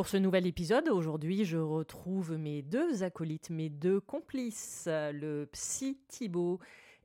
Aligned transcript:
Pour 0.00 0.08
ce 0.08 0.16
nouvel 0.16 0.46
épisode, 0.46 0.88
aujourd'hui, 0.88 1.44
je 1.44 1.58
retrouve 1.58 2.38
mes 2.38 2.62
deux 2.62 3.02
acolytes, 3.02 3.50
mes 3.50 3.68
deux 3.68 4.00
complices, 4.00 4.88
le 4.88 5.44
psy 5.52 5.98
Thibaut 6.08 6.58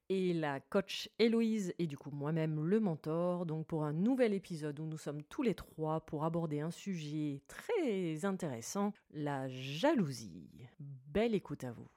et 0.08 0.34
la 0.34 0.62
coach 0.62 1.10
Héloïse, 1.20 1.74
et 1.78 1.88
du 1.88 1.98
coup 1.98 2.10
moi-même 2.10 2.66
le 2.66 2.80
mentor, 2.80 3.46
donc 3.46 3.68
pour 3.68 3.84
un 3.84 3.92
nouvel 3.92 4.34
épisode 4.34 4.80
où 4.80 4.86
nous 4.86 4.98
sommes 4.98 5.24
tous 5.24 5.44
les 5.44 5.56
trois 5.56 6.06
pour 6.06 6.24
aborder 6.24 6.62
un 6.62 6.72
sujet 6.72 7.42
très 7.50 8.24
intéressant, 8.24 8.94
la 9.12 9.50
jalousie. 9.50 10.48
Belle 10.80 11.36
écoute 11.36 11.66
à 11.66 11.74
vous. 11.74 11.90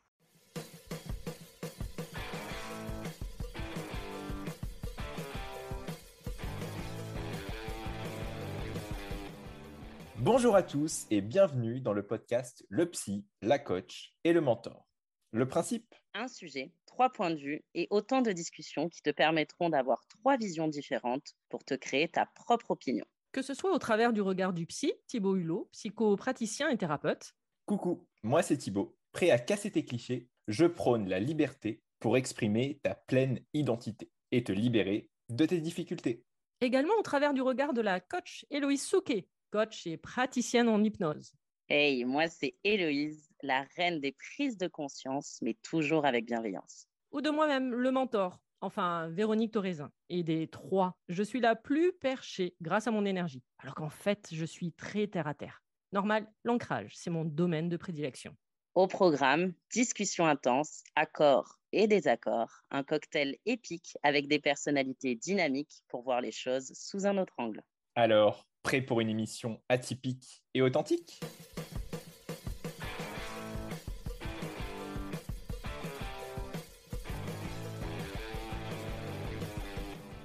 Bonjour 10.20 10.56
à 10.56 10.64
tous 10.64 11.06
et 11.12 11.20
bienvenue 11.20 11.80
dans 11.80 11.92
le 11.92 12.04
podcast 12.04 12.66
Le 12.68 12.90
Psy, 12.90 13.24
la 13.40 13.60
coach 13.60 14.16
et 14.24 14.32
le 14.32 14.40
mentor. 14.40 14.84
Le 15.30 15.46
principe? 15.46 15.94
Un 16.12 16.26
sujet, 16.26 16.72
trois 16.86 17.08
points 17.08 17.30
de 17.30 17.36
vue 17.36 17.64
et 17.74 17.86
autant 17.90 18.20
de 18.20 18.32
discussions 18.32 18.88
qui 18.88 19.00
te 19.00 19.10
permettront 19.10 19.68
d'avoir 19.68 20.04
trois 20.08 20.36
visions 20.36 20.66
différentes 20.66 21.36
pour 21.48 21.64
te 21.64 21.74
créer 21.74 22.08
ta 22.08 22.26
propre 22.34 22.72
opinion. 22.72 23.04
Que 23.30 23.42
ce 23.42 23.54
soit 23.54 23.72
au 23.72 23.78
travers 23.78 24.12
du 24.12 24.20
regard 24.20 24.52
du 24.52 24.66
psy, 24.66 24.92
Thibaut 25.06 25.36
Hulot, 25.36 25.68
psychopraticien 25.70 26.68
et 26.68 26.76
thérapeute. 26.76 27.36
Coucou, 27.64 28.04
moi 28.24 28.42
c'est 28.42 28.56
Thibaut. 28.56 28.96
Prêt 29.12 29.30
à 29.30 29.38
casser 29.38 29.70
tes 29.70 29.84
clichés, 29.84 30.26
je 30.48 30.66
prône 30.66 31.08
la 31.08 31.20
liberté 31.20 31.80
pour 32.00 32.16
exprimer 32.16 32.80
ta 32.82 32.96
pleine 32.96 33.38
identité 33.54 34.10
et 34.32 34.42
te 34.42 34.50
libérer 34.50 35.10
de 35.28 35.46
tes 35.46 35.60
difficultés. 35.60 36.24
Également 36.60 36.94
au 36.98 37.02
travers 37.02 37.34
du 37.34 37.40
regard 37.40 37.72
de 37.72 37.82
la 37.82 38.00
coach 38.00 38.44
Héloïse 38.50 38.84
Souquet, 38.84 39.28
coach 39.50 39.86
et 39.86 39.96
praticienne 39.96 40.68
en 40.68 40.82
hypnose. 40.82 41.32
Hey, 41.68 42.04
moi 42.04 42.28
c'est 42.28 42.54
Héloïse, 42.64 43.30
la 43.42 43.66
reine 43.76 44.00
des 44.00 44.12
prises 44.12 44.56
de 44.56 44.68
conscience, 44.68 45.38
mais 45.42 45.54
toujours 45.62 46.06
avec 46.06 46.26
bienveillance. 46.26 46.86
Ou 47.12 47.20
de 47.20 47.30
moi-même, 47.30 47.74
le 47.74 47.90
mentor, 47.90 48.40
enfin 48.60 49.08
Véronique 49.08 49.52
Toraisin. 49.52 49.90
Et 50.08 50.22
des 50.22 50.48
trois, 50.48 50.96
je 51.08 51.22
suis 51.22 51.40
la 51.40 51.56
plus 51.56 51.92
perchée 51.92 52.54
grâce 52.60 52.86
à 52.86 52.90
mon 52.90 53.04
énergie, 53.04 53.42
alors 53.58 53.74
qu'en 53.74 53.90
fait, 53.90 54.28
je 54.32 54.44
suis 54.44 54.72
très 54.72 55.06
terre 55.06 55.26
à 55.26 55.34
terre. 55.34 55.62
Normal, 55.92 56.26
l'ancrage, 56.44 56.92
c'est 56.94 57.10
mon 57.10 57.24
domaine 57.24 57.68
de 57.68 57.76
prédilection. 57.76 58.34
Au 58.74 58.86
programme, 58.86 59.54
discussion 59.70 60.26
intense, 60.26 60.84
accords 60.94 61.58
et 61.72 61.86
désaccords, 61.86 62.62
un 62.70 62.82
cocktail 62.82 63.36
épique 63.44 63.96
avec 64.02 64.28
des 64.28 64.38
personnalités 64.38 65.16
dynamiques 65.16 65.82
pour 65.88 66.02
voir 66.02 66.20
les 66.20 66.32
choses 66.32 66.72
sous 66.74 67.06
un 67.06 67.18
autre 67.18 67.34
angle. 67.38 67.62
Alors, 67.94 68.47
prêt 68.62 68.80
pour 68.80 69.00
une 69.00 69.08
émission 69.08 69.60
atypique 69.68 70.44
et 70.54 70.62
authentique? 70.62 71.20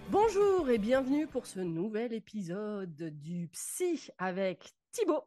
Bonjour 0.10 0.70
et 0.70 0.78
bienvenue 0.78 1.28
pour 1.28 1.46
ce 1.46 1.60
nouvel 1.60 2.14
épisode 2.14 2.96
du 3.20 3.48
Psy 3.50 4.10
avec 4.18 4.74
Thibaut. 4.92 5.24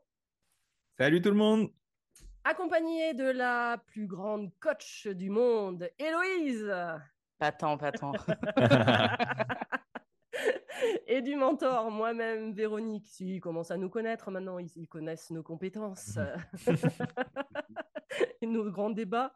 Salut 0.99 1.21
tout 1.21 1.31
le 1.31 1.37
monde 1.37 1.69
Accompagné 2.45 3.13
de 3.13 3.25
la 3.25 3.79
plus 3.89 4.07
grande 4.07 4.53
coach 4.61 5.09
du 5.09 5.31
monde, 5.31 5.91
Héloïse. 5.99 6.73
Pas 7.39 7.51
tant, 7.51 7.77
pas 7.77 7.91
tant. 7.91 8.13
et 11.07 11.23
du 11.23 11.37
mentor, 11.37 11.91
moi-même, 11.91 12.53
Véronique. 12.53 13.21
Ils 13.21 13.41
commencent 13.41 13.71
à 13.71 13.77
nous 13.77 13.89
connaître 13.89 14.31
maintenant, 14.31 14.59
ils, 14.59 14.71
ils 14.77 14.89
connaissent 14.89 15.31
nos 15.31 15.43
compétences 15.43 16.19
et 18.41 18.47
nos 18.47 18.71
grands 18.71 18.91
débats. 18.91 19.33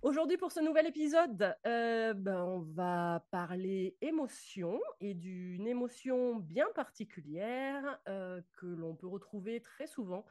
Aujourd'hui, 0.00 0.36
pour 0.36 0.52
ce 0.52 0.60
nouvel 0.60 0.86
épisode, 0.86 1.56
euh, 1.66 2.14
ben, 2.14 2.40
on 2.40 2.60
va 2.60 3.26
parler 3.32 3.96
émotion 4.00 4.80
et 5.00 5.12
d'une 5.12 5.66
émotion 5.66 6.36
bien 6.36 6.68
particulière 6.76 7.98
euh, 8.08 8.40
que 8.58 8.66
l'on 8.66 8.94
peut 8.94 9.08
retrouver 9.08 9.60
très 9.60 9.88
souvent, 9.88 10.24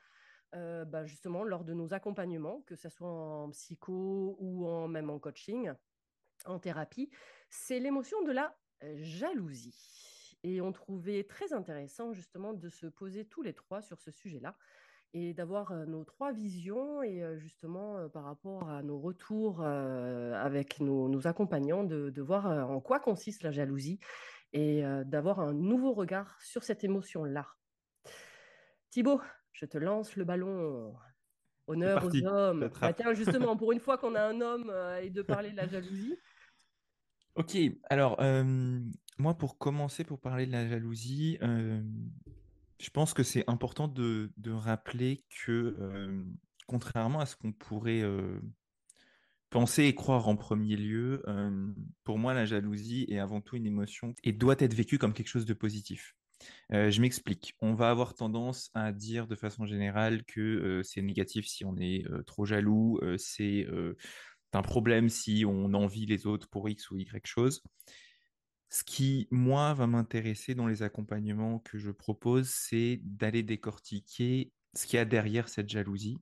euh, 0.56 0.86
ben, 0.86 1.06
justement, 1.06 1.44
lors 1.44 1.66
de 1.66 1.74
nos 1.74 1.94
accompagnements, 1.94 2.62
que 2.62 2.76
ce 2.76 2.88
soit 2.88 3.10
en 3.10 3.50
psycho 3.50 4.38
ou 4.40 4.66
en, 4.70 4.88
même 4.88 5.10
en 5.10 5.20
coaching, 5.20 5.74
en 6.46 6.60
thérapie. 6.60 7.10
C'est 7.50 7.80
l'émotion 7.80 8.22
de 8.24 8.32
la 8.32 8.58
jalousie. 8.96 10.17
Et 10.44 10.62
on 10.62 10.72
trouvait 10.72 11.24
très 11.24 11.54
intéressant, 11.54 12.14
justement, 12.14 12.54
de 12.54 12.70
se 12.70 12.88
poser 12.88 13.26
tous 13.26 13.42
les 13.42 13.54
trois 13.54 13.82
sur 13.82 14.00
ce 14.00 14.12
sujet-là 14.12 14.56
et 15.14 15.34
d'avoir 15.34 15.74
nos 15.88 16.04
trois 16.04 16.34
visions 16.34 17.02
et 17.02 17.24
justement 17.40 18.10
par 18.10 18.26
rapport 18.26 18.70
à 18.70 18.84
nos 18.84 19.00
retours 19.00 19.64
avec 19.64 20.82
nos, 20.82 21.08
nos 21.08 21.28
accompagnants, 21.28 21.86
de, 21.86 22.10
de, 22.10 22.22
voir 22.22 22.46
en 22.70 22.82
quoi 22.82 23.00
consiste 23.00 23.42
la 23.44 23.52
jalousie 23.52 24.00
et 24.52 24.84
d'avoir 25.06 25.40
un 25.40 25.54
nouveau 25.54 25.94
regard 25.94 26.38
sur 26.42 26.64
cette 26.64 26.84
émotion-là. 26.84 27.48
Thibaut, 28.90 29.22
je 29.54 29.66
te 29.66 29.78
lance 29.78 30.16
le 30.16 30.24
ballon. 30.24 30.96
Honneur 31.68 32.06
aux 32.06 32.26
hommes. 32.26 32.70
Bah, 32.80 32.94
tiens, 32.94 33.14
justement, 33.14 33.58
pour 33.58 33.72
une 33.74 33.80
fois 33.80 33.98
qu'on 33.98 34.16
a 34.16 34.22
un 34.22 34.40
homme 34.40 34.72
et 35.02 35.10
de 35.10 35.22
parler 35.22 35.52
de 35.52 35.58
la 35.58 35.68
jalousie. 35.68 36.18
Ok, 37.36 37.56
alors 37.90 38.20
euh, 38.22 38.80
moi 39.18 39.36
pour 39.36 39.58
commencer, 39.58 40.04
pour 40.04 40.20
parler 40.20 40.46
de 40.46 40.52
la 40.52 40.68
jalousie, 40.68 41.38
je 41.42 42.90
pense 42.92 43.14
que 43.14 43.24
c'est 43.24 43.44
important 43.48 43.88
de, 43.88 44.32
rappeler 44.48 45.24
que, 45.46 46.24
contrairement 46.68 47.20
à 47.20 47.26
ce 47.26 47.36
qu'on 47.36 47.52
pourrait 47.52 48.04
penser 49.50 49.84
et 49.86 49.96
croire 49.96 50.28
en 50.28 50.36
premier 50.36 50.76
lieu, 50.76 51.24
pour 52.04 52.20
moi, 52.20 52.34
la 52.34 52.46
jalousie 52.46 53.06
est 53.10 53.20
avant 53.20 53.42
tout 53.42 53.56
une 53.56 53.66
émotion 53.66 54.14
et 54.24 54.32
doit 54.32 54.56
être 54.60 54.74
vécue 54.74 54.98
comme 54.98 55.14
quelque 55.14 55.30
chose 55.30 55.46
de 55.46 55.54
positif. 55.54 56.16
je 56.70 57.02
m'explique. 57.02 57.56
On 57.62 57.74
va 57.74 57.90
avoir 57.90 58.14
tendance 58.14 58.70
à 58.74 58.92
dire 58.92 59.28
de 59.28 59.36
façon 59.36 59.66
générale 59.66 60.24
que 60.26 60.82
c'est 60.84 61.02
négatif 61.02 61.48
si 61.48 61.66
on 61.66 61.76
est 61.78 62.06
trop 62.26 62.46
jaloux, 62.46 63.00
c'est 63.18 63.66
un 64.54 64.62
problème 64.62 65.10
si 65.10 65.46
on 65.48 65.74
envie 65.74 66.06
les 66.06 66.26
autres 66.26 66.48
pour 66.50 66.70
X 66.70 66.92
ou 66.92 66.98
Y 66.98 67.26
chose. 67.26 67.64
Ce 68.70 68.84
qui, 68.84 69.28
moi, 69.32 69.74
va 69.74 69.88
m'intéresser 69.88 70.54
dans 70.54 70.68
les 70.68 70.84
accompagnements 70.84 71.60
que 71.60 71.78
je 71.78 71.92
propose, 71.92 72.50
c'est 72.50 73.00
d'aller 73.04 73.44
décortiquer 73.44 74.52
ce 74.74 74.86
qu'il 74.86 74.98
y 74.98 75.00
a 75.00 75.06
derrière 75.06 75.48
cette 75.48 75.70
jalousie 75.70 76.20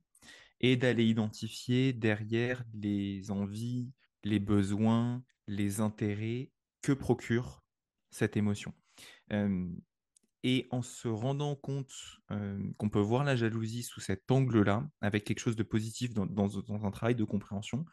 et 0.60 0.76
d'aller 0.76 1.04
identifier 1.04 1.92
derrière 1.92 2.64
les 2.72 3.30
envies, 3.30 3.90
les 4.24 4.38
besoins, 4.38 5.22
les 5.48 5.80
intérêts 5.80 6.50
que 6.82 6.92
procure 6.92 7.64
cette 8.10 8.36
émotion. 8.36 8.72
Et 10.42 10.68
en 10.70 10.80
se 10.82 11.08
rendant 11.08 11.56
compte 11.56 11.92
qu'on 12.78 12.88
peut 12.88 13.00
voir 13.00 13.24
la 13.24 13.34
jalousie 13.34 13.82
sous 13.82 14.00
cet 14.00 14.30
angle-là, 14.30 14.88
avec 15.00 15.24
quelque 15.24 15.40
chose 15.40 15.56
de 15.56 15.64
positif 15.64 16.14
dans, 16.14 16.26
dans, 16.26 16.46
dans, 16.46 16.84
un 16.84 16.90
travail 16.92 17.16
de 17.16 17.24
compréhension, 17.24 17.84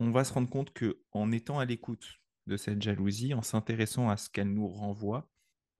on 0.00 0.10
va 0.10 0.24
se 0.24 0.32
rendre 0.32 0.50
compte 0.50 0.72
que 0.72 1.00
en 1.12 1.30
étant 1.30 1.60
à 1.60 1.64
l'écoute 1.64 2.21
de 2.46 2.56
cette 2.56 2.82
jalousie, 2.82 3.34
en 3.34 3.42
s'intéressant 3.42 4.10
à 4.10 4.16
ce 4.16 4.28
qu'elle 4.30 4.52
nous 4.52 4.68
renvoie, 4.68 5.28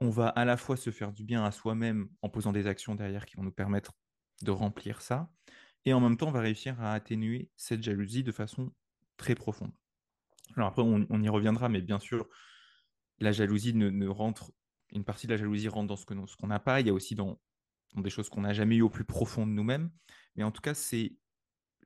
on 0.00 0.10
va 0.10 0.28
à 0.28 0.44
la 0.44 0.56
fois 0.56 0.76
se 0.76 0.90
faire 0.90 1.12
du 1.12 1.24
bien 1.24 1.44
à 1.44 1.52
soi-même 1.52 2.08
en 2.22 2.28
posant 2.28 2.52
des 2.52 2.66
actions 2.66 2.94
derrière 2.94 3.26
qui 3.26 3.36
vont 3.36 3.44
nous 3.44 3.52
permettre 3.52 3.92
de 4.42 4.50
remplir 4.50 5.00
ça, 5.00 5.30
et 5.84 5.92
en 5.92 6.00
même 6.00 6.16
temps, 6.16 6.28
on 6.28 6.32
va 6.32 6.40
réussir 6.40 6.80
à 6.80 6.92
atténuer 6.92 7.50
cette 7.56 7.82
jalousie 7.82 8.22
de 8.22 8.32
façon 8.32 8.72
très 9.16 9.34
profonde. 9.34 9.72
Alors 10.56 10.68
après, 10.68 10.82
on, 10.82 11.22
y 11.22 11.28
reviendra, 11.28 11.68
mais 11.68 11.80
bien 11.80 11.98
sûr, 11.98 12.28
la 13.18 13.32
jalousie 13.32 13.74
ne, 13.74 14.06
rentre, 14.08 14.52
une 14.92 15.04
partie 15.04 15.26
de 15.26 15.32
la 15.32 15.38
jalousie 15.38 15.68
rentre 15.68 15.88
dans 15.88 16.26
ce 16.26 16.36
qu'on 16.36 16.46
n'a 16.46 16.60
pas, 16.60 16.80
il 16.80 16.86
y 16.86 16.90
a 16.90 16.92
aussi 16.92 17.14
dans, 17.14 17.40
des 17.96 18.10
choses 18.10 18.28
qu'on 18.28 18.42
n'a 18.42 18.52
jamais 18.52 18.76
eues 18.76 18.82
au 18.82 18.90
plus 18.90 19.04
profond 19.04 19.46
de 19.46 19.52
nous-mêmes, 19.52 19.90
mais 20.36 20.44
en 20.44 20.50
tout 20.50 20.60
cas, 20.60 20.74
c'est, 20.74 21.16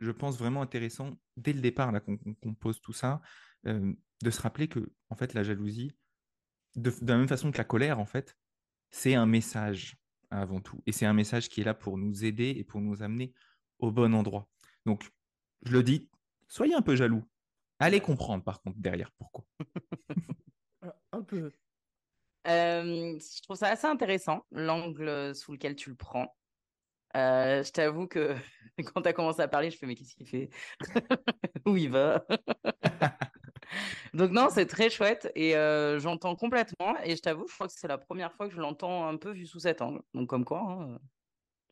je 0.00 0.11
pense, 0.11 0.38
vraiment 0.38 0.62
intéressant, 0.62 1.17
dès 1.37 1.52
le 1.52 1.61
départ, 1.61 1.93
qu'on 2.05 2.55
pose 2.55 2.81
tout 2.81 2.93
ça, 2.93 3.23
euh, 3.67 3.94
de 4.23 4.31
se 4.31 4.41
rappeler 4.41 4.69
que 4.69 4.91
en 5.11 5.17
fait 5.17 5.35
la 5.35 5.43
jalousie, 5.43 5.93
de, 6.75 6.93
la 7.03 7.17
même 7.17 7.29
façon 7.29 7.51
que 7.51 7.59
la 7.59 7.65
colère 7.65 7.99
en 7.99 8.07
fait, 8.07 8.37
c'est 8.91 9.15
un 9.15 9.27
message 9.27 9.97
avant 10.31 10.61
tout, 10.61 10.83
et 10.87 10.93
c'est 10.93 11.07
un 11.07 11.13
message 11.13 11.49
qui 11.49 11.61
est 11.61 11.65
là 11.65 11.75
pour 11.75 11.99
nous 11.99 12.25
aider 12.25 12.51
et 12.51 12.65
pour 12.65 12.81
nous 12.81 13.03
amener 13.03 13.33
au 13.79 13.91
bon 13.91 14.15
endroit. 14.15 14.49
Donc, 14.85 15.11
je 15.65 15.73
le 15.73 15.83
dis, 15.83 16.09
soyez 16.49 16.75
un 16.75 16.83
peu 16.83 16.97
jaloux. 16.97 17.25
Allez 17.79 18.01
comprendre, 18.01 18.43
par 18.43 18.61
contre, 18.63 18.79
derrière 18.79 19.11
pourquoi. 19.13 19.45
un 21.12 21.23
peu. 21.23 21.53
Euh, 22.47 23.19
je 23.19 23.43
trouve 23.43 23.57
ça 23.57 23.69
assez 23.69 23.87
intéressant, 23.87 24.47
l'angle 24.51 25.35
sous 25.35 25.53
lequel 25.53 25.77
tu 25.77 25.91
le 25.91 25.97
prends. 25.97 26.35
Euh, 27.17 27.62
je 27.62 27.73
t'avoue 27.73 28.07
que 28.07 28.35
quand 28.95 29.03
tu 29.03 29.09
as 29.09 29.12
commencé 29.12 29.41
à 29.41 29.49
parler, 29.49 29.71
je 29.71 29.79
fais 29.79 29.87
mais 29.87 29.95
qu'est-ce 29.95 30.15
qu'il 30.15 30.29
fait? 30.29 30.51
Où 31.67 31.77
il 31.77 31.91
va? 31.91 32.25
Donc 34.17 34.31
non, 34.31 34.49
c'est 34.51 34.67
très 34.67 34.89
chouette 34.89 35.31
et 35.35 35.57
euh, 35.57 35.99
j'entends 35.99 36.37
complètement. 36.37 36.97
Et 37.05 37.17
je 37.17 37.21
t'avoue, 37.21 37.47
je 37.47 37.55
crois 37.55 37.67
que 37.67 37.75
c'est 37.77 37.87
la 37.87 37.99
première 37.99 38.33
fois 38.33 38.49
que 38.49 38.55
je 38.55 38.61
l'entends 38.61 39.07
un 39.07 39.17
peu 39.17 39.31
vu 39.31 39.47
sous 39.47 39.61
cet 39.61 39.83
angle. 39.83 40.01
Donc 40.15 40.31
comme 40.31 40.45
quoi, 40.45 40.61
hein, 40.61 40.99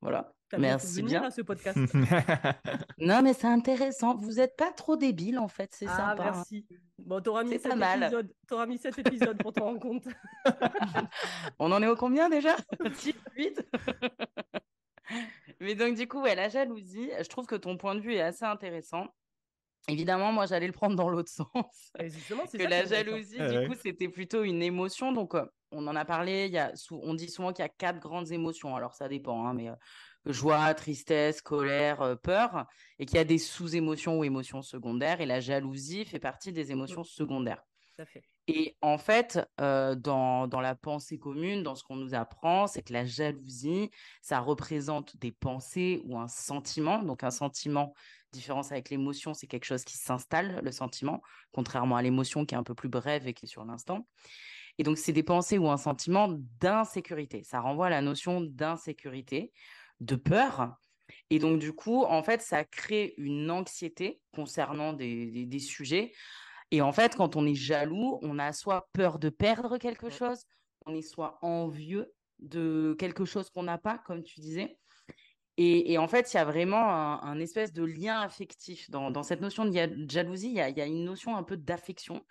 voilà. 0.02 0.35
Merci 0.58 1.02
bien. 1.02 1.31
ce 1.31 1.41
podcast. 1.41 1.79
non, 2.99 3.23
mais 3.23 3.32
c'est 3.32 3.46
intéressant. 3.46 4.14
Vous 4.17 4.35
n'êtes 4.35 4.56
pas 4.56 4.70
trop 4.73 4.96
débile 4.96 5.38
en 5.38 5.49
fait, 5.49 5.70
c'est 5.73 5.87
ah, 5.88 5.96
sympa. 5.96 6.23
Hein. 6.23 6.32
Merci. 6.35 6.67
Bon, 6.99 7.20
t'auras 7.23 7.44
mis, 7.44 7.58
cet 7.58 7.73
épisode... 7.73 8.32
auras 8.50 8.67
mis 8.67 8.79
cet 8.79 8.99
épisode 8.99 9.38
pour 9.38 9.52
te 9.52 9.61
rendre 9.61 9.81
compte. 9.81 10.06
On 11.58 11.73
en 11.73 11.82
est 11.82 11.88
au 11.88 11.97
combien 11.97 12.29
déjà? 12.29 12.56
6, 12.94 13.14
8 13.37 13.67
Mais 15.61 15.75
donc, 15.75 15.97
du 15.97 16.06
coup, 16.06 16.20
ouais, 16.20 16.35
la 16.35 16.50
jalousie, 16.50 17.11
je 17.19 17.29
trouve 17.29 17.47
que 17.47 17.56
ton 17.56 17.79
point 17.79 17.94
de 17.94 18.00
vue 18.00 18.14
est 18.14 18.20
assez 18.20 18.44
intéressant. 18.44 19.08
Évidemment, 19.88 20.32
moi, 20.32 20.46
j'allais 20.46 20.66
le 20.66 20.72
prendre 20.72 20.96
dans 20.96 21.08
l'autre 21.08 21.31
sens. 21.54 21.92
que 21.98 22.62
la 22.62 22.86
jalousie, 22.86 23.38
du 23.38 23.69
coup, 23.69 23.75
c'était 23.82 24.08
plutôt 24.08 24.42
une 24.42 24.62
émotion. 24.62 25.12
Donc, 25.12 25.34
euh, 25.34 25.44
on 25.70 25.86
en 25.86 25.96
a 25.96 26.04
parlé. 26.04 26.46
Il 26.46 26.52
y 26.52 26.58
a, 26.58 26.72
on 26.90 27.14
dit 27.14 27.28
souvent 27.28 27.52
qu'il 27.52 27.62
y 27.62 27.66
a 27.66 27.70
quatre 27.70 28.00
grandes 28.00 28.32
émotions. 28.32 28.76
Alors, 28.76 28.94
ça 28.94 29.08
dépend, 29.08 29.46
hein, 29.46 29.54
mais 29.54 29.69
euh, 29.69 29.75
joie, 30.26 30.72
tristesse, 30.75 31.42
colère, 31.42 32.00
euh, 32.00 32.16
peur, 32.16 32.66
et 32.98 33.06
qu'il 33.06 33.16
y 33.16 33.20
a 33.20 33.25
des 33.25 33.38
sous-émotions 33.38 34.19
ou 34.19 34.25
émotions 34.25 34.62
secondaires. 34.62 35.20
Et 35.20 35.26
la 35.26 35.40
jalousie 35.40 36.04
fait 36.06 36.20
partie 36.20 36.52
des 36.52 36.70
émotions 36.70 37.02
mmh. 37.02 37.16
secondaires. 37.16 37.62
Et 38.48 38.76
en 38.82 38.98
fait, 38.98 39.38
dans, 39.58 40.48
dans, 40.48 40.60
la 40.60 40.75
pensée 40.75 41.16
commune, 41.16 41.62
dans 41.62 41.76
ce 41.76 41.84
qu'on 41.84 41.94
nous 41.94 42.12
apprend, 42.12 42.66
c'est 42.66 42.82
que 42.82 42.92
la 42.92 43.04
jalousie, 43.04 43.88
ça 44.20 44.40
représente 44.40 45.16
des 45.19 45.30
pensées 45.30 46.02
ou 46.04 46.19
un 46.19 46.26
sentiment. 46.26 47.04
Donc 47.04 47.22
un 47.22 47.30
sentiment, 47.30 47.94
différence 48.34 48.72
avec 48.72 48.90
l'émotion, 48.90 49.34
c'est 49.34 49.46
quelque 49.46 49.64
chose 49.64 49.84
qui 49.84 49.96
s'installe, 49.96 50.60
le 50.62 50.72
sentiment, 50.72 51.22
contrairement 51.52 51.96
à 51.96 52.02
l'émotion 52.02 52.44
qui 52.44 52.54
est 52.54 52.58
un 52.58 52.62
peu 52.62 52.75
plus 52.75 52.88
brève 52.88 53.26
et 53.26 53.34
qui 53.34 53.46
est 53.46 53.48
sur 53.48 53.64
l'instant. 53.64 54.06
Et 54.78 54.82
donc 54.82 54.98
c'est 54.98 55.12
des 55.12 55.22
pensées 55.22 55.58
ou 55.58 55.69
un 55.69 55.76
sentiment 55.76 56.28
d'insécurité. 56.60 57.42
Ça 57.44 57.60
renvoie 57.60 57.86
à 57.86 57.90
la 57.90 58.02
notion 58.02 58.40
d'insécurité, 58.40 59.52
de 60.00 60.16
peur. 60.16 60.75
Et 61.31 61.38
donc 61.38 61.58
du 61.60 61.72
coup, 61.72 62.02
en 62.04 62.22
fait, 62.22 62.42
ça 62.42 62.64
crée 62.64 63.14
une 63.19 63.50
anxiété 63.50 64.20
concernant 64.34 64.92
des, 64.92 65.30
des, 65.30 65.46
des 65.46 65.58
sujets 65.58 66.12
et 66.75 66.80
en 66.80 66.90
fait, 66.90 67.14
quand 67.14 67.37
on 67.37 67.46
est 67.46 67.54
jaloux, 67.54 68.19
on 68.22 68.38
a 68.38 68.52
soit 68.52 68.88
peur 68.92 69.20
de 69.20 69.28
perdre 69.28 69.78
quelque 69.78 70.10
chose, 70.10 70.44
on 70.87 70.94
est 70.94 71.02
soit 71.02 71.38
envieux 71.40 72.12
de 72.40 72.96
quelque 72.98 73.25
chose 73.25 73.48
qu'on 73.50 73.62
n'a 73.62 73.78
pas, 73.78 73.98
comme 73.98 74.25
tu 74.25 74.40
disais. 74.40 74.76
Et, 75.56 75.98
en 75.98 76.08
fait, 76.08 76.32
il 76.32 76.36
y 76.36 76.40
a 76.40 76.44
vraiment 76.44 77.22
un, 77.22 77.38
espèce 77.38 77.72
de 77.72 77.84
lien 77.84 78.20
affectif. 78.20 78.90
Dans, 78.90 79.22
cette 79.22 79.40
notion 79.40 79.64
de 79.64 80.10
jalousie, 80.10 80.48
il 80.48 80.56
y 80.56 80.60
a, 80.60 80.86
une 80.86 81.04
notion 81.04 81.36
un 81.36 81.44
peu 81.44 81.56
d'affection. 81.56 82.24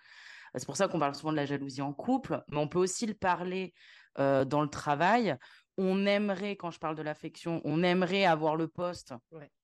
C'est 0.55 0.65
pour 0.65 0.77
ça 0.77 0.87
qu'on 0.87 0.99
parle 0.99 1.15
souvent 1.15 1.31
de 1.31 1.37
la 1.37 1.45
jalousie 1.45 1.81
en 1.81 1.93
couple, 1.93 2.43
mais 2.49 2.57
on 2.57 2.67
peut 2.67 2.79
aussi 2.79 3.05
le 3.05 3.13
parler 3.13 3.73
euh, 4.19 4.45
dans 4.45 4.61
le 4.61 4.67
travail. 4.67 5.37
On 5.77 6.05
aimerait, 6.05 6.55
quand 6.57 6.69
je 6.69 6.79
parle 6.79 6.95
de 6.95 7.01
l'affection, 7.01 7.61
on 7.63 7.81
aimerait 7.81 8.25
avoir 8.25 8.55
le 8.55 8.67
poste, 8.67 9.13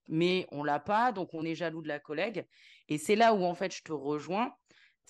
mais 0.08 0.46
on 0.50 0.64
l'a 0.64 0.80
pas, 0.80 1.12
donc 1.12 1.34
on 1.34 1.44
est 1.44 1.54
jaloux 1.54 1.82
de 1.82 1.88
la 1.88 2.00
collègue. 2.00 2.46
Et 2.88 2.98
c'est 2.98 3.14
là 3.14 3.34
où 3.34 3.44
en 3.44 3.54
fait 3.54 3.72
je 3.72 3.82
te 3.82 3.92
rejoins 3.92 4.52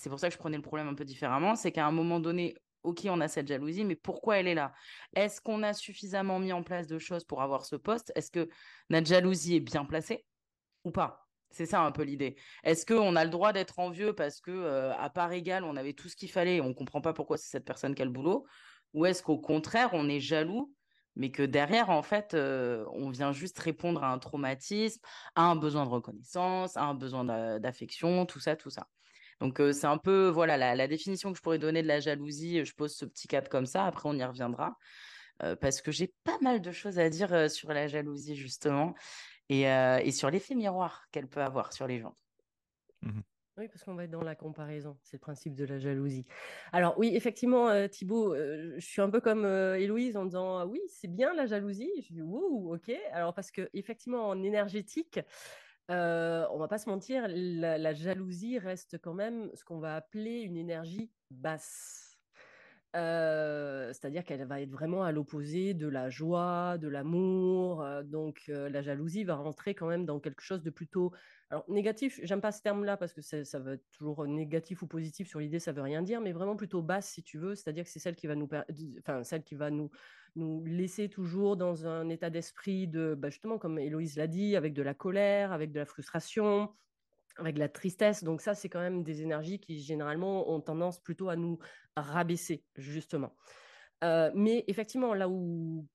c'est 0.00 0.08
pour 0.08 0.18
ça 0.18 0.28
que 0.28 0.32
je 0.32 0.38
prenais 0.38 0.56
le 0.56 0.62
problème 0.62 0.88
un 0.88 0.94
peu 0.94 1.04
différemment, 1.04 1.56
c'est 1.56 1.72
qu'à 1.72 1.86
un 1.86 1.92
moment 1.92 2.20
donné, 2.20 2.54
ok, 2.82 3.06
on 3.10 3.20
a 3.20 3.28
cette 3.28 3.48
jalousie, 3.48 3.84
mais 3.84 3.96
pourquoi 3.96 4.38
elle 4.38 4.48
est 4.48 4.54
là? 4.54 4.72
Est-ce 5.14 5.40
qu'on 5.40 5.62
a 5.62 5.72
suffisamment 5.72 6.38
mis 6.38 6.52
en 6.52 6.62
place 6.62 6.86
de 6.86 6.98
choses 6.98 7.24
pour 7.24 7.42
avoir 7.42 7.64
ce 7.64 7.76
poste? 7.76 8.12
Est-ce 8.14 8.30
que 8.30 8.48
notre 8.88 9.06
jalousie 9.06 9.56
est 9.56 9.60
bien 9.60 9.84
placée 9.84 10.26
ou 10.84 10.90
pas? 10.90 11.26
C'est 11.50 11.66
ça 11.66 11.80
un 11.80 11.90
peu 11.90 12.02
l'idée. 12.02 12.36
Est-ce 12.62 12.86
qu'on 12.86 13.16
a 13.16 13.24
le 13.24 13.30
droit 13.30 13.52
d'être 13.52 13.80
envieux 13.80 14.14
parce 14.14 14.40
que 14.40 14.92
à 14.96 15.10
part 15.10 15.32
égale, 15.32 15.64
on 15.64 15.76
avait 15.76 15.94
tout 15.94 16.08
ce 16.08 16.14
qu'il 16.14 16.30
fallait 16.30 16.56
et 16.56 16.60
on 16.60 16.74
comprend 16.74 17.00
pas 17.00 17.12
pourquoi 17.12 17.38
c'est 17.38 17.50
cette 17.50 17.64
personne 17.64 17.94
qui 17.94 18.02
a 18.02 18.04
le 18.04 18.12
boulot? 18.12 18.46
Ou 18.94 19.06
est-ce 19.06 19.22
qu'au 19.22 19.38
contraire, 19.38 19.90
on 19.92 20.08
est 20.08 20.20
jaloux, 20.20 20.72
mais 21.16 21.32
que 21.32 21.42
derrière, 21.42 21.90
en 21.90 22.02
fait, 22.02 22.34
on 22.34 23.10
vient 23.10 23.32
juste 23.32 23.58
répondre 23.58 24.04
à 24.04 24.12
un 24.12 24.18
traumatisme, 24.20 25.00
à 25.34 25.42
un 25.42 25.56
besoin 25.56 25.84
de 25.84 25.90
reconnaissance, 25.90 26.76
à 26.76 26.84
un 26.84 26.94
besoin 26.94 27.24
d'affection, 27.58 28.26
tout 28.26 28.38
ça, 28.38 28.54
tout 28.54 28.70
ça? 28.70 28.86
Donc 29.40 29.60
c'est 29.72 29.86
un 29.86 29.98
peu 29.98 30.28
voilà 30.28 30.56
la, 30.74 30.86
définition 30.86 31.32
que 31.32 31.38
je 31.38 31.42
pourrais 31.42 31.58
donner 31.58 31.82
de 31.82 31.88
la 31.88 32.00
jalousie. 32.00 32.64
Je 32.64 32.74
pose 32.74 32.94
ce 32.94 33.04
petit 33.04 33.26
cadre 33.26 33.48
comme 33.48 33.66
ça. 33.66 33.86
Après 33.86 34.08
on 34.08 34.14
y 34.14 34.24
reviendra 34.24 34.76
parce 35.60 35.80
que 35.80 35.90
j'ai 35.90 36.12
pas 36.24 36.38
mal 36.42 36.60
de 36.60 36.70
choses 36.70 36.98
à 36.98 37.08
dire 37.08 37.50
sur 37.50 37.72
la 37.72 37.86
jalousie 37.86 38.36
justement 38.36 38.94
et, 39.48 40.10
sur 40.12 40.30
l'effet 40.30 40.54
miroir 40.54 41.06
qu'elle 41.10 41.28
peut 41.28 41.42
avoir 41.42 41.72
sur 41.72 41.86
les 41.86 41.98
gens. 41.98 42.14
Mmh 43.02 43.20
oui, 43.58 43.68
parce 43.68 43.84
qu'on 43.84 43.94
va 43.94 44.04
être 44.04 44.10
dans 44.10 44.22
la 44.22 44.34
comparaison, 44.34 44.96
c'est 45.02 45.18
le 45.18 45.20
principe 45.20 45.54
de 45.54 45.66
la 45.66 45.78
jalousie. 45.78 46.24
Alors 46.72 46.98
oui, 46.98 47.12
effectivement, 47.14 47.88
Thibaut, 47.88 48.34
je 48.34 48.80
suis 48.80 49.02
un 49.02 49.10
peu 49.10 49.20
comme 49.20 49.44
Héloïse 49.44 50.16
en 50.16 50.24
disant 50.24 50.64
oui, 50.64 50.80
c'est 50.88 51.08
bien 51.08 51.34
la 51.34 51.44
jalousie. 51.44 51.90
Je 52.08 52.14
dis 52.14 52.22
ouh, 52.22 52.74
ok. 52.74 52.90
Alors 53.12 53.34
parce 53.34 53.50
que 53.50 53.68
effectivement, 53.74 54.28
en 54.28 54.42
énergétique, 54.42 55.20
euh, 55.90 56.46
on 56.52 56.58
va 56.58 56.68
pas 56.68 56.78
se 56.78 56.88
mentir, 56.88 57.26
la, 57.28 57.92
jalousie 57.92 58.58
reste 58.58 58.98
quand 58.98 59.14
même 59.14 59.50
ce 59.54 59.64
qu'on 59.64 59.78
va 59.78 59.96
appeler 59.96 60.40
une 60.40 60.56
énergie 60.56 61.10
basse. 61.30 62.09
C'est-à-dire 62.92 64.24
qu'elle 64.24 64.44
va 64.46 64.60
être 64.60 64.70
vraiment 64.70 65.04
à 65.04 65.12
l'opposé 65.12 65.74
de 65.74 65.86
la 65.86 66.10
joie, 66.10 66.78
de 66.78 66.88
l'amour. 66.88 67.86
Donc 68.04 68.44
la 68.48 68.82
jalousie 68.82 69.24
va 69.24 69.36
rentrer 69.36 69.74
quand 69.74 69.88
même 69.88 70.06
dans 70.06 70.20
quelque 70.20 70.42
chose 70.42 70.62
de 70.62 70.70
plutôt 70.70 71.12
alors 71.50 71.64
négatif. 71.68 72.20
J'aime 72.22 72.40
pas 72.40 72.52
ce 72.52 72.62
terme-là 72.62 72.96
parce 72.96 73.12
que 73.12 73.22
ça 73.22 73.58
veut 73.58 73.82
toujours 73.92 74.24
négatif 74.26 74.82
ou 74.82 74.86
positif 74.86 75.28
sur 75.28 75.40
l'idée, 75.40 75.58
ça 75.58 75.72
veut 75.72 75.82
rien 75.82 76.02
dire, 76.02 76.20
mais 76.20 76.32
vraiment 76.32 76.54
plutôt 76.56 76.80
basse 76.80 77.08
si 77.08 77.22
tu 77.22 77.38
veux. 77.38 77.56
C'est-à-dire 77.56 77.84
que 77.84 77.90
c'est 77.90 77.98
celle 77.98 78.14
qui 78.16 78.28
va 78.28 78.36
nous, 78.36 78.48
enfin 79.00 79.24
celle 79.24 79.42
qui 79.42 79.56
va 79.56 79.70
nous 79.70 79.90
nous 80.36 80.64
laisser 80.64 81.08
toujours 81.08 81.56
dans 81.56 81.86
un 81.86 82.08
état 82.08 82.30
d'esprit 82.30 82.86
de, 82.86 83.14
bah, 83.18 83.30
justement, 83.30 83.58
comme 83.58 83.78
Héloïse 83.78 84.16
l'a 84.16 84.28
dit, 84.28 84.54
avec 84.54 84.74
de 84.74 84.82
la 84.82 84.94
colère, 84.94 85.52
avec 85.52 85.72
de 85.72 85.80
la 85.80 85.86
frustration, 85.86 86.70
avec 87.40 87.58
la 87.58 87.68
tristesse. 87.68 88.22
Donc 88.24 88.40
ça, 88.40 88.54
c'est 88.54 88.68
quand 88.68 88.80
même 88.80 89.02
des 89.02 89.22
énergies 89.22 89.58
qui 89.58 89.80
généralement 89.80 90.50
ont 90.50 90.60
tendance 90.60 91.00
plutôt 91.00 91.28
à 91.28 91.36
nous 91.36 91.58
rabaisser, 91.96 92.64
justement. 92.76 93.34
Euh, 94.04 94.30
mais 94.34 94.64
effectivement, 94.66 95.14
là 95.14 95.28
où 95.28 95.86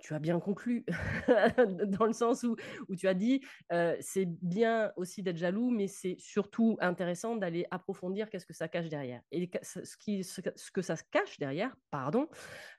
tu 0.00 0.14
as 0.14 0.18
bien 0.18 0.40
conclu, 0.40 0.84
dans 1.86 2.06
le 2.06 2.12
sens 2.12 2.42
où, 2.42 2.56
où 2.88 2.96
tu 2.96 3.06
as 3.06 3.14
dit, 3.14 3.40
euh, 3.72 3.96
c'est 4.00 4.26
bien 4.26 4.92
aussi 4.96 5.22
d'être 5.22 5.36
jaloux, 5.36 5.70
mais 5.70 5.86
c'est 5.86 6.16
surtout 6.18 6.76
intéressant 6.80 7.36
d'aller 7.36 7.66
approfondir 7.70 8.28
qu'est-ce 8.30 8.46
que 8.46 8.52
ça 8.52 8.68
cache 8.68 8.88
derrière. 8.88 9.20
Et 9.30 9.50
ce, 9.62 9.96
qui, 9.96 10.24
ce, 10.24 10.40
que 10.72 10.82
ça 10.82 10.96
cache 11.10 11.38
derrière, 11.38 11.74
pardon, 11.90 12.28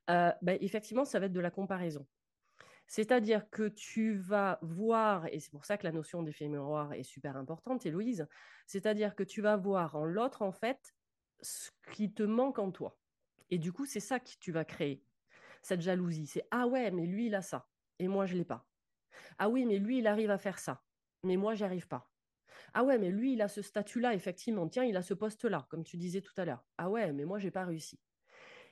euh, 0.10 0.32
ben, 0.42 0.58
effectivement, 0.62 1.06
ça 1.06 1.20
va 1.20 1.28
être 1.28 1.34
de 1.34 1.40
la 1.40 1.52
comparaison. 1.52 2.06
C'est-à-dire 2.92 3.50
que 3.50 3.70
tu 3.70 4.18
vas 4.18 4.60
voir, 4.62 5.26
et 5.28 5.40
c'est 5.40 5.50
pour 5.50 5.64
ça 5.64 5.78
que 5.78 5.86
la 5.86 5.94
notion 5.94 6.24
d'effet 6.24 6.50
miroir 6.50 6.92
est 6.92 7.04
super 7.04 7.38
importante, 7.38 7.86
Héloïse, 7.86 8.28
c'est-à-dire 8.68 9.16
que 9.16 9.24
tu 9.24 9.42
vas 9.42 9.56
voir 9.56 9.96
en 9.96 10.04
l'autre, 10.04 10.42
en 10.42 10.52
fait, 10.52 10.94
ce 11.42 11.70
qui 11.94 12.14
te 12.14 12.22
manque 12.24 12.60
en 12.60 12.70
toi. 12.70 13.00
Et 13.50 13.60
du 13.60 13.72
coup, 13.72 13.86
c'est 13.86 14.02
ça 14.02 14.20
que 14.20 14.32
tu 14.42 14.52
vas 14.52 14.66
créer 14.66 15.06
cette 15.62 15.80
jalousie. 15.80 16.28
C'est 16.28 16.46
ah 16.52 16.68
ouais, 16.68 16.92
mais 16.92 17.06
lui, 17.06 17.28
il 17.28 17.36
a 17.36 17.42
ça, 17.42 17.70
et 17.98 18.10
moi, 18.10 18.26
je 18.26 18.36
l'ai 18.36 18.44
pas. 18.44 18.68
Ah 19.38 19.48
oui, 19.48 19.66
mais 19.66 19.80
lui, 19.80 20.00
il 20.00 20.08
arrive 20.08 20.30
à 20.32 20.38
faire 20.38 20.60
ça, 20.60 20.84
mais 21.24 21.38
moi, 21.38 21.56
j'y 21.56 21.64
arrive 21.64 21.88
pas. 21.88 22.12
Ah 22.74 22.84
ouais, 22.84 22.98
mais 22.98 23.10
lui, 23.10 23.34
il 23.34 23.42
a 23.42 23.48
ce 23.48 23.62
statut-là, 23.62 24.16
effectivement. 24.16 24.68
Tiens, 24.68 24.84
il 24.84 24.98
a 24.98 25.02
ce 25.02 25.14
poste-là, 25.14 25.66
comme 25.70 25.86
tu 25.86 25.96
disais 25.98 26.22
tout 26.22 26.34
à 26.36 26.44
l'heure. 26.44 26.66
Ah 26.78 26.90
ouais, 26.90 27.14
mais 27.14 27.24
moi, 27.24 27.40
j'ai 27.40 27.52
pas 27.52 27.64
réussi. 27.66 28.02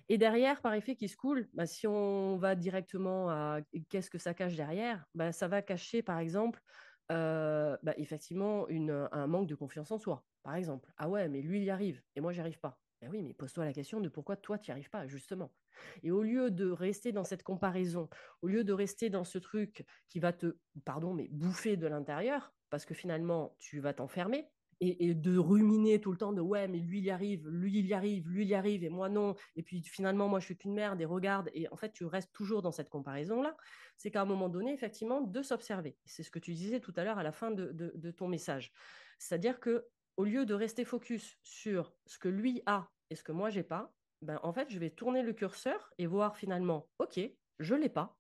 Et 0.10 0.18
derrière, 0.18 0.62
par 0.62 0.74
effet 0.74 0.96
qui 0.96 1.08
se 1.08 1.16
coule, 1.18 1.50
bah, 1.54 1.66
si 1.68 1.88
on 1.88 2.38
va 2.38 2.56
directement 2.56 3.30
à 3.30 3.60
qu'est-ce 3.90 4.10
que 4.10 4.18
ça 4.18 4.34
cache 4.34 4.56
derrière, 4.56 5.06
bah, 5.14 5.32
ça 5.32 5.48
va 5.48 5.62
cacher, 5.62 6.02
par 6.02 6.20
exemple, 6.20 6.62
bah, 7.10 7.94
effectivement, 7.98 8.68
un 8.70 9.28
manque 9.28 9.48
de 9.48 9.56
confiance 9.56 9.92
en 9.92 9.98
soi, 10.00 10.26
par 10.44 10.56
exemple. 10.56 10.92
Ah 10.98 11.10
ouais, 11.10 11.30
mais 11.30 11.42
lui, 11.42 11.60
il 11.60 11.64
y 11.64 11.70
arrive, 11.70 12.02
et 12.16 12.22
moi, 12.22 12.32
j'y 12.34 12.42
arrive 12.42 12.60
pas. 12.60 12.82
Ben 13.02 13.10
oui, 13.10 13.24
mais 13.24 13.34
pose-toi 13.34 13.64
la 13.64 13.72
question 13.72 14.02
de 14.02 14.10
pourquoi 14.10 14.36
toi, 14.36 14.58
tu 14.58 14.70
n'y 14.70 14.74
arrives 14.74 14.90
pas, 14.90 15.08
justement. 15.08 15.56
Et 16.04 16.12
au 16.12 16.22
lieu 16.22 16.52
de 16.52 16.70
rester 16.70 17.14
dans 17.14 17.24
cette 17.24 17.44
comparaison, 17.44 18.10
au 18.42 18.48
lieu 18.48 18.66
de 18.66 18.74
rester 18.74 19.10
dans 19.10 19.24
ce 19.24 19.38
truc 19.38 19.86
qui 20.10 20.20
va 20.20 20.34
te, 20.34 20.58
pardon, 20.84 21.14
mais 21.14 21.30
bouffer 21.32 21.78
de 21.78 21.88
l'intérieur, 21.88 22.54
parce 22.70 22.86
que 22.86 22.94
finalement, 22.94 23.56
tu 23.60 23.80
vas 23.80 23.94
t'enfermer, 23.94 24.52
et, 24.82 25.14
de 25.14 25.38
ruminer 25.38 26.00
tout 26.00 26.12
le 26.12 26.18
temps 26.18 26.34
de 26.34 26.42
ouais, 26.42 26.68
mais 26.68 26.80
lui 26.80 27.00
il 27.00 27.06
y 27.06 27.12
arrive, 27.12 27.48
lui 27.50 27.80
il 27.80 27.86
y 27.86 27.94
arrive, 27.94 28.28
lui 28.30 28.44
il 28.44 28.50
y 28.50 28.56
arrive 28.56 28.84
et 28.84 28.90
moi 28.90 29.10
non. 29.10 29.36
Et 29.56 29.64
puis 29.64 29.82
finalement, 29.84 30.28
moi 30.28 30.40
je 30.40 30.46
suis 30.46 30.58
qu'une 30.58 30.74
merde 30.74 31.02
et 31.02 31.06
regarde. 31.06 31.50
Et 31.54 31.68
en 31.70 31.76
fait, 31.76 31.92
tu 31.92 32.06
restes 32.06 32.32
toujours 32.34 32.62
dans 32.62 32.72
cette 32.72 32.90
comparaison-là. 32.90 33.56
C'est 33.98 34.12
qu'à 34.12 34.22
un 34.22 34.26
moment 34.26 34.50
donné, 34.50 34.74
effectivement, 34.74 35.22
de 35.22 35.42
s'observer. 35.42 35.98
C'est 36.06 36.24
ce 36.24 36.32
que 36.32 36.40
tu 36.40 36.54
disais 36.54 36.80
tout 36.80 36.94
à 36.96 37.04
l'heure 37.04 37.20
à 37.20 37.24
la 37.24 37.32
fin 37.32 37.52
de, 37.52 38.12
ton 38.12 38.28
message. 38.28 38.72
C'est-à-dire 39.18 39.60
que 39.60 39.86
au 40.18 40.24
lieu 40.24 40.46
de 40.46 40.54
rester 40.54 40.86
focus 40.86 41.38
sur 41.44 41.94
ce 42.06 42.18
que 42.18 42.28
lui 42.28 42.62
a 42.66 42.90
et 43.10 43.16
ce 43.16 43.24
que 43.24 43.32
moi 43.32 43.50
j'ai 43.50 43.64
pas, 43.64 43.94
ben, 44.22 44.40
en 44.44 44.52
fait, 44.52 44.70
je 44.70 44.80
vais 44.80 44.90
tourner 44.90 45.24
le 45.24 45.34
curseur 45.34 45.94
et 45.98 46.06
voir 46.06 46.36
finalement, 46.36 46.90
ok, 47.00 47.20
je 47.60 47.76
l'ai 47.76 47.90
pas, 47.90 48.18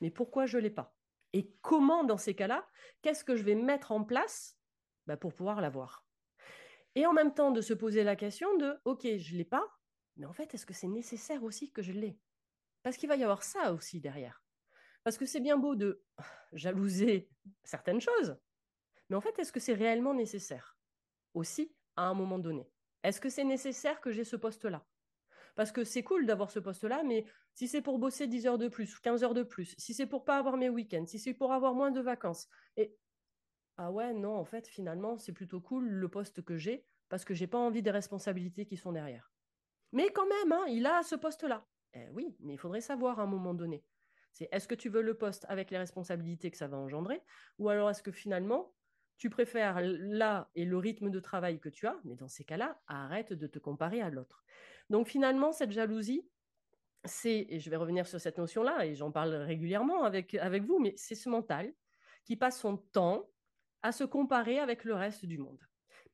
mais 0.00 0.10
pourquoi 0.10 0.46
je 0.46 0.58
l'ai 0.58 0.70
pas? 0.70 0.96
Et 1.32 1.52
comment 1.60 2.02
dans 2.02 2.16
ces 2.16 2.34
cas-là, 2.34 2.66
qu'est-ce 3.02 3.24
que 3.24 3.36
je 3.36 3.44
vais 3.44 3.54
mettre 3.54 3.92
en 3.92 4.02
place 4.02 4.55
bah, 5.06 5.16
pour 5.16 5.32
pouvoir 5.32 5.60
l'avoir. 5.60 6.06
Et 6.94 7.06
en 7.06 7.12
même 7.12 7.34
temps, 7.34 7.50
de 7.50 7.60
se 7.60 7.74
poser 7.74 8.04
la 8.04 8.16
question 8.16 8.56
de, 8.56 8.78
OK, 8.84 9.02
je 9.02 9.32
ne 9.32 9.38
l'ai 9.38 9.44
pas, 9.44 9.66
mais 10.16 10.26
en 10.26 10.32
fait, 10.32 10.54
est-ce 10.54 10.66
que 10.66 10.74
c'est 10.74 10.86
nécessaire 10.86 11.42
aussi 11.42 11.70
que 11.70 11.82
je 11.82 11.92
l'ai? 11.92 12.18
Parce 12.82 12.96
qu'il 12.96 13.08
va 13.08 13.16
y 13.16 13.22
avoir 13.22 13.42
ça 13.42 13.72
aussi 13.72 14.00
derrière. 14.00 14.42
Parce 15.04 15.18
que 15.18 15.26
c'est 15.26 15.40
bien 15.40 15.58
beau 15.58 15.74
de 15.74 16.02
jalouser 16.52 17.28
certaines 17.64 18.00
choses, 18.00 18.36
mais 19.08 19.16
en 19.16 19.20
fait, 19.20 19.38
est-ce 19.38 19.52
que 19.52 19.60
c'est 19.60 19.74
réellement 19.74 20.14
nécessaire 20.14 20.76
aussi 21.34 21.74
à 21.96 22.06
un 22.08 22.14
moment 22.14 22.38
donné? 22.38 22.70
Est-ce 23.02 23.20
que 23.20 23.28
c'est 23.28 23.44
nécessaire 23.44 24.00
que 24.00 24.10
j'ai 24.10 24.24
ce 24.24 24.36
poste-là? 24.36 24.84
Parce 25.54 25.72
que 25.72 25.84
c'est 25.84 26.02
cool 26.02 26.26
d'avoir 26.26 26.50
ce 26.50 26.58
poste-là, 26.58 27.02
mais 27.02 27.24
si 27.54 27.68
c'est 27.68 27.80
pour 27.80 27.98
bosser 27.98 28.26
10 28.26 28.46
heures 28.46 28.58
de 28.58 28.68
plus, 28.68 28.98
15 28.98 29.24
heures 29.24 29.34
de 29.34 29.42
plus, 29.42 29.74
si 29.78 29.94
c'est 29.94 30.06
pour 30.06 30.24
pas 30.24 30.38
avoir 30.38 30.56
mes 30.56 30.68
week-ends, 30.68 31.06
si 31.06 31.18
c'est 31.18 31.34
pour 31.34 31.52
avoir 31.52 31.74
moins 31.74 31.90
de 31.90 32.00
vacances, 32.00 32.48
et 32.76 32.94
ah 33.78 33.90
ouais, 33.90 34.14
non, 34.14 34.36
en 34.36 34.44
fait, 34.44 34.66
finalement, 34.66 35.18
c'est 35.18 35.32
plutôt 35.32 35.60
cool 35.60 35.86
le 35.86 36.08
poste 36.08 36.42
que 36.42 36.56
j'ai 36.56 36.86
parce 37.08 37.24
que 37.24 37.34
j'ai 37.34 37.46
pas 37.46 37.58
envie 37.58 37.82
des 37.82 37.90
responsabilités 37.90 38.66
qui 38.66 38.76
sont 38.76 38.92
derrière. 38.92 39.32
Mais 39.92 40.08
quand 40.10 40.26
même, 40.26 40.52
hein, 40.52 40.64
il 40.68 40.86
a 40.86 41.02
ce 41.02 41.14
poste-là. 41.14 41.66
Eh 41.94 42.08
oui, 42.10 42.36
mais 42.40 42.54
il 42.54 42.58
faudrait 42.58 42.80
savoir 42.80 43.20
à 43.20 43.22
un 43.22 43.26
moment 43.26 43.54
donné. 43.54 43.84
C'est 44.32 44.48
est-ce 44.52 44.68
que 44.68 44.74
tu 44.74 44.88
veux 44.88 45.02
le 45.02 45.14
poste 45.14 45.46
avec 45.48 45.70
les 45.70 45.78
responsabilités 45.78 46.50
que 46.50 46.56
ça 46.56 46.68
va 46.68 46.76
engendrer 46.76 47.22
ou 47.58 47.68
alors 47.70 47.88
est-ce 47.88 48.02
que 48.02 48.12
finalement 48.12 48.74
tu 49.16 49.30
préfères 49.30 49.80
là 49.80 50.50
et 50.54 50.66
le 50.66 50.76
rythme 50.76 51.08
de 51.08 51.20
travail 51.20 51.58
que 51.58 51.70
tu 51.70 51.86
as, 51.86 51.98
mais 52.04 52.16
dans 52.16 52.28
ces 52.28 52.44
cas-là, 52.44 52.82
arrête 52.86 53.32
de 53.32 53.46
te 53.46 53.58
comparer 53.58 54.02
à 54.02 54.10
l'autre. 54.10 54.44
Donc 54.90 55.08
finalement, 55.08 55.52
cette 55.52 55.70
jalousie, 55.70 56.28
c'est, 57.04 57.46
et 57.48 57.58
je 57.58 57.70
vais 57.70 57.76
revenir 57.76 58.06
sur 58.06 58.20
cette 58.20 58.36
notion-là, 58.36 58.84
et 58.84 58.94
j'en 58.94 59.10
parle 59.10 59.32
régulièrement 59.34 60.04
avec, 60.04 60.34
avec 60.34 60.64
vous, 60.64 60.78
mais 60.78 60.92
c'est 60.98 61.14
ce 61.14 61.30
mental 61.30 61.72
qui 62.24 62.36
passe 62.36 62.60
son 62.60 62.76
temps 62.76 63.30
à 63.82 63.92
se 63.92 64.04
comparer 64.04 64.58
avec 64.58 64.84
le 64.84 64.94
reste 64.94 65.24
du 65.24 65.38
monde. 65.38 65.60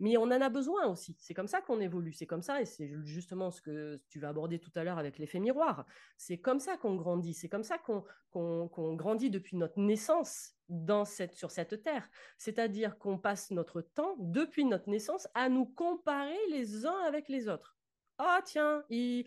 Mais 0.02 0.16
on 0.16 0.24
en 0.24 0.30
a 0.32 0.48
besoin 0.48 0.86
aussi. 0.86 1.16
C'est 1.20 1.32
comme 1.32 1.46
ça 1.46 1.60
qu'on 1.60 1.80
évolue. 1.80 2.12
C'est 2.12 2.26
comme 2.26 2.42
ça, 2.42 2.60
et 2.60 2.64
c'est 2.64 2.90
justement 3.04 3.52
ce 3.52 3.62
que 3.62 4.00
tu 4.08 4.18
vas 4.18 4.30
aborder 4.30 4.58
tout 4.58 4.72
à 4.74 4.82
l'heure 4.82 4.98
avec 4.98 5.16
l'effet 5.18 5.38
miroir. 5.38 5.86
C'est 6.16 6.38
comme 6.38 6.58
ça 6.58 6.76
qu'on 6.76 6.96
grandit. 6.96 7.34
C'est 7.34 7.48
comme 7.48 7.62
ça 7.62 7.78
qu'on 7.78 8.96
grandit 8.96 9.30
depuis 9.30 9.56
notre 9.56 9.78
naissance 9.78 10.54
dans 10.68 11.04
cette, 11.04 11.34
sur 11.34 11.52
cette 11.52 11.82
terre. 11.82 12.08
C'est-à-dire 12.36 12.98
qu'on 12.98 13.16
passe 13.16 13.52
notre 13.52 13.80
temps, 13.80 14.16
depuis 14.18 14.64
notre 14.64 14.90
naissance, 14.90 15.28
à 15.34 15.48
nous 15.48 15.66
comparer 15.66 16.38
les 16.50 16.84
uns 16.84 16.98
avec 17.06 17.28
les 17.28 17.48
autres. 17.48 17.76
Ah 18.24 18.40
tiens, 18.44 18.84
il, 18.88 19.26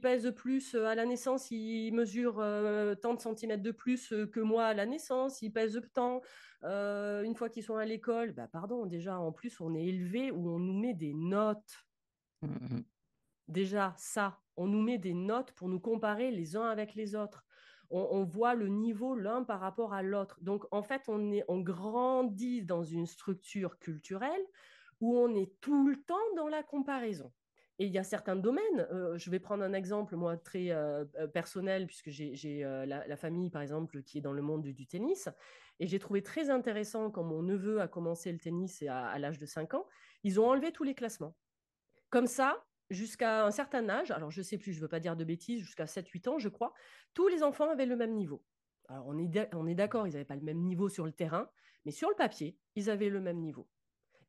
pèse 0.00 0.32
plus 0.34 0.74
euh, 0.74 0.86
à 0.86 0.96
la 0.96 1.06
naissance, 1.06 1.52
il 1.52 1.92
mesure 1.92 2.40
euh, 2.40 2.96
tant 2.96 3.14
de 3.14 3.20
centimètres 3.20 3.62
de 3.62 3.70
plus 3.70 4.12
euh, 4.12 4.26
que 4.26 4.40
moi 4.40 4.64
à 4.64 4.74
la 4.74 4.84
naissance, 4.84 5.42
il 5.42 5.52
pèse 5.52 5.80
tant. 5.94 6.22
une 6.64 7.36
fois 7.36 7.48
qu'ils 7.48 7.62
sont 7.62 7.76
à 7.76 7.84
l'école, 7.84 8.32
bah 8.32 8.48
pardon, 8.48 8.84
déjà 8.84 9.16
en 9.16 9.30
plus 9.30 9.60
on 9.60 9.76
est 9.76 9.84
élevé 9.84 10.32
où 10.32 10.50
on 10.50 10.58
nous 10.58 10.76
met 10.76 10.92
des 10.92 11.14
notes. 11.14 11.86
Mmh. 12.42 12.80
Déjà 13.46 13.94
ça, 13.96 14.40
on 14.56 14.66
nous 14.66 14.82
met 14.82 14.98
des 14.98 15.14
notes 15.14 15.52
pour 15.52 15.68
nous 15.68 15.78
comparer 15.78 16.32
les 16.32 16.56
uns 16.56 16.68
avec 16.68 16.96
les 16.96 17.14
autres. 17.14 17.44
On, 17.90 18.24
voit 18.24 18.54
le 18.54 18.68
niveau 18.68 19.14
l'un 19.14 19.44
par 19.44 19.60
rapport 19.60 19.92
à 19.92 20.02
l'autre. 20.02 20.38
Donc 20.40 20.64
en 20.70 20.82
fait, 20.82 21.02
on, 21.08 21.30
est, 21.30 21.44
on 21.46 21.60
grandit 21.60 22.62
dans 22.62 22.82
une 22.82 23.06
structure 23.06 23.78
culturelle 23.78 24.42
où 25.00 25.16
on 25.16 25.34
est 25.34 25.52
tout 25.60 25.86
le 25.86 26.02
temps 26.02 26.34
dans 26.34 26.48
la 26.48 26.62
comparaison. 26.62 27.30
Et 27.78 27.86
il 27.86 27.92
y 27.92 27.98
a 27.98 28.04
certains 28.04 28.36
domaines, 28.36 28.86
je 29.16 29.30
vais 29.30 29.38
prendre 29.38 29.64
un 29.64 29.72
exemple, 29.72 30.14
moi, 30.14 30.36
très 30.36 30.70
personnel, 31.32 31.86
puisque 31.86 32.10
j'ai 32.10 32.62
la, 32.86 33.16
famille, 33.16 33.50
par 33.50 33.62
exemple, 33.62 34.02
qui 34.02 34.18
est 34.18 34.20
dans 34.20 34.32
le 34.32 34.42
monde 34.42 34.62
du, 34.62 34.86
tennis. 34.86 35.28
Et 35.80 35.86
j'ai 35.86 35.98
trouvé 35.98 36.22
très 36.22 36.50
intéressant 36.50 37.10
quand 37.10 37.24
mon 37.24 37.42
neveu 37.42 37.80
a 37.80 37.88
commencé 37.88 38.30
le 38.30 38.38
tennis 38.38 38.82
à, 38.82 39.08
à 39.08 39.18
l'âge 39.18 39.38
de 39.38 39.46
5 39.46 39.74
ans, 39.74 39.86
ils 40.22 40.38
ont 40.38 40.48
enlevé 40.48 40.70
tous 40.70 40.84
les 40.84 40.94
classements. 40.94 41.34
Comme 42.10 42.26
ça, 42.26 42.62
jusqu'à 42.92 43.44
un 43.44 43.50
certain 43.50 43.88
âge, 43.88 44.10
alors 44.10 44.30
je 44.30 44.40
ne 44.40 44.44
sais 44.44 44.58
plus, 44.58 44.72
je 44.72 44.78
ne 44.78 44.82
veux 44.82 44.88
pas 44.88 45.00
dire 45.00 45.16
de 45.16 45.24
bêtises, 45.24 45.60
jusqu'à 45.60 45.86
7-8 45.86 46.28
ans, 46.28 46.38
je 46.38 46.48
crois, 46.48 46.72
tous 47.14 47.28
les 47.28 47.42
enfants 47.42 47.70
avaient 47.70 47.86
le 47.86 47.96
même 47.96 48.14
niveau. 48.14 48.44
Alors 48.88 49.06
on 49.06 49.18
est 49.66 49.74
d'accord, 49.74 50.06
ils 50.06 50.12
n'avaient 50.12 50.24
pas 50.24 50.36
le 50.36 50.42
même 50.42 50.60
niveau 50.60 50.88
sur 50.88 51.06
le 51.06 51.12
terrain, 51.12 51.48
mais 51.84 51.92
sur 51.92 52.08
le 52.08 52.14
papier, 52.14 52.58
ils 52.76 52.90
avaient 52.90 53.08
le 53.08 53.20
même 53.20 53.38
niveau. 53.38 53.68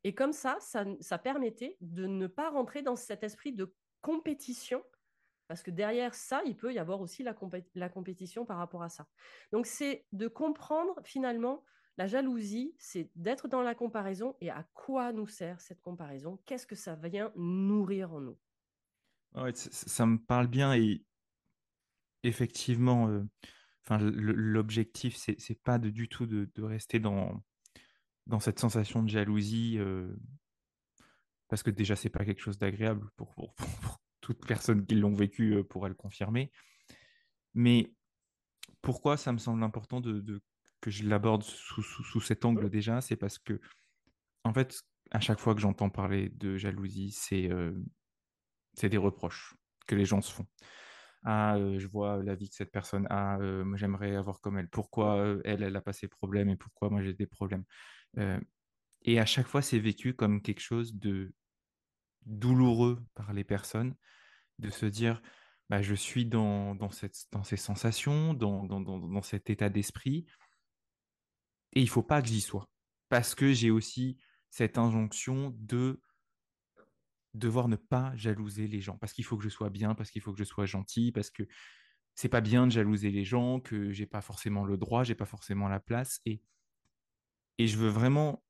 Et 0.04 0.14
comme 0.14 0.34
ça, 0.34 0.58
ça, 0.60 1.18
permettait 1.18 1.78
de 1.80 2.06
ne 2.06 2.26
pas 2.26 2.50
rentrer 2.50 2.82
dans 2.82 2.94
cet 2.94 3.24
esprit 3.24 3.52
de 3.52 3.74
compétition, 4.02 4.84
parce 5.48 5.62
que 5.62 5.70
derrière 5.70 6.14
ça, 6.14 6.42
il 6.44 6.56
peut 6.56 6.74
y 6.74 6.78
avoir 6.78 7.00
aussi 7.00 7.22
la, 7.22 7.88
compétition 7.88 8.44
par 8.44 8.58
rapport 8.58 8.82
à 8.82 8.90
ça. 8.90 9.06
Donc 9.50 9.66
c'est 9.66 10.04
de 10.12 10.28
comprendre 10.28 11.00
finalement 11.04 11.64
la 11.96 12.06
jalousie, 12.06 12.74
c'est 12.78 13.10
d'être 13.14 13.48
dans 13.48 13.62
la 13.62 13.74
comparaison 13.74 14.36
et 14.40 14.50
à 14.50 14.66
quoi 14.74 15.12
nous 15.12 15.26
sert 15.26 15.60
cette 15.60 15.80
comparaison, 15.80 16.38
qu'est-ce 16.44 16.66
que 16.66 16.74
ça 16.74 16.96
vient 16.96 17.32
nourrir 17.36 18.12
en 18.12 18.20
nous? 18.20 18.38
ça, 19.54 20.06
me 20.06 20.18
parle 20.18 20.48
bien 20.48 20.74
et 20.74 21.02
effectivement, 22.22 23.08
euh, 23.08 23.24
l'objectif, 24.00 25.16
c'est, 25.16 25.62
pas 25.62 25.78
du 25.78 26.08
tout 26.08 26.26
de 26.26 26.62
rester 26.62 27.00
dans, 27.00 27.42
dans 28.26 28.40
cette 28.40 28.58
sensation 28.58 29.02
de 29.02 29.08
jalousie, 29.08 29.76
euh, 29.78 30.14
parce 31.48 31.62
que 31.62 31.70
déjà, 31.70 31.96
c'est 31.96 32.10
pas 32.10 32.24
quelque 32.24 32.40
chose 32.40 32.58
d'agréable 32.58 33.08
pour, 33.16 33.34
pour, 33.34 33.54
toute 34.20 34.46
personne 34.46 34.86
qui 34.86 34.94
l'ont 34.94 35.12
vécu 35.12 35.54
euh, 35.54 35.62
pourra 35.62 35.88
le 35.88 35.94
confirmer. 35.94 36.50
Mais 37.52 37.92
pourquoi 38.80 39.16
ça 39.16 39.32
me 39.32 39.38
semble 39.38 39.62
important 39.62 40.00
de, 40.00 40.42
que 40.80 40.90
je 40.90 41.06
l'aborde 41.06 41.42
sous, 41.42 41.82
sous, 41.82 42.20
cet 42.20 42.44
angle 42.44 42.70
déjà 42.70 43.00
C'est 43.00 43.16
parce 43.16 43.38
que, 43.38 43.60
en 44.44 44.54
fait, 44.54 44.82
à 45.10 45.20
chaque 45.20 45.38
fois 45.38 45.54
que 45.54 45.60
j'entends 45.60 45.90
parler 45.90 46.30
de 46.30 46.56
jalousie, 46.56 47.12
c'est 47.12 47.50
euh, 47.50 47.72
des 48.82 48.96
reproches 48.96 49.54
que 49.86 49.94
les 49.94 50.06
gens 50.06 50.22
se 50.22 50.32
font. 50.32 50.46
Ah, 51.26 51.56
je 51.58 51.86
vois 51.86 52.22
la 52.22 52.34
vie 52.34 52.48
de 52.48 52.54
cette 52.54 52.70
personne. 52.70 53.06
Ah, 53.08 53.38
moi 53.38 53.78
j'aimerais 53.78 54.14
avoir 54.14 54.40
comme 54.40 54.58
elle. 54.58 54.68
Pourquoi 54.68 55.38
elle, 55.44 55.62
elle 55.62 55.76
a 55.76 55.80
pas 55.80 55.94
ces 55.94 56.08
problèmes 56.08 56.50
et 56.50 56.56
pourquoi 56.56 56.90
moi 56.90 57.02
j'ai 57.02 57.14
des 57.14 57.26
problèmes? 57.26 57.64
Et 59.02 59.18
à 59.18 59.26
chaque 59.26 59.46
fois, 59.46 59.62
c'est 59.62 59.78
vécu 59.78 60.14
comme 60.14 60.42
quelque 60.42 60.60
chose 60.60 60.94
de 60.94 61.34
douloureux 62.26 63.04
par 63.14 63.32
les 63.32 63.44
personnes, 63.44 63.94
de 64.58 64.70
se 64.70 64.86
dire, 64.86 65.20
bah, 65.70 65.82
je 65.82 65.94
suis 65.94 66.26
dans, 66.26 66.76
ces 66.90 67.56
sensations, 67.56 68.34
dans, 68.34 68.64
dans, 68.64 69.22
cet 69.22 69.50
état 69.50 69.68
d'esprit, 69.68 70.26
et 71.72 71.80
il 71.80 71.88
faut 71.88 72.02
pas 72.02 72.22
que 72.22 72.28
j'y 72.28 72.40
sois. 72.40 72.68
Parce 73.08 73.34
que 73.34 73.52
j'ai 73.52 73.70
aussi 73.70 74.18
cette 74.50 74.78
injonction 74.78 75.54
de 75.58 76.00
devoir 77.34 77.68
ne 77.68 77.76
pas 77.76 78.14
jalouser 78.16 78.68
les 78.68 78.80
gens, 78.80 78.96
parce 78.98 79.12
qu'il 79.12 79.24
faut 79.24 79.36
que 79.36 79.44
je 79.44 79.48
sois 79.48 79.70
bien, 79.70 79.94
parce 79.94 80.10
qu'il 80.10 80.22
faut 80.22 80.32
que 80.32 80.38
je 80.38 80.44
sois 80.44 80.66
gentil, 80.66 81.12
parce 81.12 81.30
que 81.30 81.42
c'est 82.14 82.28
pas 82.28 82.40
bien 82.40 82.66
de 82.66 82.72
jalouser 82.72 83.10
les 83.10 83.24
gens, 83.24 83.58
que 83.60 83.90
j'ai 83.90 84.06
pas 84.06 84.20
forcément 84.20 84.64
le 84.64 84.76
droit, 84.76 85.02
j'ai 85.02 85.16
pas 85.16 85.26
forcément 85.26 85.68
la 85.68 85.80
place, 85.80 86.20
et 86.26 86.40
et 87.58 87.66
je 87.66 87.76
veux 87.76 87.88
vraiment 87.88 88.42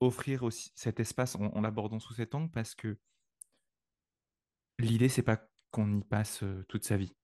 offrir 0.00 0.42
aussi 0.42 0.72
cet 0.74 1.00
espace 1.00 1.34
en, 1.36 1.60
l'abordant 1.60 1.98
sous 1.98 2.14
cet 2.14 2.34
angle 2.34 2.50
parce 2.50 2.74
que 2.74 2.98
l'idée, 4.78 5.08
c'est 5.08 5.22
pas 5.22 5.48
qu'on 5.70 5.98
y 5.98 6.04
passe 6.04 6.44
toute 6.68 6.84
sa 6.84 6.96
vie. 6.96 7.14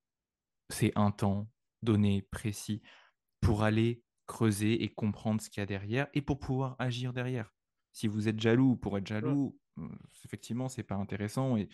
C'est 0.71 0.93
un 0.97 1.11
temps 1.11 1.49
donné, 1.83 2.23
précis, 2.23 2.83
pour 3.41 3.62
aller 3.62 4.03
creuser 4.26 4.83
et 4.83 4.93
comprendre 4.93 5.41
ce 5.41 5.50
qu'il 5.50 5.61
y 5.61 5.62
a 5.62 5.67
derrière 5.67 6.09
et 6.14 6.23
pour 6.23 6.38
pouvoir 6.38 6.76
agir 6.79 7.12
derrière. 7.12 7.53
Si 7.93 8.09
vous 8.09 8.29
êtes 8.29 8.41
jaloux 8.41 8.76
pour 8.76 8.99
être 8.99 9.07
jaloux, 9.07 9.59
effectivement, 10.25 10.69
c'est 10.69 10.83
pas 10.83 10.97
intéressant 10.97 11.57
et 11.57 11.69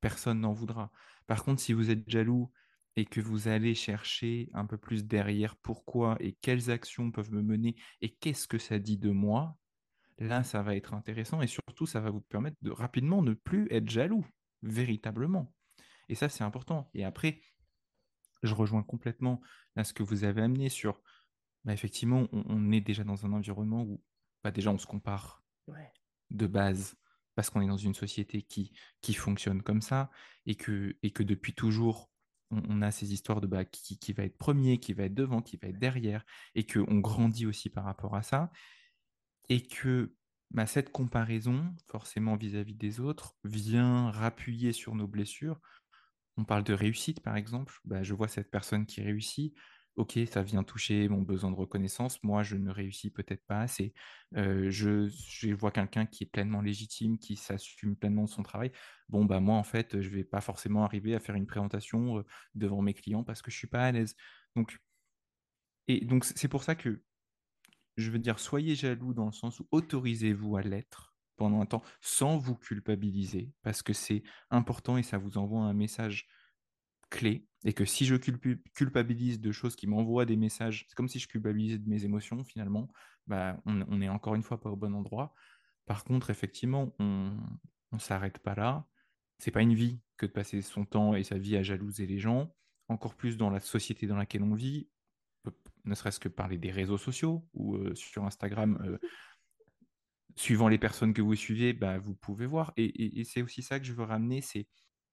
personne 0.00 0.40
n'en 0.40 0.52
voudra. 0.52 0.92
Par 1.26 1.44
contre, 1.44 1.60
si 1.60 1.72
vous 1.72 1.90
êtes 1.90 2.08
jaloux 2.08 2.52
et 2.98 3.04
que 3.04 3.20
vous 3.20 3.46
allez 3.46 3.76
chercher 3.76 4.50
un 4.54 4.66
peu 4.66 4.76
plus 4.76 5.06
derrière 5.06 5.54
pourquoi 5.54 6.16
et 6.18 6.32
quelles 6.32 6.68
actions 6.68 7.12
peuvent 7.12 7.32
me 7.32 7.42
mener 7.42 7.76
et 8.00 8.12
qu'est-ce 8.12 8.48
que 8.48 8.58
ça 8.58 8.80
dit 8.80 8.98
de 8.98 9.12
moi, 9.12 9.56
là, 10.18 10.42
ça 10.42 10.64
va 10.64 10.74
être 10.74 10.94
intéressant 10.94 11.40
et 11.40 11.46
surtout, 11.46 11.86
ça 11.86 12.00
va 12.00 12.10
vous 12.10 12.22
permettre 12.22 12.56
de 12.60 12.72
rapidement 12.72 13.22
ne 13.22 13.34
plus 13.34 13.68
être 13.70 13.88
jaloux, 13.88 14.26
véritablement. 14.62 15.54
Et 16.08 16.16
ça, 16.16 16.28
c'est 16.28 16.42
important. 16.42 16.90
Et 16.92 17.04
après, 17.04 17.40
je 18.42 18.52
rejoins 18.52 18.82
complètement 18.82 19.40
à 19.76 19.84
ce 19.84 19.92
que 19.92 20.02
vous 20.02 20.24
avez 20.24 20.42
amené 20.42 20.68
sur, 20.68 21.00
bah, 21.64 21.72
effectivement, 21.72 22.26
on, 22.32 22.72
est 22.72 22.80
déjà 22.80 23.04
dans 23.04 23.24
un 23.24 23.32
environnement 23.32 23.84
où 23.84 24.02
bah, 24.42 24.50
déjà 24.50 24.72
on 24.72 24.78
se 24.78 24.86
compare 24.88 25.44
de 26.30 26.46
base 26.48 26.96
parce 27.36 27.48
qu'on 27.48 27.60
est 27.60 27.68
dans 27.68 27.76
une 27.76 27.94
société 27.94 28.42
qui, 28.42 28.72
qui 29.02 29.14
fonctionne 29.14 29.62
comme 29.62 29.82
ça 29.82 30.10
et 30.46 30.56
que, 30.56 30.96
et 31.04 31.12
que 31.12 31.22
depuis 31.22 31.54
toujours, 31.54 32.10
on, 32.50 32.82
a 32.82 32.90
ces 32.90 33.12
histoires 33.12 33.40
de 33.40 33.46
bah, 33.46 33.64
qui, 33.64 34.12
va 34.12 34.24
être 34.24 34.38
premier, 34.38 34.78
qui 34.78 34.92
va 34.92 35.04
être 35.04 35.14
devant, 35.14 35.42
qui 35.42 35.56
va 35.56 35.68
être 35.68 35.78
derrière, 35.78 36.24
et 36.54 36.66
qu'on 36.66 36.98
grandit 36.98 37.46
aussi 37.46 37.70
par 37.70 37.84
rapport 37.84 38.14
à 38.14 38.22
ça, 38.22 38.50
et 39.48 39.66
que 39.66 40.14
bah, 40.50 40.66
cette 40.66 40.90
comparaison, 40.90 41.74
forcément 41.88 42.36
vis-à-vis 42.36 42.74
des 42.74 43.00
autres, 43.00 43.36
vient 43.44 44.10
rappuyer 44.10 44.72
sur 44.72 44.94
nos 44.94 45.06
blessures. 45.06 45.60
On 46.36 46.44
parle 46.44 46.64
de 46.64 46.72
réussite, 46.72 47.20
par 47.20 47.36
exemple. 47.36 47.78
Bah, 47.84 48.02
je 48.02 48.14
vois 48.14 48.28
cette 48.28 48.50
personne 48.50 48.86
qui 48.86 49.02
réussit. 49.02 49.54
Ok, 49.98 50.16
ça 50.30 50.42
vient 50.44 50.62
toucher 50.62 51.08
mon 51.08 51.22
besoin 51.22 51.50
de 51.50 51.56
reconnaissance. 51.56 52.22
Moi, 52.22 52.44
je 52.44 52.54
ne 52.56 52.70
réussis 52.70 53.10
peut-être 53.10 53.44
pas 53.46 53.60
assez. 53.62 53.92
Je, 54.32 55.08
je, 55.08 55.52
vois 55.52 55.72
quelqu'un 55.72 56.06
qui 56.06 56.22
est 56.22 56.28
pleinement 56.28 56.60
légitime, 56.60 57.18
qui 57.18 57.34
s'assume 57.34 57.96
pleinement 57.96 58.22
de 58.22 58.28
son 58.28 58.44
travail. 58.44 58.70
Bon, 59.08 59.24
bah 59.24 59.40
moi, 59.40 59.56
en 59.56 59.64
fait, 59.64 60.00
je 60.00 60.08
ne 60.08 60.14
vais 60.14 60.24
pas 60.24 60.40
forcément 60.40 60.84
arriver 60.84 61.16
à 61.16 61.18
faire 61.18 61.34
une 61.34 61.46
présentation 61.46 62.24
devant 62.54 62.80
mes 62.80 62.94
clients 62.94 63.24
parce 63.24 63.42
que 63.42 63.50
je 63.50 63.56
ne 63.56 63.58
suis 63.58 63.66
pas 63.66 63.84
à 63.86 63.90
l'aise. 63.90 64.14
Donc, 64.54 64.78
et 65.88 66.04
donc, 66.04 66.24
c'est 66.24 66.48
pour 66.48 66.62
ça 66.62 66.76
que 66.76 67.02
je 67.96 68.10
veux 68.12 68.20
dire, 68.20 68.38
soyez 68.38 68.76
jaloux 68.76 69.14
dans 69.14 69.26
le 69.26 69.32
sens 69.32 69.58
où 69.58 69.66
autorisez-vous 69.72 70.56
à 70.56 70.62
l'être 70.62 71.16
pendant 71.36 71.60
un 71.60 71.66
temps 71.66 71.82
sans 72.00 72.38
vous 72.38 72.54
culpabiliser, 72.54 73.52
parce 73.62 73.82
que 73.82 73.92
c'est 73.92 74.22
important 74.50 74.96
et 74.96 75.02
ça 75.02 75.18
vous 75.18 75.38
envoie 75.38 75.62
un 75.62 75.74
message 75.74 76.28
clé, 77.10 77.47
et 77.64 77.72
que 77.72 77.84
si 77.84 78.06
je 78.06 78.14
culpabilise 78.16 79.40
de 79.40 79.52
choses 79.52 79.76
qui 79.76 79.86
m'envoient 79.86 80.26
des 80.26 80.36
messages, 80.36 80.84
c'est 80.88 80.94
comme 80.94 81.08
si 81.08 81.18
je 81.18 81.28
culpabilisais 81.28 81.78
de 81.78 81.88
mes 81.88 82.04
émotions 82.04 82.44
finalement, 82.44 82.88
bah, 83.26 83.60
on, 83.66 84.00
est 84.00 84.08
encore 84.08 84.34
une 84.34 84.42
fois 84.42 84.60
pas 84.60 84.70
au 84.70 84.76
bon 84.76 84.94
endroit. 84.94 85.34
Par 85.86 86.04
contre, 86.04 86.30
effectivement, 86.30 86.94
on 86.98 87.36
ne 87.92 87.98
s'arrête 87.98 88.38
pas 88.38 88.54
là. 88.54 88.86
C'est 89.38 89.50
pas 89.50 89.62
une 89.62 89.74
vie 89.74 90.00
que 90.16 90.26
de 90.26 90.30
passer 90.30 90.62
son 90.62 90.84
temps 90.84 91.14
et 91.14 91.24
sa 91.24 91.38
vie 91.38 91.56
à 91.56 91.62
jalouser 91.62 92.06
les 92.06 92.18
gens, 92.18 92.54
encore 92.88 93.14
plus 93.14 93.36
dans 93.36 93.50
la 93.50 93.60
société 93.60 94.06
dans 94.06 94.16
laquelle 94.16 94.42
on 94.42 94.54
vit, 94.54 94.88
ne 95.84 95.94
serait-ce 95.94 96.20
que 96.20 96.28
parler 96.28 96.58
des 96.58 96.70
réseaux 96.70 96.98
sociaux 96.98 97.46
ou 97.54 97.76
euh, 97.76 97.94
sur 97.94 98.24
Instagram. 98.24 98.78
Euh, 98.84 98.98
suivant 100.36 100.68
les 100.68 100.78
personnes 100.78 101.12
que 101.12 101.22
vous 101.22 101.34
suivez, 101.34 101.72
bah, 101.72 101.98
vous 101.98 102.14
pouvez 102.14 102.46
voir. 102.46 102.72
Et, 102.76 103.24
c'est 103.24 103.42
aussi 103.42 103.62
ça 103.62 103.80
que 103.80 103.86
je 103.86 103.92
veux 103.92 104.04
ramener, 104.04 104.40
c'est 104.40 104.68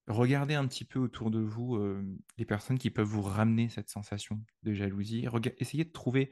regarder 0.07 0.53
un 0.55 0.67
petit 0.67 0.85
peu 0.85 0.99
autour 0.99 1.31
de 1.31 1.39
vous 1.39 1.79
les 2.37 2.45
personnes 2.45 2.77
qui 2.77 2.89
peuvent 2.89 3.07
vous 3.07 3.21
ramener 3.21 3.69
cette 3.69 3.89
sensation 3.89 4.41
de 4.63 4.73
jalousie. 4.73 5.27
essayez 5.57 5.85
de 5.85 5.91
trouver 5.91 6.31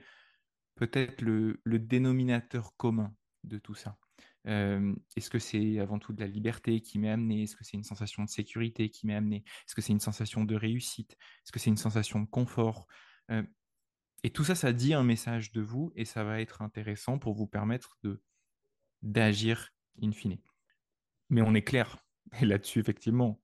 peut-être 0.75 1.21
le, 1.21 1.59
dénominateur 1.65 2.75
commun 2.77 3.13
de 3.43 3.57
tout 3.57 3.75
ça. 3.75 3.97
Est-ce 4.45 5.29
que 5.29 5.39
c'est 5.39 5.79
avant 5.79 5.99
tout 5.99 6.13
de 6.13 6.19
la 6.19 6.27
liberté 6.27 6.81
qui 6.81 6.99
m'est 6.99 7.09
amené 7.09 7.43
Est-ce 7.43 7.55
que 7.55 7.63
c'est 7.63 7.77
une 7.77 7.83
sensation 7.83 8.23
de 8.23 8.29
sécurité 8.29 8.89
qui 8.89 9.07
m'est 9.07 9.15
amené 9.15 9.43
Est-ce 9.67 9.75
que 9.75 9.81
c'est 9.81 9.93
une 9.93 9.99
sensation 9.99 10.43
de 10.43 10.55
réussite? 10.55 11.13
Est-ce 11.13 11.51
que 11.51 11.59
c'est 11.59 11.69
une 11.69 11.77
sensation 11.77 12.19
de 12.19 12.27
confort? 12.27 12.87
Et 14.23 14.29
tout 14.29 14.43
ça, 14.45 14.55
ça 14.55 14.71
dit 14.71 14.93
un 14.93 15.03
message 15.03 15.51
de 15.51 15.61
vous 15.61 15.91
et 15.95 16.05
ça 16.05 16.23
va 16.23 16.39
être 16.41 16.61
intéressant 16.61 17.19
pour 17.19 17.33
vous 17.33 17.47
permettre 17.47 17.97
d'agir 19.01 19.69
in 20.01 20.11
fine. 20.11 20.37
Mais 21.29 21.41
on 21.41 21.53
est 21.53 21.63
clair, 21.63 21.97
là-dessus, 22.41 22.79
effectivement, 22.79 23.42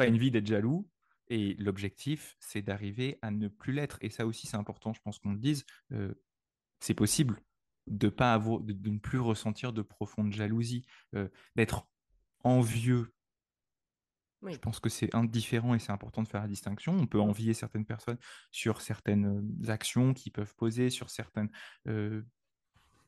pas 0.00 0.06
une 0.06 0.16
vie 0.16 0.30
d'être 0.30 0.46
jaloux, 0.46 0.88
et 1.28 1.54
l'objectif, 1.58 2.34
c'est 2.40 2.62
d'arriver 2.62 3.18
à 3.20 3.30
ne 3.30 3.48
plus 3.48 3.74
l'être. 3.74 3.98
Et 4.00 4.08
ça 4.08 4.24
aussi, 4.24 4.46
c'est 4.46 4.56
important, 4.56 4.94
je 4.94 5.00
pense 5.02 5.18
qu'on 5.18 5.32
le 5.32 5.38
dise, 5.38 5.66
euh, 5.92 6.14
c'est 6.80 6.94
possible 6.94 7.38
de, 7.86 8.08
pas 8.08 8.32
avoir, 8.32 8.60
de, 8.60 8.88
ne 8.88 8.98
plus 8.98 9.18
ressentir 9.18 9.74
de 9.74 9.82
profonde 9.82 10.32
jalousie, 10.32 10.86
euh, 11.14 11.28
d'être 11.54 11.86
envieux 12.44 13.12
je 14.48 14.56
pense 14.56 14.80
que 14.80 14.88
c'est 14.88 15.14
indifférent 15.14 15.74
et 15.74 15.78
c'est 15.78 15.92
important 15.92 16.22
de 16.22 16.28
faire 16.28 16.40
la 16.40 16.48
distinction. 16.48 16.94
On 16.94 17.06
peut 17.06 17.20
envier 17.20 17.52
certaines 17.52 17.84
personnes 17.84 18.16
sur 18.50 18.80
certaines 18.80 19.46
actions 19.68 20.14
qu'ils 20.14 20.32
peuvent 20.32 20.54
poser, 20.54 20.88
sur 20.88 21.10
certaines 21.10 21.50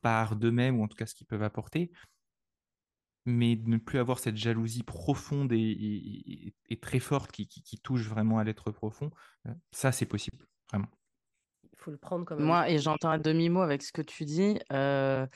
parts 0.03 0.35
d'eux-mêmes, 0.35 0.79
ou 0.79 0.83
en 0.83 0.87
tout 0.87 0.95
cas 0.95 1.07
ce 1.07 1.15
qu'ils 1.15 1.25
peuvent 1.25 1.41
apporter. 1.41 1.91
Mais 3.25 3.55
de 3.55 3.69
ne 3.69 3.77
plus 3.77 3.99
avoir 3.99 4.19
cette 4.19 4.35
jalousie 4.35 4.83
profonde 4.83 5.53
et, 5.53 6.53
très 6.81 6.99
forte 6.99 7.31
qui, 7.31 7.79
touche 7.81 8.07
vraiment 8.07 8.39
à 8.39 8.43
l'être 8.43 8.71
profond, 8.71 9.11
ça 9.71 9.91
c'est 9.91 10.05
possible, 10.05 10.45
vraiment. 10.69 10.89
Il 11.63 11.77
faut 11.77 11.91
le 11.91 11.97
prendre 11.97 12.25
comme 12.25 12.43
Moi, 12.43 12.69
et 12.69 12.79
j'entends 12.79 13.09
un 13.09 13.19
demi-mot 13.19 13.61
avec 13.61 13.81
ce 13.81 13.93
que 13.93 14.01
tu 14.01 14.25
dis, 14.25 14.59
je 14.69 15.27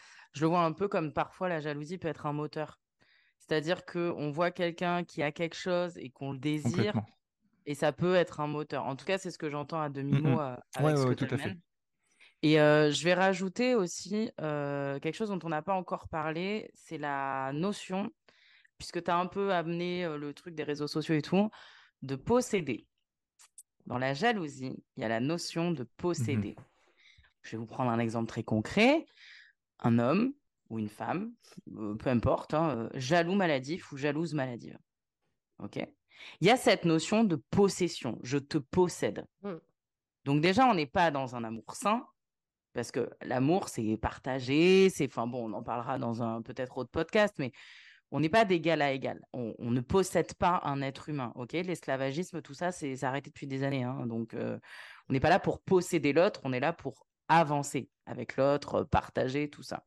le 0.41 0.47
vois 0.47 0.63
un 0.63 0.73
peu 0.73 0.87
comme 0.87 1.13
parfois 1.13 1.47
la 1.47 1.61
jalousie 1.61 1.97
peut 1.97 2.09
être 2.09 2.25
un 2.25 2.33
moteur. 2.33 2.79
C'est-à-dire 3.39 3.85
qu'on 3.85 4.31
voit 4.31 4.51
quelqu'un 4.51 5.03
qui 5.03 5.23
a 5.23 5.31
quelque 5.31 5.55
chose 5.55 5.97
et 5.97 6.09
qu'on 6.09 6.33
le 6.33 6.39
désire, 6.39 6.93
et 7.65 7.75
ça 7.75 7.91
peut 7.91 8.15
être 8.15 8.39
un 8.39 8.47
moteur. 8.47 8.85
En 8.85 8.95
tout 8.95 9.05
cas, 9.05 9.17
c'est 9.17 9.31
ce 9.31 9.37
que 9.37 9.49
j'entends 9.49 9.81
à 9.81 9.89
demi-mot 9.89 10.39
euh, 10.39 10.55
avec 10.75 10.97
ce 10.97 11.05
que 11.05 11.13
tout 11.13 11.27
à 11.33 11.37
fait. 11.37 11.57
Et 12.43 12.59
euh, 12.59 12.91
je 12.91 13.03
vais 13.03 13.13
rajouter 13.13 13.75
aussi 13.75 14.31
euh, 14.41 14.99
quelque 14.99 15.15
chose 15.15 15.29
dont 15.29 15.39
on 15.43 15.49
n'a 15.49 15.61
pas 15.61 15.73
encore 15.73 16.07
parlé, 16.07 16.69
c'est 16.75 16.97
la 16.97 17.51
notion, 17.53 18.11
puisque 18.77 19.03
tu 19.03 19.09
as 19.09 19.17
un 19.17 19.25
peu 19.25 19.53
amené 19.53 20.07
le 20.17 20.33
truc 20.33 20.53
des 20.53 20.63
réseaux 20.63 20.87
sociaux 20.87 21.15
et 21.15 21.21
tout, 21.21 21.49
de 22.03 22.15
posséder. 22.15 22.87
Dans 23.87 23.97
la 23.97 24.13
jalousie, 24.13 24.83
il 24.95 25.01
y 25.01 25.05
a 25.05 25.07
la 25.07 25.19
notion 25.19 25.71
de 25.71 25.83
mmh 25.83 25.87
posséder. 25.97 26.55
Je 27.41 27.51
vais 27.51 27.57
vous 27.57 27.65
prendre 27.65 27.89
un 27.89 27.99
exemple 27.99 28.27
très 28.27 28.43
concret. 28.43 29.05
Un 29.79 29.99
homme 29.99 30.33
ou 30.69 30.79
une 30.79 30.89
femme, 30.89 31.31
euh, 31.77 31.95
peu 31.95 32.09
importe, 32.09 32.53
hein, 32.53 32.77
euh, 32.77 32.89
jaloux 32.95 33.35
maladif 33.35 33.91
ou 33.91 33.97
jalouse 33.97 34.33
maladive. 34.33 34.77
Ok? 35.59 35.77
Il 36.41 36.47
y 36.47 36.49
a 36.49 36.57
cette 36.57 36.83
notion 36.83 37.23
de 37.23 37.35
possession, 37.35 38.19
je 38.23 38.37
te 38.37 38.57
possède. 38.57 39.25
Mmh. 39.43 39.53
Donc 40.25 40.41
déjà, 40.41 40.65
on 40.65 40.73
n'est 40.73 40.87
pas 40.87 41.11
dans 41.11 41.35
un 41.35 41.43
amour 41.43 41.75
sain, 41.75 42.05
parce 42.73 42.91
que 42.91 43.09
l'amour, 43.21 43.69
c'est 43.69 43.97
partagé, 43.97 44.89
c'est, 44.89 45.07
enfin 45.07 45.27
bon, 45.27 45.49
on 45.49 45.53
en 45.53 45.63
parlera 45.63 45.97
dans 45.97 46.21
un 46.21 46.41
peut-être 46.41 46.77
autre 46.77 46.91
podcast, 46.91 47.35
mais 47.39 47.51
on 48.11 48.19
n'est 48.19 48.29
pas 48.29 48.45
d'égal 48.45 48.81
à 48.81 48.91
égal. 48.91 49.19
On, 49.33 49.53
ne 49.59 49.81
possède 49.81 50.33
pas 50.35 50.61
un 50.63 50.81
être 50.81 51.09
humain, 51.09 51.33
ok? 51.35 51.53
L'esclavagisme, 51.53 52.41
tout 52.41 52.53
ça, 52.53 52.71
c'est 52.71 53.03
arrêté 53.03 53.29
depuis 53.29 53.47
des 53.47 53.63
années. 53.63 53.83
Hein, 53.83 54.05
donc, 54.05 54.33
euh, 54.33 54.57
on 55.09 55.13
n'est 55.13 55.19
pas 55.19 55.29
là 55.29 55.39
pour 55.39 55.59
posséder 55.61 56.13
l'autre, 56.13 56.39
on 56.43 56.53
est 56.53 56.59
là 56.59 56.71
pour 56.71 57.05
avancer 57.27 57.89
avec 58.05 58.37
l'autre, 58.37 58.83
partager, 58.83 59.49
tout 59.49 59.63
ça. 59.63 59.83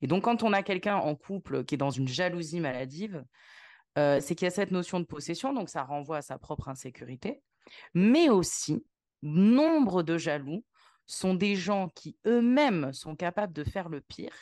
Et 0.00 0.06
donc, 0.06 0.24
quand 0.24 0.42
on 0.42 0.52
a 0.52 0.62
quelqu'un 0.62 0.96
en 0.96 1.14
couple 1.14 1.64
qui 1.64 1.74
est 1.74 1.78
dans 1.78 1.90
une 1.90 2.08
jalousie 2.08 2.60
maladive, 2.60 3.24
euh, 3.98 4.20
c'est 4.20 4.34
qu'il 4.34 4.46
y 4.46 4.48
a 4.48 4.50
cette 4.50 4.70
notion 4.70 5.00
de 5.00 5.04
possession, 5.04 5.52
donc 5.52 5.68
ça 5.68 5.84
renvoie 5.84 6.18
à 6.18 6.22
sa 6.22 6.38
propre 6.38 6.68
insécurité. 6.68 7.42
Mais 7.94 8.30
aussi, 8.30 8.84
nombre 9.22 10.02
de 10.02 10.16
jaloux 10.16 10.64
sont 11.06 11.34
des 11.34 11.56
gens 11.56 11.88
qui 11.88 12.16
eux-mêmes 12.26 12.92
sont 12.92 13.16
capables 13.16 13.52
de 13.52 13.64
faire 13.64 13.88
le 13.88 14.00
pire. 14.00 14.34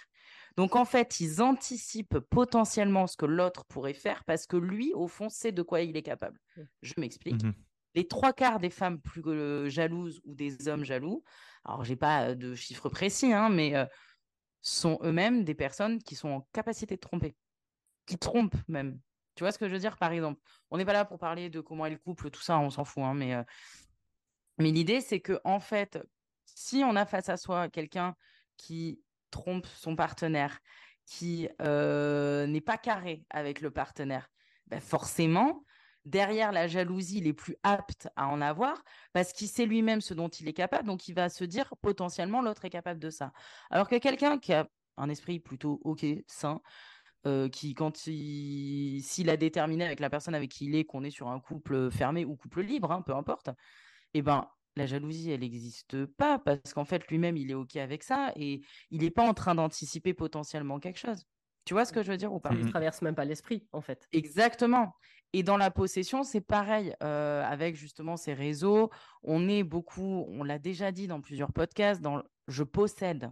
Donc 0.56 0.76
en 0.76 0.84
fait, 0.84 1.20
ils 1.20 1.40
anticipent 1.40 2.18
potentiellement 2.18 3.06
ce 3.06 3.16
que 3.16 3.26
l'autre 3.26 3.64
pourrait 3.64 3.94
faire 3.94 4.24
parce 4.24 4.46
que 4.46 4.56
lui, 4.56 4.92
au 4.94 5.08
fond, 5.08 5.28
sait 5.28 5.52
de 5.52 5.62
quoi 5.62 5.80
il 5.80 5.96
est 5.96 6.02
capable. 6.02 6.38
Mmh. 6.56 6.62
Je 6.82 6.94
m'explique. 6.98 7.42
Mmh 7.42 7.54
Les 7.94 8.06
trois 8.06 8.32
quarts 8.32 8.60
des 8.60 8.70
femmes 8.70 9.00
plus 9.00 9.22
euh, 9.26 9.68
jalouses 9.68 10.20
ou 10.24 10.34
des 10.34 10.68
hommes 10.68 10.84
jaloux, 10.84 11.22
alors 11.64 11.84
j'ai 11.84 11.96
pas 11.96 12.34
de 12.34 12.54
chiffres 12.54 12.88
précis, 12.88 13.32
hein, 13.32 13.48
mais 13.48 13.76
euh, 13.76 13.86
sont 14.62 14.98
eux-mêmes 15.02 15.44
des 15.44 15.54
personnes 15.54 16.02
qui 16.02 16.14
sont 16.14 16.28
en 16.28 16.48
capacité 16.52 16.96
de 16.96 17.00
tromper, 17.00 17.36
qui 18.06 18.18
trompent 18.18 18.56
même. 18.68 18.98
Tu 19.36 19.44
vois 19.44 19.52
ce 19.52 19.58
que 19.58 19.68
je 19.68 19.72
veux 19.72 19.78
dire, 19.78 19.96
par 19.96 20.12
exemple? 20.12 20.40
On 20.70 20.76
n'est 20.76 20.84
pas 20.84 20.92
là 20.92 21.04
pour 21.04 21.18
parler 21.18 21.48
de 21.48 21.60
comment 21.60 21.86
est 21.86 21.90
le 21.90 21.98
couple, 21.98 22.30
tout 22.30 22.42
ça, 22.42 22.58
on 22.58 22.70
s'en 22.70 22.84
fout. 22.84 23.02
Hein, 23.04 23.14
mais 23.14 23.34
euh, 23.34 23.42
mais 24.58 24.70
l'idée, 24.70 25.00
c'est 25.00 25.20
que 25.20 25.40
en 25.44 25.60
fait, 25.60 25.98
si 26.60 26.84
on 26.84 26.94
a 26.94 27.06
face 27.06 27.30
à 27.30 27.38
soi 27.38 27.70
quelqu'un 27.70 28.14
qui 28.58 29.00
trompe 29.30 29.66
son 29.66 29.96
partenaire, 29.96 30.60
qui 31.06 31.48
euh, 31.62 32.46
n'est 32.46 32.60
pas 32.60 32.76
carré 32.76 33.24
avec 33.30 33.62
le 33.62 33.70
partenaire, 33.70 34.28
ben 34.66 34.78
forcément, 34.78 35.64
derrière 36.04 36.52
la 36.52 36.66
jalousie, 36.66 37.18
il 37.18 37.26
est 37.26 37.32
plus 37.32 37.56
apte 37.62 38.08
à 38.14 38.28
en 38.28 38.42
avoir 38.42 38.82
parce 39.14 39.32
qu'il 39.32 39.48
sait 39.48 39.64
lui-même 39.64 40.02
ce 40.02 40.12
dont 40.12 40.28
il 40.28 40.48
est 40.48 40.52
capable. 40.52 40.86
Donc, 40.86 41.08
il 41.08 41.14
va 41.14 41.30
se 41.30 41.44
dire 41.44 41.72
potentiellement 41.80 42.42
l'autre 42.42 42.66
est 42.66 42.70
capable 42.70 43.00
de 43.00 43.08
ça. 43.08 43.32
Alors 43.70 43.88
que 43.88 43.96
quelqu'un 43.96 44.38
qui 44.38 44.52
a 44.52 44.68
un 44.98 45.08
esprit 45.08 45.40
plutôt 45.40 45.80
OK, 45.84 46.04
sain, 46.26 46.60
euh, 47.26 47.48
qui, 47.48 47.72
quand 47.72 48.06
il, 48.06 49.00
s'il 49.02 49.30
a 49.30 49.38
déterminé 49.38 49.86
avec 49.86 49.98
la 50.00 50.10
personne 50.10 50.34
avec 50.34 50.50
qui 50.50 50.66
il 50.66 50.74
est 50.74 50.84
qu'on 50.84 51.04
est 51.04 51.10
sur 51.10 51.28
un 51.28 51.40
couple 51.40 51.90
fermé 51.90 52.26
ou 52.26 52.36
couple 52.36 52.60
libre, 52.60 52.92
hein, 52.92 53.00
peu 53.00 53.14
importe, 53.14 53.48
eh 54.12 54.20
ben, 54.20 54.46
la 54.76 54.87
jalousie, 54.87 55.30
elle 55.30 55.40
n'existe 55.40 56.06
pas 56.06 56.38
parce 56.38 56.74
qu'en 56.74 56.85
fait, 56.85 57.06
lui-même, 57.09 57.37
il 57.37 57.50
est 57.50 57.54
OK 57.54 57.76
avec 57.76 58.02
ça 58.02 58.33
et 58.37 58.61
il 58.90 59.02
n'est 59.02 59.11
pas 59.11 59.26
en 59.26 59.35
train 59.35 59.54
d'anticiper 59.54 60.14
potentiellement 60.14 60.78
quelque 60.78 60.98
chose. 60.98 61.24
Tu 61.64 61.74
vois 61.74 61.85
ce 61.85 61.92
que 61.92 62.02
je 62.02 62.11
veux 62.11 62.16
dire 62.16 62.33
ou 62.33 62.40
pas? 62.40 62.50
Il 62.52 62.64
ne 62.64 62.70
traverse 62.70 63.02
même 63.02 63.14
pas 63.14 63.24
l'esprit, 63.24 63.66
en 63.72 63.80
fait. 63.80 64.09
Exactement. 64.12 64.94
Et 65.33 65.42
dans 65.42 65.56
la 65.56 65.70
possession, 65.70 66.22
c'est 66.22 66.40
pareil. 66.40 66.94
Euh, 67.02 67.44
avec 67.44 67.76
justement 67.76 68.16
ces 68.16 68.33
réseaux, 68.33 68.90
on 69.22 69.48
est 69.48 69.62
beaucoup, 69.62 70.24
on 70.28 70.42
l'a 70.42 70.59
déjà 70.59 70.90
dit 70.90 71.06
dans 71.06 71.20
plusieurs 71.20 71.52
podcasts, 71.52 72.00
dans 72.00 72.22
je 72.48 72.64
possède. 72.64 73.30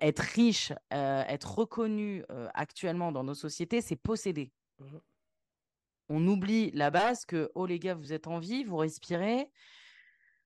être 0.00 0.20
riche, 0.20 0.72
être 0.90 1.58
reconnu 1.58 2.24
actuellement 2.54 3.10
dans 3.10 3.24
nos 3.24 3.34
sociétés, 3.34 3.80
c'est 3.80 3.96
posséder. 3.96 4.52
Mmh 4.78 4.98
on 6.08 6.26
oublie 6.26 6.70
la 6.72 6.90
base 6.90 7.24
que, 7.24 7.50
oh 7.54 7.66
les 7.66 7.78
gars, 7.78 7.94
vous 7.94 8.12
êtes 8.12 8.26
en 8.26 8.38
vie, 8.38 8.64
vous 8.64 8.76
respirez. 8.76 9.50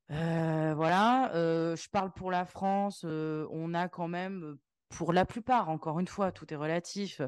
Voilà, 0.08 1.30
je 1.34 1.88
parle 1.88 2.12
pour 2.12 2.30
la 2.30 2.44
France, 2.44 3.04
on 3.04 3.74
a 3.74 3.88
quand 3.88 4.08
même, 4.08 4.56
pour 4.88 5.12
la 5.12 5.24
plupart, 5.24 5.68
encore 5.68 6.00
une 6.00 6.08
fois, 6.08 6.32
tout 6.32 6.52
est 6.52 6.56
relatif, 6.56 7.20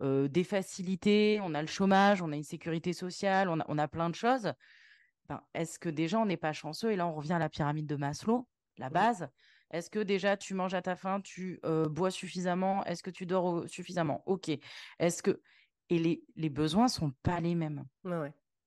des 0.00 0.44
facilités, 0.44 1.40
on 1.42 1.54
a 1.54 1.62
le 1.62 1.68
chômage, 1.68 2.22
on 2.22 2.32
a 2.32 2.36
une 2.36 2.42
sécurité 2.42 2.92
sociale, 2.92 3.48
on 3.48 3.78
a, 3.78 3.88
plein 3.88 4.10
de 4.10 4.14
choses. 4.14 4.52
Ben, 5.28 5.42
est-ce 5.54 5.78
que 5.78 5.88
déjà 5.88 6.20
on 6.20 6.26
n'est 6.26 6.36
pas 6.36 6.52
chanceux 6.52 6.92
Et 6.92 6.96
là, 6.96 7.06
on 7.06 7.14
revient 7.14 7.32
à 7.32 7.38
la 7.38 7.48
pyramide 7.48 7.86
de 7.86 7.96
Maslow, 7.96 8.46
la 8.78 8.90
base. 8.90 9.28
Est-ce 9.72 9.90
que 9.90 9.98
déjà 9.98 10.36
tu 10.36 10.54
manges 10.54 10.74
à 10.74 10.82
ta 10.82 10.94
faim, 10.94 11.20
tu 11.20 11.60
bois 11.90 12.10
suffisamment 12.10 12.84
Est-ce 12.84 13.02
que 13.02 13.10
tu 13.10 13.26
dors 13.26 13.68
suffisamment? 13.68 14.22
Ok. 14.26 14.50
Est-ce 14.98 15.22
que 15.22 15.40
et 15.88 15.98
les, 15.98 16.24
les 16.36 16.50
besoins 16.50 16.88
sont 16.88 17.12
pas 17.22 17.40
les 17.40 17.54
mêmes. 17.54 17.84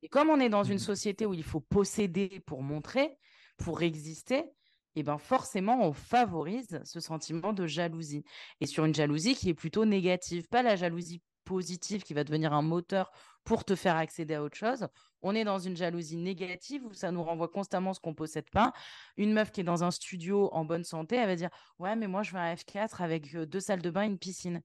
Et 0.01 0.09
comme 0.09 0.29
on 0.29 0.39
est 0.39 0.49
dans 0.49 0.63
une 0.63 0.75
mmh 0.75 0.79
société 0.79 1.25
où 1.25 1.33
il 1.33 1.43
faut 1.43 1.59
posséder 1.59 2.41
pour 2.45 2.63
montrer, 2.63 3.17
pour 3.59 3.81
exister, 3.81 4.37
et 4.95 5.01
eh 5.01 5.03
ben 5.03 5.19
forcément 5.19 5.81
on 5.81 5.93
favorise 5.93 6.81
ce 6.83 6.99
sentiment 6.99 7.53
de 7.53 7.67
jalousie. 7.67 8.23
Et 8.59 8.65
sur 8.65 8.85
une 8.85 8.95
jalousie 8.95 9.35
qui 9.35 9.49
est 9.49 9.53
plutôt 9.53 9.85
négative, 9.85 10.47
pas 10.47 10.63
la 10.63 10.75
jalousie 10.75 11.21
positive 11.45 12.03
qui 12.03 12.13
va 12.13 12.23
devenir 12.23 12.53
un 12.53 12.63
moteur 12.63 13.11
pour 13.43 13.65
te 13.65 13.75
faire 13.75 13.95
accéder 13.95 14.35
à 14.35 14.43
autre 14.43 14.57
chose. 14.57 14.87
On 15.21 15.35
est 15.35 15.43
dans 15.43 15.59
une 15.59 15.75
jalousie 15.75 16.17
négative 16.17 16.85
où 16.85 16.93
ça 16.93 17.11
nous 17.11 17.23
renvoie 17.23 17.47
constamment 17.47 17.93
ce 17.93 17.99
qu'on 17.99 18.13
possède 18.13 18.49
pas. 18.51 18.73
Une 19.17 19.33
meuf 19.33 19.51
qui 19.51 19.61
est 19.61 19.63
dans 19.63 19.83
un 19.83 19.91
studio 19.91 20.49
en 20.53 20.65
bonne 20.65 20.83
santé, 20.83 21.15
elle 21.17 21.27
va 21.27 21.35
dire 21.35 21.49
Ouais, 21.77 21.95
mais 21.95 22.07
moi 22.07 22.23
je 22.23 22.31
veux 22.31 22.39
un 22.39 22.53
F4 22.53 23.01
avec 23.01 23.35
deux 23.35 23.59
salles 23.59 23.81
de 23.81 23.89
bain 23.89 24.03
et 24.03 24.07
une 24.07 24.19
piscine. 24.19 24.61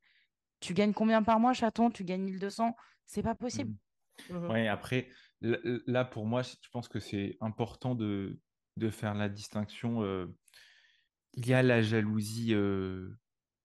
Tu 0.60 0.72
gagnes 0.72 0.94
combien 0.94 1.22
par 1.22 1.38
mois, 1.38 1.52
chaton? 1.52 1.90
Tu 1.90 2.04
gagnes 2.04 2.22
1200 2.22 2.74
C'est 3.04 3.22
pas 3.22 3.34
possible. 3.34 3.70
Mmh. 3.70 3.76
Mmh 4.30 4.50
oui, 4.50 4.68
après, 4.68 5.08
là, 5.40 6.04
pour 6.04 6.24
moi, 6.24 6.42
je 6.42 6.68
pense 6.72 6.88
que 6.88 7.00
c'est 7.00 7.36
important 7.40 7.94
de, 7.94 8.38
de, 8.76 8.90
faire 8.90 9.14
la 9.14 9.28
distinction. 9.28 10.02
Euh, 10.02 10.26
il 11.34 11.46
y 11.46 11.54
a 11.54 11.62
la 11.62 11.82
jalousie 11.82 12.54
euh, 12.54 13.10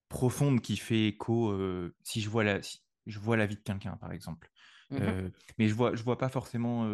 profonde 0.07 0.61
qui 0.61 0.77
fait 0.77 1.07
écho 1.07 1.51
euh, 1.51 1.95
si, 2.03 2.21
je 2.21 2.29
vois 2.29 2.43
la, 2.43 2.59
je 3.05 3.19
vois 3.19 3.37
la 3.37 3.45
vie 3.45 3.55
de 3.55 3.61
quelqu'un, 3.61 3.97
par 3.97 4.11
exemple. 4.11 4.49
Mmh 4.91 5.29
mais 5.59 5.67
je 5.67 5.75
vois, 5.75 5.95
je 5.95 6.01
vois 6.01 6.17
pas 6.17 6.29
forcément. 6.29 6.87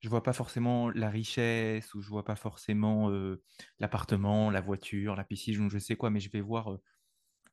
je 0.00 0.08
vois 0.08 0.22
pas 0.22 0.32
forcément 0.32 0.88
la 0.88 1.10
richesse 1.10 1.92
ou 1.92 2.00
je 2.00 2.08
vois 2.08 2.24
pas 2.24 2.36
forcément 2.36 3.10
l'appartement, 3.78 4.50
la 4.50 4.62
voiture, 4.62 5.14
la 5.14 5.24
piscine, 5.24 5.68
je 5.68 5.78
sais 5.78 5.96
quoi, 5.96 6.08
mais 6.08 6.20
je 6.20 6.30
vais 6.30 6.40
voir 6.40 6.78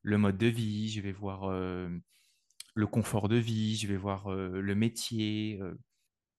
le 0.00 0.16
mode 0.16 0.38
de 0.38 0.46
vie, 0.46 0.88
je 0.88 1.02
vais 1.02 1.12
voir 1.12 1.50
le 1.50 2.86
confort 2.86 3.28
de 3.28 3.36
vie, 3.36 3.76
je 3.76 3.88
vais 3.88 3.98
voir 3.98 4.30
le 4.30 4.74
métier. 4.74 5.60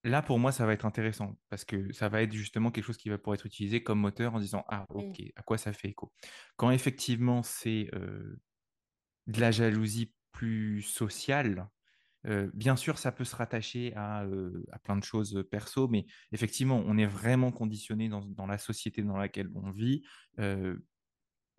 Là, 0.08 0.22
pour 0.22 0.40
moi, 0.40 0.52
ça 0.52 0.66
va 0.66 0.74
être 0.74 0.86
intéressant 0.86 1.38
parce 1.50 1.66
que 1.66 1.92
ça 1.92 2.08
va 2.08 2.22
être 2.22 2.32
justement 2.32 2.72
quelque 2.72 2.86
chose 2.86 2.98
qui 2.98 3.10
va 3.10 3.18
pouvoir 3.18 3.36
être 3.36 3.46
utilisé 3.46 3.84
comme 3.84 4.00
moteur 4.00 4.34
en 4.36 4.40
disant 4.40 4.64
Ah, 4.70 4.86
ok, 4.90 5.22
à 5.36 5.42
quoi 5.44 5.58
ça 5.58 5.74
fait 5.74 5.90
écho? 5.90 6.14
Quand 6.56 6.72
effectivement 6.72 7.44
c'est 7.44 7.90
de 9.28 9.42
la 9.42 9.52
jalousie 9.52 10.14
plus 10.32 10.82
sociale, 10.82 11.68
bien 12.54 12.78
sûr, 12.78 12.98
ça 12.98 13.12
peut 13.12 13.26
se 13.26 13.36
rattacher 13.36 13.94
à, 13.96 14.26
plein 14.84 14.96
de 14.96 15.04
choses 15.04 15.46
perso, 15.52 15.90
mais 15.90 16.06
effectivement, 16.32 16.82
on 16.86 16.98
est 16.98 17.06
vraiment 17.06 17.52
conditionné 17.52 18.08
dans, 18.08 18.22
dans 18.22 18.48
la 18.48 18.58
société 18.58 19.04
dans 19.04 19.18
laquelle 19.18 19.50
on 19.56 19.72
vit 19.72 20.04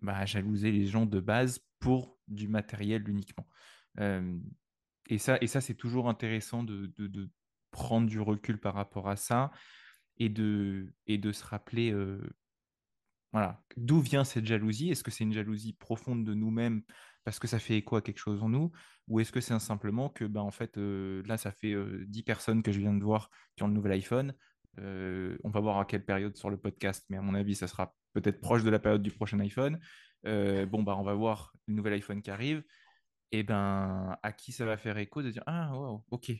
bah, 0.01 0.25
jalouser 0.25 0.73
les 0.73 0.87
gens 0.87 1.07
de 1.07 1.21
base 1.21 1.61
pour 1.81 2.19
du 2.29 2.49
matériel 2.49 3.09
uniquement. 3.09 3.47
et 3.99 5.19
ça, 5.19 5.37
et 5.41 5.47
ça 5.47 5.61
c'est 5.61 5.75
toujours 5.75 6.09
intéressant 6.09 6.63
de, 6.63 6.87
de, 6.97 7.29
prendre 7.71 8.09
du 8.09 8.21
recul 8.21 8.59
par 8.59 8.75
rapport 8.75 9.09
à 9.09 9.17
ça 9.17 9.51
et 10.17 10.29
de, 10.29 10.93
et 11.07 11.19
de 11.19 11.33
se 11.33 11.45
rappeler 11.45 11.95
voilà, 13.33 13.63
d'où 13.77 14.01
vient 14.01 14.25
cette 14.25 14.47
jalousie? 14.47 14.91
Est-ce 14.91 15.05
que 15.05 15.11
c'est 15.11 15.25
une 15.25 15.35
jalousie 15.35 15.75
profonde 15.75 16.25
de 16.25 16.35
nous-mêmes 16.35 16.83
parce 17.25 17.39
que 17.39 17.47
ça 17.47 17.59
fait 17.59 17.77
écho 17.77 17.97
à 17.97 18.03
quelque 18.03 18.19
chose 18.19 18.43
en 18.43 18.49
nous? 18.49 18.73
Ou 19.07 19.21
est-ce 19.21 19.33
que 19.33 19.41
c'est 19.41 19.59
simplement 19.59 20.09
que 20.09 20.25
bah, 20.25 20.43
en 20.43 20.51
fait 20.51 20.77
là 20.77 21.37
ça 21.37 21.53
fait 21.53 21.75
10 22.07 22.23
personnes 22.23 22.63
que 22.63 22.73
je 22.73 22.79
viens 22.79 22.95
de 22.95 23.05
voir 23.05 23.31
qui 23.57 23.63
ont 23.63 23.69
le 23.69 23.75
nouvel 23.75 23.93
iPhone 23.93 24.35
on 24.79 25.51
va 25.51 25.61
voir 25.61 25.79
à 25.79 25.85
quelle 25.85 26.05
période 26.05 26.37
sur 26.37 26.51
le 26.51 26.57
podcast 26.57 27.05
mais 27.11 27.17
à 27.17 27.21
mon 27.21 27.35
avis 27.35 27.55
ça 27.57 27.67
sera 27.67 27.95
peut-être 28.13 28.41
proche 28.41 28.65
de 28.65 28.71
la 28.71 28.79
période 28.79 29.03
du 29.03 29.11
prochain 29.11 29.39
iPhone. 29.41 29.79
Euh, 30.27 30.67
bon, 30.67 30.83
bah, 30.83 30.97
on 30.97 31.03
va 31.03 31.15
voir 31.15 31.53
le 31.67 31.75
nouvel 31.75 31.95
iPhone 31.95 32.23
qui 32.23 32.31
arrive. 32.31 32.63
Et 33.31 33.43
ben, 33.43 34.17
à 34.23 34.33
qui 34.33 34.53
ça 34.53 34.65
va 34.65 34.77
faire 34.77 34.97
écho 34.99 35.23
de 35.23 35.31
dire 35.31 35.43
Ah, 35.47 35.71
wow, 35.75 36.05
ok. 36.11 36.33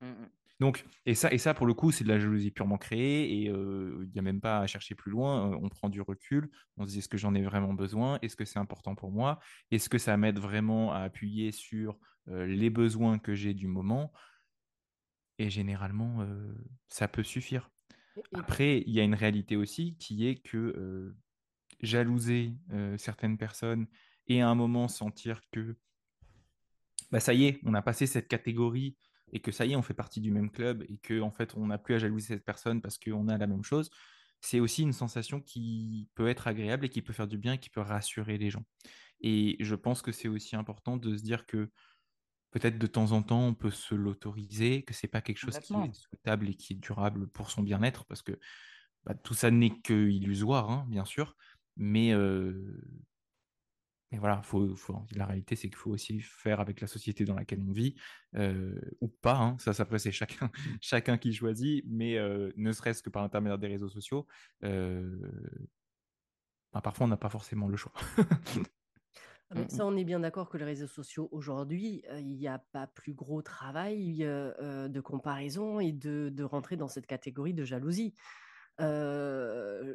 Mmh, 0.00 0.06
mmh. 0.06 0.30
Donc, 0.60 0.84
et 1.06 1.14
ça, 1.14 1.32
et 1.32 1.38
ça, 1.38 1.54
pour 1.54 1.66
le 1.66 1.72
coup, 1.72 1.90
c'est 1.90 2.04
de 2.04 2.08
la 2.10 2.18
jalousie 2.18 2.50
purement 2.50 2.76
créée 2.76 3.42
et 3.42 3.48
euh, 3.48 4.04
il 4.04 4.12
n'y 4.12 4.18
a 4.18 4.22
même 4.22 4.42
pas 4.42 4.58
à 4.60 4.66
chercher 4.66 4.94
plus 4.94 5.10
loin. 5.10 5.50
Euh, 5.50 5.58
on 5.60 5.70
prend 5.70 5.88
du 5.88 6.02
recul, 6.02 6.50
on 6.76 6.86
se 6.86 6.92
dit 6.92 6.98
est-ce 6.98 7.08
que 7.08 7.16
j'en 7.16 7.34
ai 7.34 7.42
vraiment 7.42 7.72
besoin? 7.72 8.18
Est-ce 8.20 8.36
que 8.36 8.44
c'est 8.44 8.58
important 8.58 8.94
pour 8.94 9.10
moi? 9.10 9.40
Est-ce 9.70 9.88
que 9.88 9.96
ça 9.96 10.16
m'aide 10.18 10.38
vraiment 10.38 10.92
à 10.92 10.98
appuyer 10.98 11.50
sur 11.50 11.98
les 12.26 12.70
besoins 12.70 13.18
que 13.18 13.34
j'ai 13.34 13.54
du 13.54 13.66
moment? 13.66 14.12
Et 15.38 15.48
généralement, 15.48 16.26
ça 16.90 17.08
peut 17.08 17.22
suffire. 17.22 17.70
Après, 18.34 18.82
il 18.86 18.92
y 18.92 19.00
a 19.00 19.02
une 19.02 19.14
réalité 19.14 19.56
aussi 19.56 19.96
qui 19.96 20.26
est 20.28 20.36
que 20.36 21.14
jalouser 21.80 22.52
certaines 22.98 23.38
personnes 23.38 23.86
et 24.26 24.42
à 24.42 24.48
un 24.48 24.54
moment 24.54 24.86
sentir 24.86 25.40
que 25.50 25.76
bah, 27.10 27.18
ça 27.18 27.32
y 27.32 27.46
est, 27.46 27.60
on 27.64 27.72
a 27.72 27.82
passé 27.82 28.06
cette 28.06 28.28
catégorie 28.28 28.96
et 29.32 29.40
que 29.40 29.52
ça 29.52 29.66
y 29.66 29.72
est, 29.72 29.76
on 29.76 29.82
fait 29.82 29.94
partie 29.94 30.20
du 30.20 30.30
même 30.30 30.50
club 30.50 30.84
et 30.88 30.98
que 30.98 31.20
en 31.20 31.30
fait, 31.30 31.54
on 31.56 31.66
n'a 31.66 31.78
plus 31.78 31.94
à 31.94 31.98
jalouser 31.98 32.28
cette 32.28 32.44
personne 32.44 32.80
parce 32.80 32.98
qu'on 32.98 33.28
a 33.28 33.38
la 33.38 33.46
même 33.46 33.64
chose, 33.64 33.90
c'est 34.40 34.60
aussi 34.60 34.82
une 34.82 34.92
sensation 34.92 35.40
qui 35.40 36.08
peut 36.14 36.28
être 36.28 36.46
agréable 36.46 36.86
et 36.86 36.88
qui 36.88 37.02
peut 37.02 37.12
faire 37.12 37.28
du 37.28 37.38
bien 37.38 37.54
et 37.54 37.58
qui 37.58 37.70
peut 37.70 37.80
rassurer 37.80 38.38
les 38.38 38.50
gens. 38.50 38.64
Et 39.20 39.56
je 39.60 39.74
pense 39.74 40.02
que 40.02 40.12
c'est 40.12 40.28
aussi 40.28 40.56
important 40.56 40.96
de 40.96 41.16
se 41.16 41.22
dire 41.22 41.46
que 41.46 41.70
peut-être 42.50 42.78
de 42.78 42.86
temps 42.86 43.12
en 43.12 43.22
temps, 43.22 43.46
on 43.46 43.54
peut 43.54 43.70
se 43.70 43.94
l'autoriser, 43.94 44.82
que 44.82 44.94
c'est 44.94 45.08
pas 45.08 45.20
quelque 45.20 45.38
chose 45.38 45.58
qui 45.58 45.72
est 45.74 45.94
souhaitable 45.94 46.48
et 46.48 46.54
qui 46.54 46.72
est 46.72 46.76
durable 46.76 47.28
pour 47.28 47.50
son 47.50 47.62
bien-être, 47.62 48.06
parce 48.06 48.22
que 48.22 48.38
bah, 49.04 49.14
tout 49.14 49.34
ça 49.34 49.50
n'est 49.50 49.78
que 49.80 50.08
illusoire, 50.08 50.70
hein, 50.70 50.86
bien 50.88 51.04
sûr, 51.04 51.36
mais, 51.76 52.12
mais 54.10 54.18
voilà, 54.18 54.42
faut, 54.42 54.74
la 55.14 55.26
réalité, 55.26 55.54
c'est 55.54 55.68
qu'il 55.68 55.76
faut 55.76 55.90
aussi 55.90 56.20
faire 56.20 56.60
avec 56.60 56.80
la 56.80 56.86
société 56.86 57.24
dans 57.24 57.34
laquelle 57.34 57.60
on 57.66 57.72
vit, 57.72 57.94
ou 59.00 59.08
pas, 59.08 59.36
hein, 59.36 59.56
ça, 59.58 59.72
ça 59.72 59.84
après, 59.84 59.98
c'est 59.98 60.12
chacun, 60.12 60.50
chacun 60.80 61.16
qui 61.16 61.32
choisit, 61.32 61.84
mais 61.88 62.18
ne 62.56 62.72
serait-ce 62.72 63.02
que 63.02 63.10
par 63.10 63.22
l'intermédiaire 63.22 63.58
des 63.58 63.68
réseaux 63.68 63.88
sociaux, 63.88 64.26
bah, 66.72 66.80
parfois, 66.80 67.06
on 67.06 67.08
n'a 67.08 67.16
pas 67.16 67.30
forcément 67.30 67.68
le 67.68 67.76
choix. 67.76 67.92
Ah, 68.16 69.54
mmh, 69.54 69.68
ça, 69.68 69.84
mmh. 69.84 69.86
on 69.86 69.96
est 69.96 70.04
bien 70.04 70.20
d'accord 70.20 70.48
que 70.48 70.56
les 70.56 70.64
réseaux 70.64 70.86
sociaux, 70.86 71.28
aujourd'hui, 71.32 72.02
il 72.18 72.36
n'y 72.36 72.48
a 72.48 72.58
pas 72.58 72.86
plus 72.86 73.12
gros 73.12 73.42
travail 73.42 74.18
de 74.18 75.00
comparaison 75.00 75.80
et 75.80 75.92
de, 75.92 76.30
de, 76.32 76.44
rentrer 76.44 76.76
dans 76.76 76.88
cette 76.88 77.06
catégorie 77.06 77.54
de 77.54 77.64
jalousie. 77.64 78.14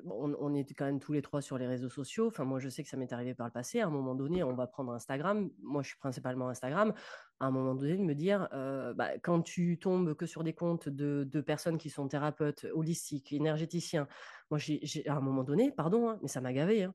On, 0.06 0.36
on, 0.40 0.54
est 0.54 0.74
quand 0.74 0.86
même 0.86 1.00
tous 1.00 1.14
les 1.14 1.22
trois 1.22 1.42
sur 1.42 1.58
les 1.58 1.68
réseaux 1.68 1.90
sociaux. 1.90 2.28
Enfin, 2.28 2.44
moi, 2.44 2.60
je 2.60 2.70
sais 2.70 2.84
que 2.84 2.90
ça 2.90 2.98
m'est 2.98 3.12
arrivé 3.12 3.34
par 3.34 3.48
le 3.48 3.52
passé. 3.52 3.82
À 3.82 3.88
un 3.88 3.90
moment 3.90 4.16
donné, 4.16 4.44
on 4.44 4.54
va 4.54 4.68
prendre 4.68 4.94
Instagram. 4.94 5.50
Moi, 5.62 5.84
je 5.84 5.90
suis 5.90 5.98
principalement 5.98 6.50
Instagram. 6.50 6.94
À 7.40 7.48
un 7.48 7.52
moment 7.52 7.76
donné, 7.76 7.98
de 7.98 8.04
me 8.04 8.16
dire, 8.16 8.48
bah, 8.96 9.18
quand 9.22 9.42
tu 9.42 9.78
tombes 9.80 10.14
que 10.14 10.26
sur 10.26 10.44
des 10.44 10.54
comptes 10.54 10.90
de, 10.90 11.28
de 11.30 11.42
personnes 11.42 11.78
qui 11.78 11.90
sont 11.90 12.08
thérapeutes, 12.08 12.66
holistiques, 12.74 13.34
énergéticiens, 13.34 14.08
moi, 14.50 14.60
j'ai, 14.60 15.08
à 15.08 15.16
un 15.16 15.22
moment 15.22 15.44
donné, 15.44 15.72
pardon, 15.72 16.10
hein, 16.10 16.20
mais 16.22 16.28
ça 16.28 16.42
m'a 16.42 16.54
gavé. 16.54 16.84
Hein. 16.84 16.94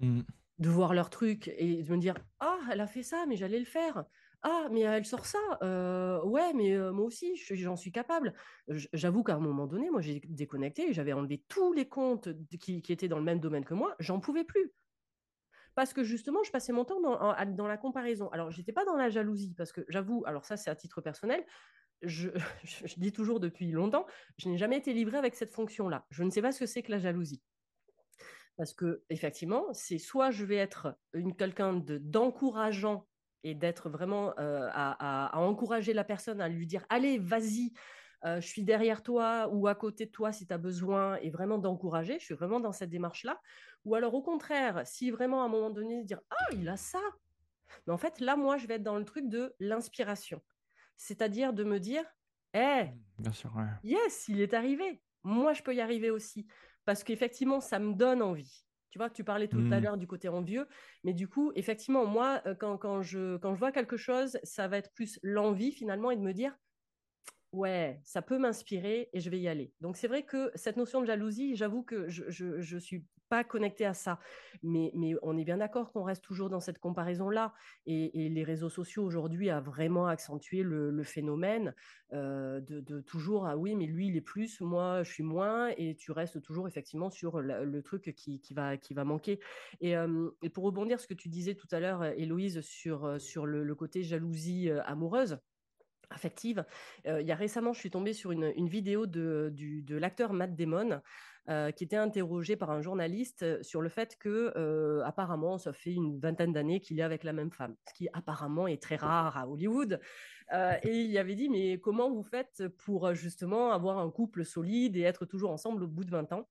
Mmh 0.00 0.20
de 0.58 0.68
voir 0.68 0.94
leur 0.94 1.10
truc 1.10 1.48
et 1.56 1.82
de 1.82 1.92
me 1.92 1.98
dire 1.98 2.14
ah 2.40 2.58
elle 2.70 2.80
a 2.80 2.86
fait 2.86 3.02
ça 3.02 3.26
mais 3.28 3.36
j'allais 3.36 3.58
le 3.58 3.66
faire 3.66 4.04
ah 4.48 4.68
mais 4.70 4.82
elle 4.82 5.04
sort 5.04 5.26
ça 5.26 5.40
euh, 5.62 6.22
ouais 6.22 6.52
mais 6.54 6.72
euh, 6.72 6.92
moi 6.92 7.04
aussi 7.04 7.34
j'en 7.36 7.74
suis 7.74 7.90
capable. 7.90 8.32
J'avoue 8.68 9.24
qu'à 9.24 9.34
un 9.34 9.40
moment 9.40 9.66
donné 9.66 9.90
moi 9.90 10.00
j'ai 10.00 10.20
déconnecté 10.24 10.92
j'avais 10.92 11.12
enlevé 11.12 11.42
tous 11.48 11.72
les 11.72 11.88
comptes 11.88 12.28
qui, 12.60 12.80
étaient 12.88 13.08
dans 13.08 13.18
le 13.18 13.24
même 13.24 13.40
domaine 13.40 13.64
que 13.64 13.74
moi 13.74 13.96
j'en 13.98 14.20
pouvais 14.20 14.44
plus. 14.44 14.72
Parce 15.74 15.92
que 15.92 16.04
justement 16.04 16.44
je 16.44 16.52
passais 16.52 16.72
mon 16.72 16.84
temps 16.84 17.00
dans, 17.00 17.66
la 17.66 17.76
comparaison. 17.76 18.28
Alors 18.28 18.52
j'étais 18.52 18.72
pas 18.72 18.84
dans 18.84 18.94
la 18.94 19.10
jalousie 19.10 19.52
parce 19.54 19.72
que 19.72 19.84
j'avoue 19.88 20.22
alors 20.26 20.44
ça 20.44 20.56
c'est 20.56 20.70
à 20.70 20.76
titre 20.76 21.00
personnel 21.00 21.44
je, 22.02 22.28
dis 22.98 23.12
toujours 23.12 23.40
depuis 23.40 23.72
longtemps 23.72 24.06
je 24.38 24.48
n'ai 24.48 24.58
jamais 24.58 24.76
été 24.76 24.92
livrée 24.92 25.18
avec 25.18 25.34
cette 25.34 25.52
fonction 25.52 25.88
là 25.88 26.06
je 26.10 26.22
ne 26.22 26.30
sais 26.30 26.42
pas 26.42 26.52
ce 26.52 26.60
que 26.60 26.66
c'est 26.66 26.84
que 26.84 26.92
la 26.92 27.00
jalousie. 27.00 27.42
Parce 28.56 28.72
que 28.72 29.02
effectivement, 29.10 29.66
c'est 29.72 29.98
soit 29.98 30.30
je 30.30 30.44
vais 30.44 30.56
être 30.56 30.96
une 31.12 31.34
quelqu'un 31.34 31.74
d'encourageant 31.74 33.06
et 33.46 33.54
d'être 33.54 33.88
vraiment 33.88 34.34
à, 34.36 35.30
encourager 35.34 35.92
la 35.92 36.02
personne, 36.02 36.40
à 36.40 36.48
lui 36.48 36.66
dire 36.66 36.84
allez, 36.88 37.18
vas-y, 37.18 37.72
je 38.24 38.40
suis 38.40 38.64
derrière 38.64 39.04
toi 39.04 39.48
ou 39.52 39.68
à 39.68 39.76
côté 39.76 40.06
de 40.06 40.10
toi 40.10 40.32
si 40.32 40.48
tu 40.48 40.52
as 40.52 40.58
besoin 40.58 41.16
et 41.22 41.30
vraiment 41.30 41.58
d'encourager. 41.58 42.18
Je 42.18 42.24
suis 42.24 42.34
vraiment 42.34 42.58
dans 42.58 42.72
cette 42.72 42.90
démarche-là. 42.90 43.40
Ou 43.84 43.94
alors 43.94 44.14
au 44.14 44.22
contraire, 44.22 44.82
si 44.84 45.12
vraiment 45.12 45.42
à 45.42 45.46
un 45.46 45.48
moment 45.48 45.70
donné, 45.70 46.02
dire 46.02 46.20
Ah, 46.30 46.54
il 46.54 46.68
a 46.68 46.76
ça. 46.76 47.00
Mais 47.86 47.92
en 47.92 47.98
fait, 47.98 48.18
là, 48.18 48.34
moi, 48.36 48.56
je 48.56 48.66
vais 48.66 48.74
être 48.74 48.82
dans 48.82 48.98
le 48.98 49.04
truc 49.04 49.28
de 49.28 49.54
l'inspiration. 49.60 50.42
C'est-à-dire 50.96 51.52
de 51.52 51.62
me 51.62 51.78
dire 51.78 52.04
Eh, 52.52 52.86
Bien 53.18 53.32
sûr, 53.32 53.52
yes, 53.84 54.26
il 54.26 54.40
est 54.40 54.54
arrivé. 54.54 55.00
Moi, 55.22 55.52
je 55.52 55.62
peux 55.62 55.74
y 55.74 55.80
arriver 55.80 56.10
aussi. 56.10 56.48
Parce 56.84 57.04
qu'effectivement, 57.04 57.60
ça 57.60 57.78
me 57.78 57.94
donne 57.94 58.22
envie. 58.22 58.65
Tu 58.96 58.98
vois, 58.98 59.10
tu 59.10 59.24
parlais 59.24 59.46
tout 59.46 59.58
à 59.58 59.78
mmh. 59.78 59.82
l'heure 59.82 59.96
du 59.98 60.06
côté 60.06 60.30
envieux, 60.30 60.66
mais 61.04 61.12
du 61.12 61.28
coup, 61.28 61.52
effectivement, 61.54 62.06
moi, 62.06 62.42
quand, 62.58 62.78
quand, 62.78 63.02
je, 63.02 63.36
quand 63.36 63.54
je 63.54 63.58
vois 63.58 63.70
quelque 63.70 63.98
chose, 63.98 64.38
ça 64.42 64.68
va 64.68 64.78
être 64.78 64.90
plus 64.94 65.20
l'envie 65.22 65.70
finalement 65.70 66.10
et 66.10 66.16
de 66.16 66.22
me 66.22 66.32
dire, 66.32 66.56
ouais, 67.56 68.00
ça 68.04 68.22
peut 68.22 68.38
m'inspirer 68.38 69.08
et 69.12 69.20
je 69.20 69.30
vais 69.30 69.40
y 69.40 69.48
aller. 69.48 69.72
Donc 69.80 69.96
c'est 69.96 70.08
vrai 70.08 70.24
que 70.24 70.50
cette 70.54 70.76
notion 70.76 71.00
de 71.00 71.06
jalousie, 71.06 71.56
j'avoue 71.56 71.82
que 71.82 72.08
je 72.08 72.74
ne 72.74 72.80
suis 72.80 73.04
pas 73.28 73.44
connecté 73.44 73.84
à 73.84 73.94
ça. 73.94 74.18
Mais, 74.62 74.90
mais 74.94 75.14
on 75.22 75.36
est 75.36 75.44
bien 75.44 75.58
d'accord 75.58 75.92
qu'on 75.92 76.02
reste 76.02 76.24
toujours 76.24 76.48
dans 76.48 76.60
cette 76.60 76.78
comparaison-là. 76.78 77.52
Et, 77.86 78.28
les 78.28 78.44
réseaux 78.44 78.68
sociaux 78.68 79.04
aujourd'hui 79.04 79.50
a 79.50 79.60
vraiment 79.60 80.06
accentué 80.06 80.62
le, 80.62 81.02
phénomène 81.02 81.74
euh, 82.12 82.60
de, 82.60 83.00
toujours, 83.00 83.46
ah 83.46 83.56
oui, 83.56 83.74
mais 83.76 83.86
lui, 83.86 84.08
il 84.08 84.16
est 84.16 84.20
plus, 84.20 84.60
moi, 84.60 85.02
je 85.02 85.12
suis 85.12 85.22
moins, 85.22 85.68
et 85.76 85.94
tu 85.94 86.12
restes 86.12 86.40
toujours 86.42 86.68
effectivement 86.68 87.10
sur 87.10 87.40
le, 87.40 87.82
truc 87.82 88.14
qui, 88.16 88.40
qui, 88.40 88.54
va, 88.54 88.76
qui 88.76 88.94
va 88.94 89.04
manquer. 89.04 89.40
Et, 89.80 89.96
euh, 89.96 90.30
et, 90.42 90.50
pour 90.50 90.64
rebondir 90.64 91.00
ce 91.00 91.06
que 91.06 91.14
tu 91.14 91.28
disais 91.28 91.54
tout 91.54 91.68
à 91.70 91.80
l'heure, 91.80 92.04
Héloïse, 92.04 92.60
sur, 92.60 93.20
sur 93.20 93.46
le, 93.46 93.74
côté 93.74 94.02
jalousie 94.02 94.70
euh, 94.70 94.82
amoureuse, 94.84 95.38
affective. 96.10 96.64
il 97.04 97.26
y 97.26 97.32
a 97.32 97.34
récemment, 97.34 97.72
je 97.72 97.80
suis 97.80 97.90
tombée 97.90 98.12
sur 98.12 98.32
une, 98.32 98.68
vidéo 98.68 99.06
de, 99.06 99.96
l'acteur 99.98 100.32
Matt 100.32 100.54
Damon 100.54 101.00
euh, 101.48 101.70
qui 101.70 101.84
était 101.84 101.94
interrogé 101.94 102.56
par 102.56 102.72
un 102.72 102.82
journaliste 102.82 103.44
euh, 103.44 103.62
sur 103.62 103.80
le 103.80 103.88
fait 103.88 104.16
que, 104.18 104.52
euh, 104.56 105.04
apparemment, 105.04 105.58
ça 105.58 105.72
fait 105.72 105.92
une 105.92 106.18
vingtaine 106.18 106.52
d'années 106.52 106.80
qu'il 106.80 106.98
est 106.98 107.04
avec 107.04 107.22
la 107.22 107.32
même 107.32 107.52
femme, 107.52 107.76
ce 107.86 107.94
qui 107.94 108.08
apparemment 108.12 108.66
est 108.66 108.82
très 108.82 108.96
rare 108.96 109.36
à 109.36 109.48
Hollywood. 109.48 110.00
et 110.82 111.02
il 111.02 111.16
avait 111.18 111.36
dit, 111.36 111.48
mais 111.48 111.78
comment 111.78 112.10
vous 112.10 112.24
faites 112.24 112.66
pour 112.78 113.14
justement 113.14 113.70
avoir 113.70 113.98
un 113.98 114.10
couple 114.10 114.44
solide 114.44 114.96
et 114.96 115.02
être 115.02 115.24
toujours 115.24 115.52
ensemble 115.52 115.84
au 115.84 115.86
bout 115.86 116.04
de 116.04 116.10
20 116.10 116.32
ans? 116.32 116.48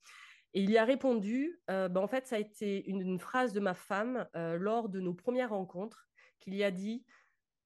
Et 0.53 0.61
il 0.61 0.71
y 0.71 0.77
a 0.77 0.85
répondu, 0.85 1.59
ben, 1.67 1.97
en 1.97 2.07
fait, 2.07 2.25
ça 2.25 2.37
a 2.37 2.39
été 2.39 2.89
une, 2.89 3.01
une 3.01 3.19
phrase 3.19 3.51
de 3.51 3.59
ma 3.59 3.73
femme 3.73 4.25
lors 4.33 4.87
de 4.87 5.01
nos 5.01 5.13
premières 5.13 5.49
rencontres, 5.49 6.07
qu'il 6.39 6.55
y 6.55 6.63
a 6.63 6.71
dit, 6.71 7.03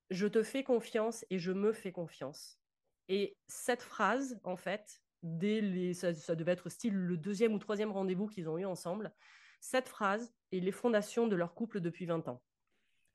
je 0.10 0.28
te 0.28 0.44
fais 0.44 0.64
confiance 0.64 1.26
et 1.30 1.40
je 1.40 1.52
me 1.52 1.74
fais 1.74 1.92
confiance. 1.92 2.60
Et 3.08 3.38
cette 3.48 3.82
phrase, 3.82 4.40
en 4.44 4.56
fait, 4.56 5.02
dès 5.24 5.62
les, 5.62 5.94
ça, 5.94 6.36
devait 6.36 6.52
être 6.52 6.70
style 6.70 6.94
le 6.94 7.18
deuxième 7.18 7.54
ou 7.54 7.60
troisième 7.60 7.92
rendez-vous 7.92 8.28
qu'ils 8.28 8.50
ont 8.50 8.58
eu 8.58 8.66
ensemble. 8.66 9.14
Cette 9.60 9.90
phrase 9.90 10.34
est 10.52 10.60
les 10.60 10.72
fondations 10.72 11.28
de 11.28 11.36
leur 11.36 11.54
couple 11.54 11.80
depuis 11.82 12.06
20 12.06 12.28
ans. 12.28 12.42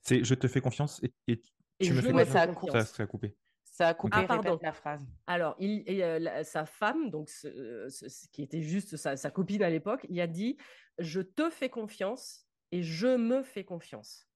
C'est 0.02 0.22
je 0.22 0.34
te 0.34 0.46
fais 0.48 0.60
confiance 0.60 1.00
et, 1.26 1.40
tu 1.80 1.92
me 1.92 2.02
fais 2.02 2.12
confiance. 2.12 2.90
Ça, 2.90 3.02
a 3.02 3.06
coupé. 3.06 3.36
Ça 3.64 3.88
a 3.88 3.94
coupé. 3.94 4.16
Ah, 4.18 4.24
pardon. 4.24 4.58
la 4.62 4.72
phrase. 4.72 5.06
Alors, 5.26 5.56
il, 5.58 5.84
euh, 5.88 6.44
sa 6.44 6.66
femme, 6.66 7.10
donc 7.10 7.30
ce, 7.30 8.28
qui 8.30 8.42
était 8.42 8.62
juste 8.62 8.96
sa, 8.96 9.16
sa 9.16 9.30
copine 9.30 9.62
à 9.62 9.70
l'époque, 9.70 10.06
il 10.10 10.20
a 10.20 10.26
dit 10.26 10.58
je 10.98 11.20
te 11.20 11.50
fais 11.50 11.70
confiance 11.70 12.46
et 12.70 12.82
je 12.82 13.16
me 13.16 13.42
fais 13.42 13.64
confiance. 13.64 14.28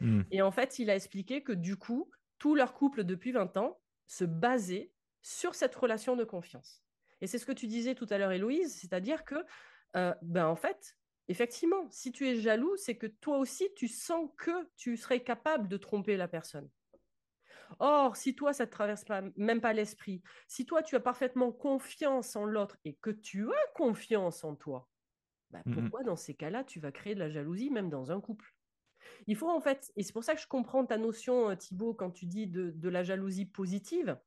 Hmm. 0.00 0.22
Et 0.30 0.42
en 0.42 0.50
fait, 0.50 0.78
il 0.78 0.90
a 0.90 0.96
expliqué 0.96 1.42
que 1.42 1.52
du 1.52 1.76
coup, 1.76 2.10
tout 2.38 2.54
leur 2.54 2.74
couple 2.74 3.04
depuis 3.04 3.32
20 3.32 3.56
ans 3.56 3.80
se 4.06 4.24
basait 4.24 4.92
sur 5.22 5.54
cette 5.54 5.74
relation 5.74 6.16
de 6.16 6.24
confiance. 6.24 6.82
Et 7.20 7.26
c'est 7.26 7.38
ce 7.38 7.46
que 7.46 7.52
tu 7.52 7.68
disais 7.68 7.94
tout 7.94 8.06
à 8.10 8.18
l'heure, 8.18 8.32
Héloïse, 8.32 8.74
c'est-à-dire 8.74 9.24
que, 9.24 9.36
euh, 9.96 10.14
ben 10.22 10.46
en 10.46 10.56
fait, 10.56 10.96
effectivement, 11.28 11.88
si 11.90 12.10
tu 12.10 12.26
es 12.26 12.34
jaloux, 12.34 12.76
c'est 12.76 12.96
que 12.96 13.06
toi 13.06 13.38
aussi, 13.38 13.68
tu 13.76 13.86
sens 13.86 14.28
que 14.36 14.68
tu 14.76 14.96
serais 14.96 15.22
capable 15.22 15.68
de 15.68 15.76
tromper 15.76 16.16
la 16.16 16.26
personne. 16.26 16.68
Or, 17.78 18.16
si 18.16 18.34
toi, 18.34 18.52
ça 18.52 18.64
ne 18.64 18.68
te 18.68 18.72
traverse 18.74 19.04
pas, 19.04 19.22
même 19.36 19.60
pas 19.60 19.72
l'esprit, 19.72 20.22
si 20.48 20.66
toi, 20.66 20.82
tu 20.82 20.96
as 20.96 21.00
parfaitement 21.00 21.52
confiance 21.52 22.36
en 22.36 22.44
l'autre 22.44 22.76
et 22.84 22.94
que 22.96 23.10
tu 23.10 23.48
as 23.50 23.66
confiance 23.74 24.44
en 24.44 24.56
toi, 24.56 24.90
ben 25.50 25.64
pourquoi 25.70 26.02
dans 26.04 26.16
ces 26.16 26.34
cas-là, 26.34 26.64
tu 26.64 26.80
vas 26.80 26.92
créer 26.92 27.14
de 27.14 27.20
la 27.20 27.30
jalousie, 27.30 27.70
même 27.70 27.90
dans 27.90 28.12
un 28.12 28.20
couple? 28.20 28.51
Il 29.26 29.36
faut 29.36 29.50
en 29.50 29.60
fait, 29.60 29.92
et 29.96 30.02
c'est 30.02 30.12
pour 30.12 30.24
ça 30.24 30.34
que 30.34 30.40
je 30.40 30.46
comprends 30.46 30.84
ta 30.84 30.98
notion, 30.98 31.50
euh, 31.50 31.54
Thibaut, 31.54 31.94
quand 31.94 32.10
tu 32.10 32.26
dis 32.26 32.46
de, 32.46 32.70
de 32.70 32.88
la 32.88 33.02
jalousie 33.02 33.46
positive, 33.46 34.18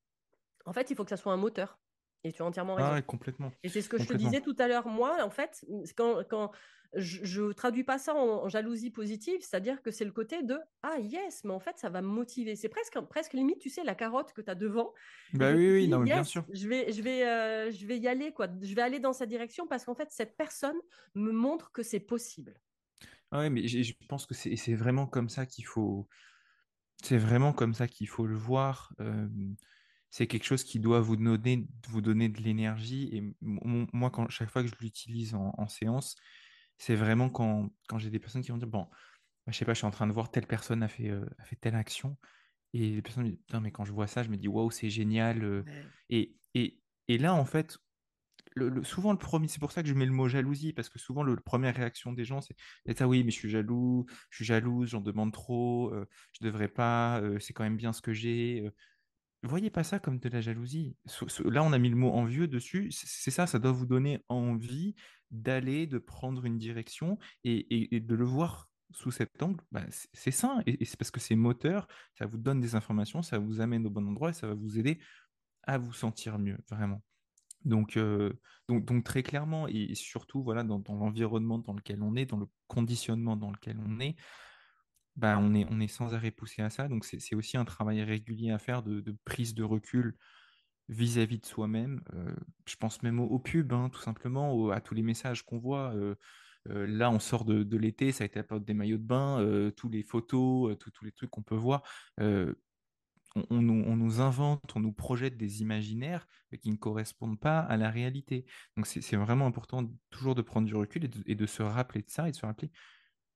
en 0.65 0.73
fait, 0.73 0.89
il 0.89 0.95
faut 0.95 1.03
que 1.03 1.09
ça 1.09 1.17
soit 1.17 1.33
un 1.33 1.37
moteur. 1.37 1.79
Et 2.23 2.31
tu 2.31 2.41
as 2.41 2.45
entièrement 2.45 2.73
raison. 2.73 2.89
Ah, 2.91 3.01
complètement. 3.03 3.51
Et 3.61 3.69
c'est 3.69 3.81
ce 3.81 3.89
que 3.89 3.99
je 3.99 4.07
te 4.07 4.13
disais 4.13 4.41
tout 4.41 4.55
à 4.57 4.67
l'heure. 4.67 4.87
Moi, 4.87 5.23
en 5.23 5.29
fait, 5.29 5.63
quand, 5.95 6.23
quand 6.27 6.51
je 6.95 7.43
ne 7.43 7.51
traduis 7.51 7.83
pas 7.83 7.97
ça 7.97 8.15
en, 8.15 8.47
jalousie 8.49 8.89
positive, 8.89 9.41
c'est-à-dire 9.41 9.81
que 9.81 9.91
c'est 9.91 10.05
le 10.05 10.11
côté 10.11 10.41
de 10.43 10.57
Ah, 10.81 10.97
yes, 10.99 11.43
mais 11.43 11.53
en 11.53 11.59
fait, 11.59 11.77
ça 11.77 11.89
va 11.89 12.01
me 12.01 12.07
motiver. 12.07 12.55
C'est 12.55 12.69
presque, 12.69 12.99
presque 13.01 13.33
limite, 13.33 13.59
tu 13.59 13.69
sais, 13.69 13.83
la 13.83 13.95
carotte 13.95 14.33
que 14.33 14.41
tu 14.41 14.49
as 14.49 14.55
devant. 14.55 14.93
Bah 15.33 15.51
oui, 15.53 15.71
oui, 15.71 15.87
non, 15.87 15.99
bien 15.99 16.23
sûr. 16.23 16.45
Je 16.51 16.67
vais, 16.67 16.91
je, 16.91 17.01
vais, 17.01 17.27
euh, 17.27 17.71
je 17.71 17.85
vais 17.85 17.97
y 17.97 18.07
aller, 18.07 18.31
quoi. 18.31 18.47
Je 18.61 18.73
vais 18.73 18.81
aller 18.81 18.99
dans 18.99 19.13
sa 19.13 19.25
direction 19.25 19.67
parce 19.67 19.85
qu'en 19.85 19.95
fait, 19.95 20.09
cette 20.09 20.37
personne 20.37 20.77
me 21.13 21.31
montre 21.31 21.71
que 21.71 21.83
c'est 21.83 21.99
possible. 21.99 22.55
Ah 23.31 23.39
oui, 23.41 23.49
mais 23.49 23.67
je 23.67 23.93
pense 24.07 24.25
que 24.25 24.33
c'est 24.33 24.75
vraiment 24.75 25.07
comme 25.07 25.29
ça 25.29 25.45
qu'il 25.45 25.65
faut. 25.65 26.07
C'est 27.03 27.17
vraiment 27.17 27.53
comme 27.53 27.73
ça 27.73 27.87
qu'il 27.87 28.07
faut 28.07 28.25
le 28.25 28.37
voir. 28.37 28.93
Euh 28.99 29.27
c'est 30.15 30.27
quelque 30.27 30.45
chose 30.45 30.63
qui 30.63 30.79
doit 30.79 31.01
vous 31.01 31.17
donner, 31.17 31.67
vous 31.89 31.99
donner 31.99 32.29
de 32.29 32.41
l'énergie. 32.41 33.09
Et 33.11 33.35
moi, 33.41 34.09
quand, 34.09 34.29
chaque 34.29 34.49
fois 34.49 34.63
que 34.63 34.69
je 34.69 34.75
l'utilise 34.79 35.35
en, 35.35 35.67
séance, 35.67 36.15
c'est 36.77 36.95
vraiment 36.95 37.29
quand, 37.29 37.69
quand 37.89 37.97
j'ai 37.97 38.09
des 38.09 38.19
personnes 38.19 38.41
qui 38.41 38.51
vont 38.51 38.57
dire, 38.57 38.69
bon, 38.69 38.83
bah, 39.45 39.51
je 39.51 39.57
sais 39.57 39.65
pas, 39.65 39.73
je 39.73 39.79
suis 39.79 39.85
en 39.85 39.91
train 39.91 40.07
de 40.07 40.13
voir 40.13 40.31
telle 40.31 40.47
personne 40.47 40.83
a 40.83 40.87
fait, 40.87 41.09
euh, 41.09 41.25
a 41.37 41.43
fait 41.43 41.57
telle 41.57 41.75
action. 41.75 42.17
Et 42.71 42.91
les 42.91 43.01
personnes 43.01 43.23
me 43.23 43.29
disent, 43.31 43.39
mais 43.61 43.71
quand 43.71 43.83
je 43.83 43.91
vois 43.91 44.07
ça, 44.07 44.23
je 44.23 44.29
me 44.29 44.37
dis, 44.37 44.47
waouh, 44.47 44.71
c'est 44.71 44.89
génial. 44.89 45.65
Et, 46.09 46.37
et, 46.53 46.79
et, 47.09 47.17
là, 47.17 47.33
en 47.33 47.43
fait, 47.43 47.77
souvent 48.83 49.11
le 49.11 49.17
premier, 49.17 49.47
c'est 49.47 49.59
pour 49.59 49.71
ça 49.71 49.83
que 49.83 49.89
je 49.89 49.93
mets 49.93 50.05
le 50.05 50.11
mot 50.11 50.27
jalousie, 50.27 50.73
parce 50.73 50.89
que 50.89 50.99
souvent 50.99 51.23
le, 51.23 51.35
la 51.35 51.41
première 51.41 51.75
réaction 51.75 52.13
des 52.13 52.25
gens, 52.25 52.41
c'est 52.41 52.55
ah 53.01 53.07
oui, 53.07 53.23
mais 53.23 53.31
je 53.31 53.37
suis 53.37 53.49
jaloux, 53.49 54.05
je 54.29 54.37
suis 54.37 54.45
jalouse, 54.45 54.89
j'en 54.89 55.01
demande 55.01 55.33
trop, 55.33 55.93
euh, 55.93 56.05
je 56.39 56.45
devrais 56.45 56.67
pas, 56.69 57.21
c'est 57.39 57.53
quand 57.53 57.63
même 57.63 57.77
bien 57.77 57.93
ce 57.93 58.01
que 58.01 58.13
j'ai 58.13 58.71
voyez 59.47 59.69
pas 59.69 59.83
ça 59.83 59.99
comme 59.99 60.19
de 60.19 60.29
la 60.29 60.41
jalousie. 60.41 60.95
Là, 61.45 61.63
on 61.63 61.73
a 61.73 61.77
mis 61.79 61.89
le 61.89 61.95
mot 61.95 62.11
envieux 62.11 62.47
dessus. 62.47 62.91
C'est 62.91 63.31
ça, 63.31 63.47
ça 63.47 63.59
doit 63.59 63.71
vous 63.71 63.85
donner 63.85 64.23
envie 64.29 64.95
d'aller, 65.31 65.87
de 65.87 65.97
prendre 65.97 66.45
une 66.45 66.57
direction 66.57 67.17
et, 67.43 67.99
de 67.99 68.15
le 68.15 68.25
voir 68.25 68.69
sous 68.91 69.11
cet 69.11 69.41
angle. 69.41 69.63
Bah, 69.71 69.85
c'est 70.13 70.31
ça, 70.31 70.59
et, 70.65 70.83
c'est 70.85 70.97
parce 70.97 71.11
que 71.11 71.19
c'est 71.19 71.35
moteur, 71.35 71.87
ça 72.17 72.25
vous 72.25 72.37
donne 72.37 72.61
des 72.61 72.75
informations, 72.75 73.21
ça 73.21 73.39
vous 73.39 73.61
amène 73.61 73.85
au 73.85 73.89
bon 73.89 74.07
endroit 74.07 74.29
et 74.29 74.33
ça 74.33 74.47
va 74.47 74.53
vous 74.53 74.79
aider 74.79 74.99
à 75.63 75.77
vous 75.77 75.93
sentir 75.93 76.37
mieux, 76.39 76.57
vraiment. 76.69 77.01
Donc, 77.65 77.99
donc, 78.67 78.85
donc, 78.85 79.03
très 79.03 79.23
clairement, 79.23 79.67
et 79.67 79.93
surtout 79.95 80.43
voilà, 80.43 80.63
dans 80.63 80.81
l'environnement 80.87 81.59
dans 81.59 81.73
lequel 81.73 82.01
on 82.01 82.15
est, 82.15 82.25
dans 82.25 82.37
le 82.37 82.47
conditionnement 82.67 83.35
dans 83.35 83.51
lequel 83.51 83.77
on 83.85 83.99
est, 83.99 84.15
bah, 85.15 85.37
on, 85.39 85.53
est, 85.53 85.65
on 85.69 85.79
est 85.79 85.87
sans 85.87 86.13
arrêt 86.13 86.31
poussé 86.31 86.61
à 86.61 86.69
ça. 86.69 86.87
Donc, 86.87 87.05
c'est 87.05 87.35
aussi 87.35 87.57
un 87.57 87.65
travail 87.65 88.03
régulier 88.03 88.51
à 88.51 88.59
faire 88.59 88.83
de, 88.83 89.15
prise 89.25 89.53
de 89.55 89.63
recul 89.63 90.15
vis-à-vis 90.89 91.39
de 91.39 91.45
soi-même. 91.45 92.01
Je 92.67 92.75
pense 92.75 93.01
même 93.01 93.19
aux, 93.19 93.39
pubs, 93.39 93.73
hein, 93.73 93.89
tout 93.89 94.01
simplement, 94.01 94.69
à 94.69 94.81
tous 94.81 94.93
les 94.93 95.03
messages 95.03 95.43
qu'on 95.43 95.57
voit. 95.57 95.93
Là, 96.65 97.11
on 97.11 97.19
sort 97.19 97.45
de, 97.45 97.77
l'été, 97.77 98.11
ça 98.11 98.23
a 98.23 98.27
été 98.27 98.39
la 98.39 98.43
période 98.43 98.65
des 98.65 98.73
maillots 98.73 98.97
de 98.97 99.03
bain, 99.03 99.71
tous 99.75 99.89
les 99.89 100.03
photos, 100.03 100.77
tous 100.77 101.05
les 101.05 101.11
trucs 101.11 101.29
qu'on 101.29 101.43
peut 101.43 101.55
voir. 101.55 101.83
On, 103.49 103.61
nous, 103.61 104.21
invente, 104.21 104.75
on 104.75 104.79
nous 104.79 104.93
projette 104.93 105.35
des 105.35 105.61
imaginaires 105.61 106.25
qui 106.61 106.71
ne 106.71 106.77
correspondent 106.77 107.39
pas 107.39 107.59
à 107.59 107.75
la 107.75 107.89
réalité. 107.89 108.45
Donc, 108.77 108.87
c'est 108.87 109.17
vraiment 109.17 109.45
important 109.45 109.91
toujours 110.09 110.35
de 110.35 110.41
prendre 110.41 110.67
du 110.67 110.75
recul 110.75 111.09
et 111.25 111.35
de, 111.35 111.45
se 111.45 111.61
rappeler 111.61 112.01
de 112.01 112.09
ça 112.09 112.29
et 112.29 112.31
de 112.31 112.35
se 112.37 112.45
rappeler 112.45 112.71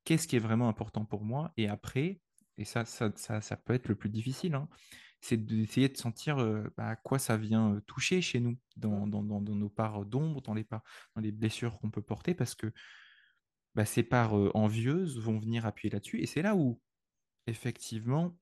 qu'est-ce 0.06 0.28
qui 0.28 0.38
est 0.38 0.40
vraiment 0.40 0.70
important 0.70 1.06
pour 1.06 1.26
moi 1.26 1.52
Et 1.58 1.68
après, 1.68 2.22
et 2.58 2.66
ça, 2.66 2.86
ça, 2.86 3.12
ça, 3.16 3.58
peut 3.58 3.74
être 3.74 3.88
le 3.90 3.96
plus 3.96 4.10
difficile, 4.10 4.56
hein, 4.56 4.70
c'est 5.22 5.38
d'essayer 5.38 5.90
de 5.90 5.98
sentir 5.98 6.40
euh, 6.40 6.64
bah, 6.78 6.90
à 6.90 6.96
quoi 6.96 7.20
ça 7.20 7.38
vient 7.38 7.76
euh, 7.76 7.82
toucher 7.82 8.22
chez 8.22 8.40
nous, 8.40 8.58
dans, 8.78 9.08
dans, 9.08 9.24
dans, 9.24 9.42
nos 9.42 9.70
parts 9.70 10.06
d'ombre, 10.06 10.42
dans 10.42 10.54
les, 10.54 10.66
dans 10.70 11.22
les 11.22 11.32
blessures 11.32 11.78
qu'on 11.80 11.92
peut 11.92 12.02
porter, 12.02 12.34
parce 12.34 12.56
que 12.56 12.72
bah, 13.76 13.86
ces 13.86 14.04
parts 14.04 14.38
euh, 14.38 14.52
envieuses 14.54 15.20
vont 15.20 15.40
venir 15.40 15.66
appuyer 15.66 15.92
là-dessus. 15.92 16.22
Et 16.22 16.26
c'est 16.26 16.42
là 16.42 16.56
où, 16.56 16.82
effectivement, 17.48 18.38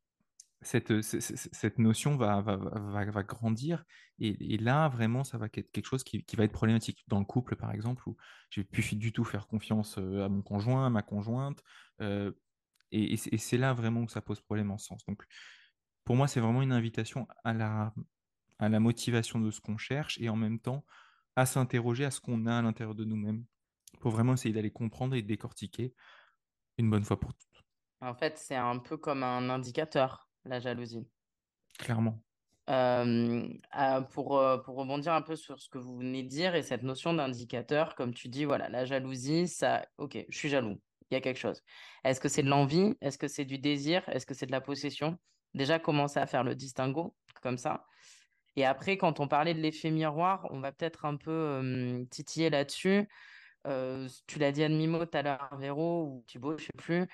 cette, 0.61 1.01
cette 1.01 1.77
notion 1.77 2.17
va, 2.17 2.41
va, 2.41 2.57
va, 2.57 3.23
grandir. 3.23 3.85
Et, 4.19 4.57
là, 4.57 4.89
vraiment, 4.89 5.23
ça 5.23 5.37
va 5.37 5.45
être 5.45 5.71
quelque 5.71 5.85
chose 5.85 6.03
qui, 6.03 6.23
qui, 6.23 6.35
va 6.35 6.43
être 6.43 6.51
problématique. 6.51 7.03
Dans 7.07 7.19
le 7.19 7.25
couple, 7.25 7.55
par 7.55 7.71
exemple, 7.71 8.07
où 8.09 8.17
je 8.49 8.59
ne 8.59 8.63
vais 8.63 8.69
plus 8.69 8.95
du 8.95 9.11
tout 9.11 9.23
faire 9.23 9.47
confiance 9.47 9.97
à 9.97 10.29
mon 10.29 10.41
conjoint, 10.41 10.87
à 10.87 10.89
ma 10.89 11.03
conjointe. 11.03 11.61
et, 12.91 13.17
c'est 13.17 13.57
là 13.57 13.73
vraiment 13.73 14.01
où 14.01 14.07
ça 14.07 14.21
pose 14.21 14.41
problème 14.41 14.71
en 14.71 14.77
sens. 14.77 15.05
Donc, 15.05 15.23
pour 16.03 16.15
moi, 16.15 16.27
c'est 16.27 16.39
vraiment 16.39 16.61
une 16.61 16.71
invitation 16.71 17.27
à 17.43 17.53
la, 17.53 17.93
à 18.59 18.69
la 18.69 18.79
motivation 18.79 19.39
de 19.39 19.51
ce 19.51 19.61
qu'on 19.61 19.77
cherche 19.77 20.17
et 20.19 20.29
en 20.29 20.35
même 20.35 20.59
temps 20.59 20.85
à 21.35 21.45
s'interroger 21.45 22.05
à 22.05 22.11
ce 22.11 22.19
qu'on 22.19 22.47
a 22.47 22.57
à 22.57 22.61
l'intérieur 22.61 22.95
de 22.95 23.05
nous-mêmes 23.05 23.45
pour 23.99 24.11
vraiment 24.11 24.33
essayer 24.33 24.53
d'aller 24.53 24.71
comprendre 24.71 25.15
et 25.15 25.21
décortiquer 25.21 25.93
une 26.77 26.89
bonne 26.89 27.03
fois 27.03 27.19
pour 27.19 27.33
toutes. 27.33 27.65
En 28.01 28.15
fait, 28.15 28.37
c'est 28.37 28.55
un 28.55 28.77
peu 28.79 28.97
comme 28.97 29.23
un 29.23 29.49
indicateur, 29.49 30.26
la 30.47 30.59
jalousie. 30.59 31.07
Clairement. 31.79 32.19
Euh, 32.69 33.47
pour, 34.11 34.37
euh, 34.37 34.57
pour 34.57 34.75
rebondir 34.75 35.13
un 35.13 35.21
peu 35.21 35.37
sur 35.37 35.59
ce 35.59 35.69
que 35.69 35.77
vous 35.77 35.97
venez 35.97 36.23
de 36.23 36.27
dire 36.27 36.53
et 36.53 36.63
cette 36.63 36.83
notion 36.83 37.13
d'indicateur, 37.13 37.95
comme 37.95 38.13
tu 38.13 38.27
dis, 38.27 38.43
voilà, 38.43 38.67
la 38.67 38.83
jalousie, 38.83 39.47
ça, 39.47 39.85
ok, 39.97 40.25
je 40.27 40.37
suis 40.37 40.49
jaloux, 40.49 40.81
il 41.09 41.13
y 41.13 41.17
a 41.17 41.21
quelque 41.21 41.39
chose. 41.39 41.61
Est-ce 42.03 42.19
que 42.19 42.27
c'est 42.27 42.43
de 42.43 42.49
l'envie? 42.49 42.95
Est-ce 42.99 43.17
que 43.17 43.29
c'est 43.29 43.45
du 43.45 43.57
désir? 43.57 44.07
Est-ce 44.09 44.25
que 44.25 44.33
c'est 44.33 44.47
de 44.47 44.51
la 44.51 44.59
possession? 44.59 45.17
Déjà, 45.53 45.79
commencer 45.79 46.19
à 46.19 46.25
faire 46.25 46.43
le 46.43 46.55
distinguo 46.55 47.15
comme 47.41 47.57
ça. 47.57 47.85
Et 48.57 48.65
après, 48.65 48.97
quand 48.97 49.19
on 49.21 49.27
parlait 49.27 49.53
de 49.53 49.61
l'effet 49.61 49.91
miroir, 49.91 50.47
on 50.49 50.59
va 50.59 50.71
peut-être 50.71 51.05
un 51.05 51.15
peu 51.15 52.05
titiller 52.09 52.49
là-dessus. 52.49 53.07
Euh, 53.67 54.07
tu 54.27 54.39
l'as 54.39 54.51
dit 54.51 54.63
à 54.63 54.69
demi-mot 54.69 55.05
tout 55.05 55.17
à 55.17 55.21
l'heure, 55.21 55.57
Véro, 55.57 56.03
ou 56.05 56.23
Thibaut, 56.27 56.57
je 56.57 56.65
sais 56.65 56.71
plus. 56.77 57.07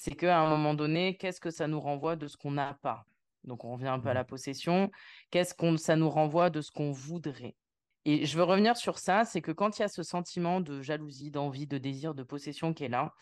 C'est 0.00 0.14
qu'à 0.14 0.38
un 0.38 0.48
moment 0.48 0.74
donné, 0.74 1.16
qu'est-ce 1.16 1.40
que 1.40 1.50
ça 1.50 1.66
nous 1.66 1.80
renvoie 1.80 2.14
de 2.14 2.28
ce 2.28 2.36
qu'on 2.36 2.52
n'a 2.52 2.78
pas? 2.82 3.04
Donc, 3.42 3.64
on 3.64 3.72
revient 3.72 3.88
un 3.88 3.98
peu 3.98 4.08
à 4.08 4.12
mmh. 4.12 4.14
la 4.14 4.24
possession. 4.24 4.92
Qu'est-ce 5.32 5.54
que 5.54 5.76
ça 5.76 5.96
nous 5.96 6.08
renvoie 6.08 6.50
de 6.50 6.60
ce 6.60 6.70
qu'on 6.70 6.92
voudrait? 6.92 7.56
Et 8.04 8.24
je 8.24 8.38
veux 8.38 8.44
revenir 8.44 8.76
sur 8.76 9.00
ça, 9.00 9.24
c'est 9.24 9.40
que 9.40 9.50
quand 9.50 9.76
il 9.76 9.82
y 9.82 9.84
a 9.84 9.88
ce 9.88 10.04
sentiment 10.04 10.60
de 10.60 10.82
jalousie, 10.82 11.32
d'envie, 11.32 11.66
de 11.66 11.78
désir, 11.78 12.14
de 12.14 12.22
possession 12.22 12.74
qui 12.74 12.84
est 12.84 12.88
là, 12.88 13.12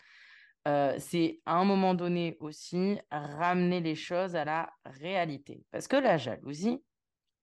euh, 0.67 0.95
c'est 0.99 1.39
à 1.47 1.55
un 1.55 1.65
moment 1.65 1.95
donné 1.95 2.37
aussi 2.41 2.99
ramener 3.09 3.81
les 3.81 3.95
choses 3.95 4.35
à 4.35 4.45
la 4.45 4.69
réalité. 4.85 5.65
Parce 5.71 5.87
que 5.87 5.95
la 5.95 6.17
jalousie, 6.17 6.77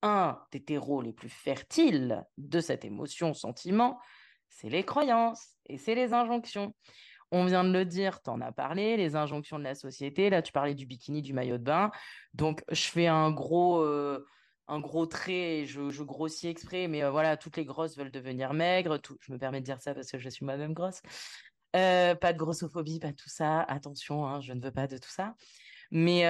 un 0.02 0.38
des 0.52 0.62
terreaux 0.62 1.02
les 1.02 1.12
plus 1.12 1.28
fertiles 1.28 2.24
de 2.38 2.60
cette 2.60 2.84
émotion, 2.84 3.34
sentiment, 3.34 3.98
c'est 4.48 4.68
les 4.68 4.84
croyances 4.84 5.56
et 5.66 5.76
c'est 5.76 5.96
les 5.96 6.12
injonctions. 6.12 6.72
On 7.36 7.46
vient 7.46 7.64
de 7.64 7.72
le 7.72 7.84
dire, 7.84 8.22
tu 8.22 8.30
en 8.30 8.40
as 8.40 8.52
parlé, 8.52 8.96
les 8.96 9.16
injonctions 9.16 9.58
de 9.58 9.64
la 9.64 9.74
société. 9.74 10.30
Là, 10.30 10.40
tu 10.40 10.52
parlais 10.52 10.76
du 10.76 10.86
bikini, 10.86 11.20
du 11.20 11.32
maillot 11.32 11.58
de 11.58 11.64
bain. 11.64 11.90
Donc, 12.32 12.62
je 12.70 12.84
fais 12.84 13.08
un 13.08 13.32
gros, 13.32 13.80
euh, 13.80 14.24
un 14.68 14.78
gros 14.78 15.04
trait, 15.06 15.64
je, 15.66 15.90
je, 15.90 16.04
grossis 16.04 16.46
exprès, 16.46 16.86
mais 16.86 17.02
euh, 17.02 17.10
voilà, 17.10 17.36
toutes 17.36 17.56
les 17.56 17.64
grosses 17.64 17.96
veulent 17.98 18.12
devenir 18.12 18.54
maigres. 18.54 19.00
je 19.20 19.32
me 19.32 19.38
permets 19.38 19.58
de 19.58 19.64
dire 19.64 19.80
ça 19.80 19.94
parce 19.94 20.12
que 20.12 20.18
je 20.18 20.28
suis 20.28 20.44
moi-même 20.44 20.74
grosse. 20.74 21.02
Euh, 21.74 22.14
pas 22.14 22.32
de 22.32 22.38
grossophobie, 22.38 23.00
pas 23.00 23.12
tout 23.12 23.28
ça. 23.28 23.62
Attention, 23.62 24.24
hein, 24.24 24.40
je 24.40 24.52
ne 24.52 24.62
veux 24.62 24.70
pas 24.70 24.86
de 24.86 24.96
tout 24.96 25.10
ça. 25.10 25.34
Mais, 25.90 26.22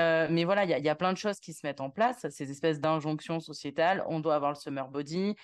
voilà, 0.47 0.65
il 0.65 0.71
y, 0.71 0.89
a 0.89 0.95
plein 0.95 1.13
de 1.13 1.19
choses 1.19 1.39
qui 1.39 1.53
se 1.53 1.67
mettent 1.67 1.83
en 1.83 1.91
place, 1.91 2.27
ces 2.31 2.51
espèces 2.51 2.81
d'injonctions 2.81 3.41
sociétales. 3.41 4.03
On 4.09 4.21
doit 4.21 4.37
avoir 4.37 4.53
le 4.53 4.57
summer 4.57 4.89
body. 4.89 5.35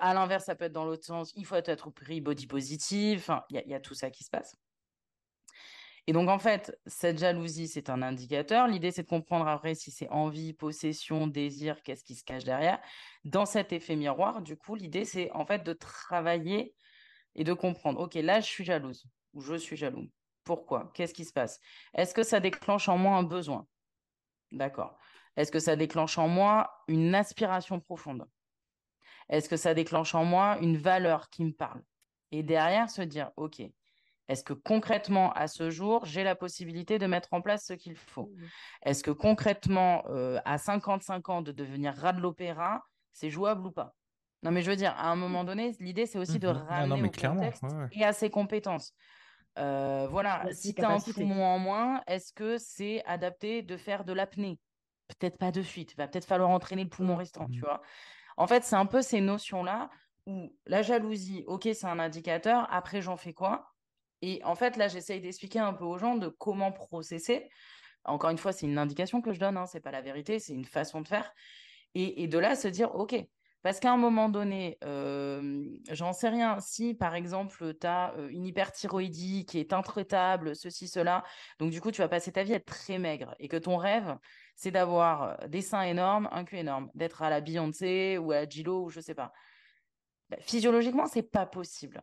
À 0.00 0.14
l'inverse, 0.14 0.46
ça 0.46 0.54
peut 0.54 0.64
être 0.64 0.72
dans 0.72 0.86
l'autre 0.86 1.04
sens. 1.04 1.34
Il 1.36 1.44
faut 1.44 1.56
être 1.56 1.90
pris 1.90 2.22
body 2.22 2.46
positive. 2.46 3.18
Enfin, 3.18 3.44
il 3.50 3.62
y, 3.66 3.74
a 3.74 3.80
tout 3.80 3.94
ça 3.94 4.10
qui 4.10 4.24
se 4.24 4.30
passe. 4.30 4.56
Et 6.06 6.12
donc, 6.12 6.28
en 6.28 6.38
fait, 6.38 6.78
cette 6.86 7.18
jalousie, 7.18 7.66
c'est 7.66 7.88
un 7.88 8.02
indicateur. 8.02 8.68
L'idée, 8.68 8.90
c'est 8.90 9.04
de 9.04 9.08
comprendre 9.08 9.48
après 9.48 9.74
si 9.74 9.90
c'est 9.90 10.08
envie, 10.10 10.52
possession, 10.52 11.26
désir, 11.26 11.82
qu'est-ce 11.82 12.04
qui 12.04 12.14
se 12.14 12.24
cache 12.24 12.44
derrière. 12.44 12.78
Dans 13.24 13.46
cet 13.46 13.72
effet 13.72 13.96
miroir, 13.96 14.42
du 14.42 14.56
coup, 14.56 14.74
l'idée, 14.74 15.06
c'est 15.06 15.30
en 15.32 15.46
fait 15.46 15.64
de 15.64 15.72
travailler 15.72 16.74
et 17.34 17.44
de 17.44 17.54
comprendre, 17.54 18.00
OK, 18.00 18.14
là, 18.14 18.40
je 18.40 18.46
suis 18.46 18.64
jalouse 18.64 19.06
ou 19.32 19.40
je 19.40 19.54
suis 19.54 19.76
jaloux. 19.76 20.06
Pourquoi? 20.44 20.90
Qu'est-ce 20.94 21.14
qui 21.14 21.24
se 21.24 21.32
passe? 21.32 21.58
Est-ce 21.94 22.12
que 22.12 22.22
ça 22.22 22.38
déclenche 22.38 22.88
en 22.88 22.98
moi 22.98 23.16
un 23.16 23.22
besoin? 23.22 23.66
D'accord. 24.52 24.98
Est-ce 25.36 25.50
que 25.50 25.58
ça 25.58 25.74
déclenche 25.74 26.18
en 26.18 26.28
moi 26.28 26.70
une 26.86 27.14
aspiration 27.14 27.80
profonde? 27.80 28.28
Est-ce 29.30 29.48
que 29.48 29.56
ça 29.56 29.72
déclenche 29.72 30.14
en 30.14 30.24
moi 30.24 30.58
une 30.60 30.76
valeur 30.76 31.30
qui 31.30 31.44
me 31.44 31.52
parle? 31.52 31.82
Et 32.30 32.42
derrière, 32.42 32.90
se 32.90 33.00
dire, 33.00 33.30
OK, 33.36 33.62
est-ce 34.28 34.42
que 34.42 34.54
concrètement, 34.54 35.32
à 35.32 35.48
ce 35.48 35.70
jour, 35.70 36.04
j'ai 36.06 36.24
la 36.24 36.34
possibilité 36.34 36.98
de 36.98 37.06
mettre 37.06 37.28
en 37.32 37.42
place 37.42 37.66
ce 37.66 37.74
qu'il 37.74 37.96
faut? 37.96 38.26
Mmh 38.26 38.44
Est-ce 38.84 39.02
que 39.02 39.10
concrètement, 39.10 40.04
euh, 40.08 40.38
à 40.44 40.58
55 40.58 41.28
ans, 41.28 41.42
de 41.42 41.52
devenir 41.52 41.94
rat 41.94 42.14
de 42.14 42.20
l'opéra, 42.20 42.82
c'est 43.12 43.30
jouable 43.30 43.66
ou 43.66 43.70
pas? 43.70 43.94
Non, 44.42 44.50
mais 44.50 44.62
je 44.62 44.70
veux 44.70 44.76
dire, 44.76 44.94
à 44.96 45.10
un 45.10 45.16
moment 45.16 45.44
donné, 45.44 45.76
l'idée, 45.80 46.06
c'est 46.06 46.18
aussi 46.18 46.38
de 46.38 46.48
mmh 46.48 46.66
ramener 46.68 47.02
au 47.02 47.28
contexte 47.28 47.64
et 47.92 48.04
à 48.04 48.12
ses 48.12 48.30
compétences. 48.30 48.94
Euh, 49.58 50.08
voilà, 50.10 50.46
si 50.52 50.74
tu 50.74 50.82
as 50.82 50.90
un 50.90 51.00
poumon 51.00 51.44
en 51.44 51.58
moins, 51.58 52.02
est-ce 52.06 52.32
que 52.32 52.58
c'est 52.58 53.04
adapté 53.04 53.62
de 53.62 53.76
faire 53.76 54.04
de 54.04 54.12
l'apnée? 54.12 54.58
Peut-être 55.08 55.38
pas 55.38 55.52
de 55.52 55.62
suite, 55.62 55.92
il 55.92 55.96
va 55.96 56.08
peut-être 56.08 56.24
falloir 56.24 56.50
entraîner 56.50 56.82
le 56.82 56.88
poumon 56.88 57.14
mmh. 57.14 57.18
restant, 57.18 57.46
tu 57.48 57.58
mmh. 57.58 57.64
vois? 57.64 57.82
En 58.36 58.46
fait, 58.46 58.64
c'est 58.64 58.74
un 58.74 58.86
peu 58.86 59.00
ces 59.00 59.20
notions-là 59.20 59.90
où 60.26 60.56
la 60.66 60.82
jalousie, 60.82 61.44
ok, 61.46 61.68
c'est 61.72 61.86
un 61.86 61.98
indicateur, 61.98 62.66
après 62.70 63.02
j'en 63.02 63.16
fais 63.16 63.34
quoi? 63.34 63.73
Et 64.26 64.40
en 64.42 64.54
fait, 64.54 64.78
là, 64.78 64.88
j'essaye 64.88 65.20
d'expliquer 65.20 65.58
un 65.58 65.74
peu 65.74 65.84
aux 65.84 65.98
gens 65.98 66.16
de 66.16 66.28
comment 66.28 66.72
processer. 66.72 67.50
Encore 68.04 68.30
une 68.30 68.38
fois, 68.38 68.52
c'est 68.52 68.64
une 68.64 68.78
indication 68.78 69.20
que 69.20 69.34
je 69.34 69.38
donne, 69.38 69.58
hein, 69.58 69.66
c'est 69.66 69.80
pas 69.80 69.90
la 69.90 70.00
vérité, 70.00 70.38
c'est 70.38 70.54
une 70.54 70.64
façon 70.64 71.02
de 71.02 71.08
faire. 71.08 71.30
Et, 71.94 72.26
de 72.26 72.38
là, 72.38 72.56
se 72.56 72.66
dire, 72.66 72.94
ok, 72.94 73.14
parce 73.62 73.80
qu'à 73.80 73.92
un 73.92 73.98
moment 73.98 74.30
donné, 74.30 74.78
j'en 75.90 76.14
sais 76.14 76.30
rien, 76.30 76.58
si 76.58 76.94
par 76.94 77.14
exemple, 77.14 77.74
tu 77.78 77.86
as 77.86 78.14
une 78.30 78.46
hyperthyroïdie 78.46 79.44
qui 79.44 79.58
est 79.58 79.74
intraitable, 79.74 80.56
ceci, 80.56 80.88
cela, 80.88 81.22
donc 81.58 81.70
du 81.70 81.82
coup, 81.82 81.90
tu 81.90 82.00
vas 82.00 82.08
passer 82.08 82.32
ta 82.32 82.44
vie 82.44 82.54
à 82.54 82.56
être 82.56 82.64
très 82.64 82.98
maigre 82.98 83.34
et 83.38 83.48
que 83.48 83.58
ton 83.58 83.76
rêve, 83.76 84.16
c'est 84.56 84.70
d'avoir 84.70 85.36
des 85.48 85.60
seins 85.60 85.82
énormes, 85.82 86.30
un 86.32 86.44
cul 86.44 86.56
énorme, 86.56 86.90
d'être 86.94 87.20
à 87.20 87.28
la 87.28 87.42
Beyoncé 87.42 88.16
ou 88.16 88.32
à 88.32 88.48
Gilo 88.48 88.84
ou 88.86 88.88
je 88.88 89.00
sais 89.00 89.14
pas. 89.14 89.32
Bah, 90.30 90.38
physiologiquement, 90.40 91.08
c'est 91.08 91.30
pas 91.30 91.44
possible. 91.44 92.00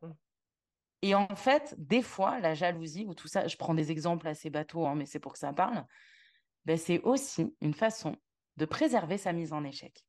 Mmh. 1.02 1.08
Et 1.08 1.16
en 1.16 1.36
fait, 1.36 1.76
des 1.78 2.02
fois, 2.02 2.40
la 2.40 2.54
jalousie 2.54 3.06
ou 3.06 3.14
tout 3.14 3.28
ça, 3.28 3.48
je 3.48 3.58
prends 3.58 3.74
des 3.74 3.92
exemples 3.92 4.28
assez 4.28 4.50
bateaux, 4.50 4.86
hein, 4.86 4.96
mais 4.96 5.06
c'est 5.06 5.20
pour 5.20 5.34
que 5.34 5.40
ça 5.40 5.54
parle, 5.54 5.86
bah, 6.66 6.78
c'est 6.78 7.02
aussi 7.02 7.56
une 7.62 7.74
façon 7.74 8.16
de 8.58 8.66
préserver 8.66 9.18
sa 9.18 9.34
mise 9.34 9.54
en 9.54 9.64
échec. 9.64 10.06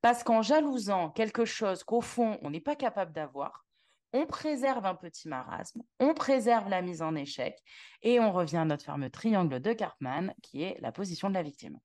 Parce 0.00 0.22
qu'en 0.22 0.42
jalousant 0.42 1.10
quelque 1.10 1.44
chose 1.44 1.84
qu'au 1.84 2.00
fond, 2.00 2.38
on 2.42 2.50
n'est 2.50 2.60
pas 2.60 2.76
capable 2.76 3.12
d'avoir, 3.12 3.66
on 4.12 4.26
préserve 4.26 4.86
un 4.86 4.94
petit 4.94 5.28
marasme, 5.28 5.82
on 6.00 6.14
préserve 6.14 6.68
la 6.68 6.80
mise 6.80 7.02
en 7.02 7.14
échec 7.14 7.58
et 8.02 8.20
on 8.20 8.32
revient 8.32 8.58
à 8.58 8.64
notre 8.64 8.84
fameux 8.84 9.10
triangle 9.10 9.60
de 9.60 9.72
Cartman 9.72 10.34
qui 10.42 10.62
est 10.62 10.80
la 10.80 10.92
position 10.92 11.28
de 11.28 11.34
la 11.34 11.42
victime. 11.42 11.78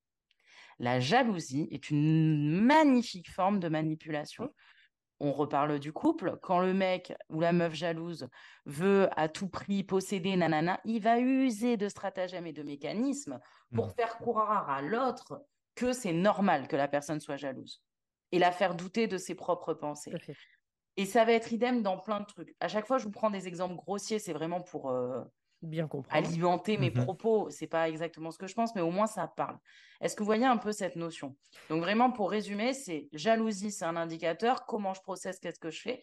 La 0.78 1.00
jalousie 1.00 1.68
est 1.70 1.90
une 1.90 2.60
magnifique 2.62 3.30
forme 3.30 3.60
de 3.60 3.68
manipulation. 3.68 4.52
On 5.20 5.32
reparle 5.32 5.78
du 5.78 5.92
couple. 5.92 6.38
Quand 6.42 6.60
le 6.60 6.74
mec 6.74 7.14
ou 7.30 7.40
la 7.40 7.52
meuf 7.52 7.74
jalouse 7.74 8.28
veut 8.66 9.08
à 9.16 9.28
tout 9.28 9.48
prix 9.48 9.84
posséder 9.84 10.36
nanana, 10.36 10.80
il 10.84 11.00
va 11.00 11.18
user 11.18 11.76
de 11.76 11.88
stratagèmes 11.88 12.46
et 12.46 12.52
de 12.52 12.62
mécanismes 12.62 13.38
pour 13.74 13.86
mmh. 13.86 13.94
faire 13.96 14.18
croire 14.18 14.68
à 14.68 14.82
l'autre 14.82 15.44
que 15.74 15.92
c'est 15.92 16.12
normal 16.12 16.68
que 16.68 16.76
la 16.76 16.88
personne 16.88 17.20
soit 17.20 17.36
jalouse 17.36 17.82
et 18.32 18.38
la 18.38 18.52
faire 18.52 18.74
douter 18.74 19.06
de 19.06 19.18
ses 19.18 19.34
propres 19.34 19.74
pensées. 19.74 20.12
Et 20.96 21.06
ça 21.06 21.24
va 21.24 21.32
être 21.32 21.52
idem 21.52 21.82
dans 21.82 21.98
plein 21.98 22.20
de 22.20 22.26
trucs. 22.26 22.54
À 22.60 22.68
chaque 22.68 22.86
fois, 22.86 22.98
je 22.98 23.04
vous 23.04 23.10
prends 23.10 23.30
des 23.30 23.48
exemples 23.48 23.74
grossiers, 23.74 24.18
c'est 24.18 24.32
vraiment 24.32 24.60
pour 24.60 24.90
euh, 24.90 25.22
bien 25.66 25.88
comprendre, 25.88 26.26
alimenter 26.26 26.76
mes 26.78 26.90
mmh 26.90 27.04
propos. 27.04 27.50
C'est 27.50 27.66
pas 27.66 27.88
exactement 27.88 28.30
ce 28.30 28.38
que 28.38 28.46
je 28.46 28.54
pense, 28.54 28.74
mais 28.74 28.80
au 28.80 28.90
moins 28.90 29.06
ça 29.06 29.26
parle. 29.26 29.58
Est-ce 30.00 30.16
que 30.16 30.20
vous 30.20 30.26
voyez 30.26 30.46
un 30.46 30.56
peu 30.56 30.72
cette 30.72 30.96
notion? 30.96 31.36
Donc 31.70 31.80
vraiment, 31.80 32.10
pour 32.10 32.30
résumer, 32.30 32.74
c'est 32.74 33.08
jalousie, 33.12 33.70
c'est 33.70 33.84
un 33.84 33.96
indicateur. 33.96 34.66
Comment 34.66 34.94
je 34.94 35.00
processe, 35.02 35.38
qu'est-ce 35.40 35.60
que 35.60 35.70
je 35.70 35.80
fais? 35.80 36.02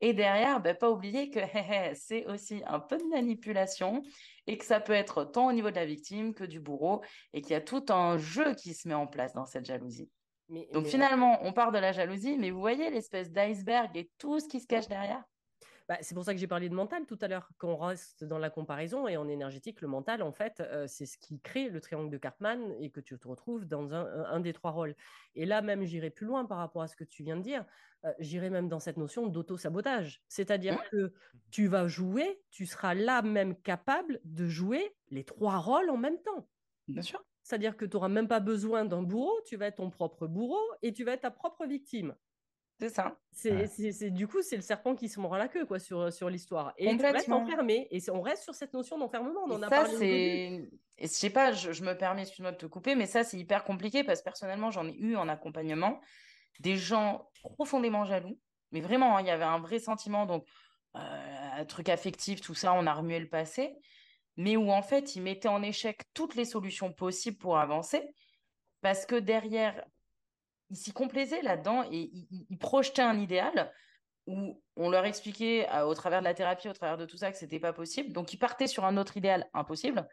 Et 0.00 0.14
derrière, 0.14 0.60
ben, 0.60 0.76
pas 0.76 0.90
oublier 0.90 1.30
que 1.30 1.38
c'est 1.94 2.26
aussi 2.26 2.62
un 2.66 2.80
peu 2.80 2.98
de 2.98 3.04
manipulation 3.04 4.02
et 4.46 4.58
que 4.58 4.64
ça 4.64 4.80
peut 4.80 4.92
être 4.92 5.24
tant 5.24 5.48
au 5.48 5.52
niveau 5.52 5.70
de 5.70 5.76
la 5.76 5.86
victime 5.86 6.34
que 6.34 6.44
du 6.44 6.58
bourreau 6.58 7.02
et 7.32 7.40
qu'il 7.40 7.52
y 7.52 7.54
a 7.54 7.60
tout 7.60 7.84
un 7.90 8.18
jeu 8.18 8.54
qui 8.54 8.74
se 8.74 8.88
met 8.88 8.94
en 8.94 9.06
place 9.06 9.32
dans 9.32 9.46
cette 9.46 9.64
jalousie. 9.64 10.10
Donc 10.72 10.86
finalement, 10.86 11.38
on 11.42 11.52
part 11.52 11.72
de 11.72 11.78
la 11.78 11.92
jalousie, 11.92 12.36
mais 12.36 12.50
vous 12.50 12.60
voyez 12.60 12.90
l'espèce 12.90 13.30
d'iceberg 13.30 13.96
et 13.96 14.10
tout 14.18 14.40
ce 14.40 14.48
qui 14.48 14.60
se 14.60 14.66
cache 14.66 14.88
derrière? 14.88 15.22
Bah, 15.88 15.98
c'est 16.00 16.14
pour 16.14 16.24
ça 16.24 16.32
que 16.32 16.40
j'ai 16.40 16.46
parlé 16.46 16.68
de 16.68 16.74
mental 16.74 17.06
tout 17.06 17.18
à 17.20 17.28
l'heure, 17.28 17.50
qu'on 17.58 17.76
reste 17.76 18.24
dans 18.24 18.38
la 18.38 18.50
comparaison 18.50 19.08
et 19.08 19.16
en 19.16 19.28
énergétique, 19.28 19.80
le 19.80 19.88
mental, 19.88 20.22
en 20.22 20.32
fait, 20.32 20.60
euh, 20.60 20.86
c'est 20.86 21.06
ce 21.06 21.18
qui 21.18 21.40
crée 21.40 21.68
le 21.68 21.80
triangle 21.80 22.10
de 22.10 22.18
Cartman 22.18 22.72
et 22.80 22.90
que 22.90 23.00
tu 23.00 23.18
te 23.18 23.28
retrouves 23.28 23.66
dans 23.66 23.92
un, 23.94 24.40
des 24.40 24.52
trois 24.52 24.70
rôles. 24.70 24.94
Et 25.34 25.46
là, 25.46 25.62
même, 25.62 25.84
j'irai 25.84 26.10
plus 26.10 26.26
loin 26.26 26.44
par 26.44 26.58
rapport 26.58 26.82
à 26.82 26.88
ce 26.88 26.96
que 26.96 27.04
tu 27.04 27.22
viens 27.22 27.36
de 27.36 27.42
dire, 27.42 27.64
euh, 28.04 28.12
j'irai 28.18 28.50
même 28.50 28.68
dans 28.68 28.80
cette 28.80 28.96
notion 28.96 29.26
d'auto-sabotage. 29.26 30.22
C'est-à-dire 30.28 30.74
mmh. 30.74 30.88
que 30.90 31.14
tu 31.50 31.66
vas 31.66 31.86
jouer, 31.88 32.42
tu 32.50 32.66
seras 32.66 32.94
là 32.94 33.22
même 33.22 33.54
capable 33.56 34.20
de 34.24 34.48
jouer 34.48 34.94
les 35.10 35.24
trois 35.24 35.58
rôles 35.58 35.90
en 35.90 35.96
même 35.96 36.20
temps. 36.22 36.48
Bien 36.88 37.02
sûr. 37.02 37.24
C'est-à-dire 37.42 37.76
que 37.76 37.84
tu 37.84 37.96
n'auras 37.96 38.08
même 38.08 38.28
pas 38.28 38.40
besoin 38.40 38.84
d'un 38.84 39.02
bourreau, 39.02 39.40
tu 39.46 39.56
vas 39.56 39.66
être 39.66 39.76
ton 39.76 39.90
propre 39.90 40.26
bourreau 40.26 40.62
et 40.82 40.92
tu 40.92 41.04
vas 41.04 41.12
être 41.12 41.22
ta 41.22 41.30
propre 41.30 41.66
victime. 41.66 42.14
C'est 42.78 42.88
ça. 42.88 43.16
C'est, 43.30 44.10
du 44.10 44.26
coup, 44.26 44.42
c'est 44.42 44.56
le 44.56 44.62
serpent 44.62 44.94
qui 44.94 45.08
se 45.08 45.20
mord 45.20 45.36
la 45.36 45.48
queue 45.48 45.64
quoi, 45.64 45.78
sur, 45.78 46.12
sur 46.12 46.28
l'histoire. 46.28 46.72
Et 46.76 46.96
tu 46.96 47.02
restes 47.04 47.30
enfermé. 47.30 47.86
Et 47.90 48.00
on 48.10 48.20
reste 48.20 48.42
sur 48.42 48.54
cette 48.54 48.72
notion 48.74 48.98
d'enfermement. 48.98 49.42
On 49.46 49.52
en 49.52 49.62
a 49.62 49.68
ça, 49.68 49.86
c'est... 49.86 50.68
Et 50.98 51.06
je 51.06 51.12
sais 51.12 51.30
pas, 51.30 51.52
je, 51.52 51.82
me 51.82 51.94
permets, 51.94 52.22
excuse-moi 52.22 52.52
de 52.52 52.56
te 52.56 52.66
couper, 52.66 52.94
mais 52.94 53.06
ça, 53.06 53.24
c'est 53.24 53.38
hyper 53.38 53.64
compliqué 53.64 54.04
parce 54.04 54.20
que 54.20 54.24
personnellement, 54.24 54.70
j'en 54.70 54.86
ai 54.86 54.94
eu 54.94 55.16
en 55.16 55.28
accompagnement. 55.28 56.00
des 56.60 56.76
gens 56.76 57.28
profondément 57.42 58.04
jaloux, 58.04 58.38
mais 58.70 58.80
vraiment, 58.80 59.16
hein, 59.16 59.20
il 59.20 59.26
y 59.26 59.30
avait 59.30 59.44
un 59.44 59.58
vrai 59.58 59.78
sentiment, 59.78 60.26
donc 60.26 60.46
un 60.94 61.64
truc 61.64 61.88
affectif, 61.88 62.40
tout 62.40 62.54
ça, 62.54 62.74
on 62.74 62.86
a 62.86 62.92
remué 62.92 63.18
le 63.18 63.28
passé, 63.28 63.74
mais 64.36 64.56
où 64.56 64.70
en 64.70 64.82
fait, 64.82 65.16
ils 65.16 65.22
mettaient 65.22 65.48
en 65.48 65.62
échec 65.62 66.02
toutes 66.14 66.34
les 66.34 66.44
solutions 66.44 66.92
possibles 66.92 67.38
pour 67.38 67.58
avancer, 67.58 68.02
parce 68.80 69.06
que 69.06 69.16
derrière, 69.16 69.84
ils 70.72 70.76
s'y 70.76 70.92
complaisaient 70.92 71.42
là-dedans 71.42 71.84
et 71.92 72.10
ils, 72.48 72.58
projetaient 72.58 73.02
un 73.02 73.20
idéal 73.20 73.70
où 74.26 74.60
on 74.76 74.88
leur 74.88 75.04
expliquait 75.04 75.68
au 75.84 75.94
travers 75.94 76.20
de 76.20 76.24
la 76.24 76.34
thérapie, 76.34 76.68
au 76.68 76.72
travers 76.72 76.96
de 76.96 77.04
tout 77.04 77.18
ça, 77.18 77.30
que 77.30 77.36
c'était 77.36 77.60
pas 77.60 77.74
possible. 77.74 78.12
Donc, 78.12 78.32
ils 78.32 78.38
partaient 78.38 78.66
sur 78.66 78.84
un 78.84 78.96
autre 78.96 79.16
idéal 79.16 79.48
impossible. 79.52 80.08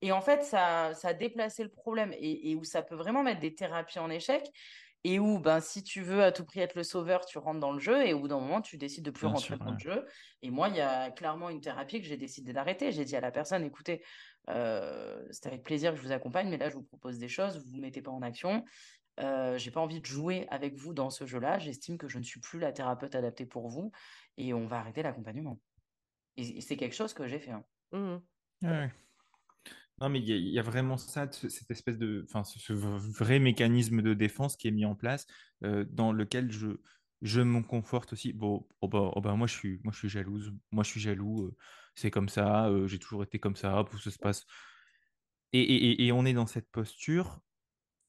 Et 0.00 0.12
en 0.12 0.20
fait, 0.20 0.44
ça, 0.44 0.94
ça 0.94 1.08
a 1.08 1.14
déplacé 1.14 1.64
le 1.64 1.70
problème 1.70 2.14
et, 2.16 2.54
où 2.54 2.62
ça 2.62 2.82
peut 2.82 2.94
vraiment 2.94 3.24
mettre 3.24 3.40
des 3.40 3.54
thérapies 3.54 3.98
en 3.98 4.08
échec 4.08 4.48
et 5.02 5.18
où, 5.18 5.40
ben, 5.40 5.60
si 5.60 5.82
tu 5.82 6.02
veux 6.02 6.22
à 6.22 6.30
tout 6.30 6.44
prix 6.44 6.60
être 6.60 6.76
le 6.76 6.84
sauveur, 6.84 7.24
tu 7.24 7.38
rentres 7.38 7.60
dans 7.60 7.72
le 7.72 7.80
jeu 7.80 8.06
et 8.06 8.12
au 8.12 8.20
bout 8.20 8.28
d'un 8.28 8.38
moment, 8.38 8.60
tu 8.60 8.78
décides 8.78 9.04
de 9.04 9.10
plus 9.10 9.26
rentrer 9.26 9.56
dans 9.56 9.72
le 9.72 9.78
jeu. 9.78 10.06
Et 10.42 10.50
moi, 10.50 10.68
il 10.68 10.76
y 10.76 10.80
a 10.80 11.10
clairement 11.10 11.50
une 11.50 11.60
thérapie 11.60 12.00
que 12.00 12.06
j'ai 12.06 12.16
décidé 12.16 12.52
d'arrêter. 12.52 12.92
J'ai 12.92 13.04
dit 13.04 13.16
à 13.16 13.20
la 13.20 13.32
personne, 13.32 13.64
écoutez, 13.64 14.04
euh, 14.50 15.20
c'est 15.30 15.46
avec 15.46 15.62
plaisir 15.62 15.92
que 15.92 15.98
je 15.98 16.02
vous 16.02 16.12
accompagne, 16.12 16.48
mais 16.48 16.56
là, 16.56 16.68
je 16.68 16.74
vous 16.74 16.82
propose 16.82 17.18
des 17.18 17.28
choses, 17.28 17.58
vous 17.58 17.66
ne 17.66 17.70
vous 17.76 17.80
mettez 17.80 18.02
pas 18.02 18.10
en 18.10 18.22
action. 18.22 18.64
Euh, 19.18 19.58
j'ai 19.58 19.70
pas 19.70 19.80
envie 19.80 20.00
de 20.00 20.06
jouer 20.06 20.46
avec 20.48 20.74
vous 20.74 20.94
dans 20.94 21.10
ce 21.10 21.26
jeu-là. 21.26 21.58
J'estime 21.58 21.98
que 21.98 22.08
je 22.08 22.18
ne 22.18 22.22
suis 22.22 22.40
plus 22.40 22.58
la 22.58 22.72
thérapeute 22.72 23.14
adaptée 23.14 23.46
pour 23.46 23.68
vous 23.68 23.90
et 24.36 24.54
on 24.54 24.66
va 24.66 24.78
arrêter 24.78 25.02
l'accompagnement. 25.02 25.60
Et, 26.36 26.60
c'est 26.60 26.76
quelque 26.76 26.94
chose 26.94 27.14
que 27.14 27.26
j'ai 27.26 27.40
fait. 27.40 27.50
Hein. 27.50 27.64
Mmh 27.92 28.88
non, 30.00 30.08
mais 30.10 30.20
il 30.20 30.48
y, 30.48 30.58
a 30.60 30.62
vraiment 30.62 30.96
ça, 30.96 31.28
cette 31.32 31.70
espèce 31.72 31.98
de, 31.98 32.24
enfin, 32.28 32.44
ce, 32.44 32.72
vrai 32.72 33.40
mécanisme 33.40 34.00
de 34.00 34.14
défense 34.14 34.56
qui 34.56 34.68
est 34.68 34.70
mis 34.70 34.84
en 34.84 34.94
place, 34.94 35.26
euh, 35.64 35.84
dans 35.90 36.12
lequel 36.12 36.52
je, 36.52 36.68
je 37.22 37.40
me 37.40 37.62
conforte 37.62 38.12
aussi. 38.12 38.32
Bon, 38.32 38.66
oh 38.80 38.86
bah, 38.86 39.10
oh 39.16 39.20
bah, 39.20 39.34
moi 39.34 39.48
je 39.48 39.54
suis, 39.54 39.80
moi 39.82 39.92
je 39.92 39.98
suis 39.98 40.08
jalouse, 40.08 40.52
moi 40.70 40.84
je 40.84 40.90
suis 40.90 41.00
jaloux. 41.00 41.46
Euh, 41.46 41.56
c'est 41.96 42.12
comme 42.12 42.28
ça, 42.28 42.68
euh, 42.68 42.86
j'ai 42.86 43.00
toujours 43.00 43.24
été 43.24 43.40
comme 43.40 43.56
ça, 43.56 43.82
pour 43.90 44.00
ça 44.00 44.10
se 44.12 44.18
passe. 44.18 44.46
Et, 45.52 45.62
et, 45.62 46.06
et, 46.06 46.12
on 46.12 46.24
est 46.24 46.34
dans 46.34 46.46
cette 46.46 46.70
posture. 46.70 47.40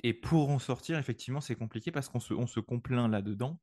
Et 0.02 0.14
pour 0.14 0.50
en 0.50 0.60
sortir, 0.60 0.98
effectivement, 0.98 1.42
c'est 1.42 1.56
compliqué 1.56 1.92
parce 1.92 2.10
qu'on 2.10 2.20
se, 2.20 2.34
on 2.34 2.48
se 2.48 2.60
complaint 2.60 3.08
là-dedans. 3.08 3.60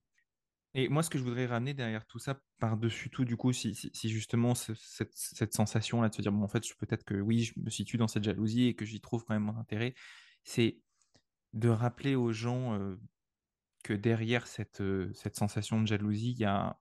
Et 0.74 0.89
moi, 0.91 1.03
ce 1.03 1.09
que 1.09 1.16
je 1.18 1.24
voudrais 1.24 1.47
ramener 1.47 1.72
derrière 1.72 2.05
tout 2.05 2.18
ça, 2.18 2.39
par-dessus 2.59 3.09
tout, 3.09 3.24
du 3.24 3.37
coup, 3.39 3.53
si, 3.53 3.74
si, 3.74 4.09
justement 4.11 4.55
cette, 4.55 5.55
sensation-là 5.55 6.11
de 6.11 6.14
se 6.14 6.20
dire, 6.20 6.32
bon, 6.32 6.43
en 6.43 6.49
fait, 6.49 6.62
peut-être 6.78 7.05
que 7.05 7.14
oui, 7.14 7.45
je 7.45 7.59
me 7.59 7.70
situe 7.70 7.97
dans 7.97 8.09
cette 8.09 8.24
jalousie 8.24 8.66
et 8.66 8.74
que 8.74 8.84
j'y 8.84 9.01
trouve 9.01 9.24
quand 9.24 9.32
même 9.32 9.45
mon 9.45 9.57
intérêt, 9.57 9.95
c'est 10.45 10.78
de 11.55 11.70
rappeler 11.70 12.14
aux 12.14 12.32
gens 12.32 12.74
euh, 12.74 12.97
que 13.84 13.95
derrière 13.95 14.47
cette, 14.47 14.82
euh, 14.82 15.11
cette 15.14 15.37
sensation 15.37 15.80
de 15.80 15.87
jalousie, 15.87 16.32
y 16.32 16.45
a, 16.45 16.78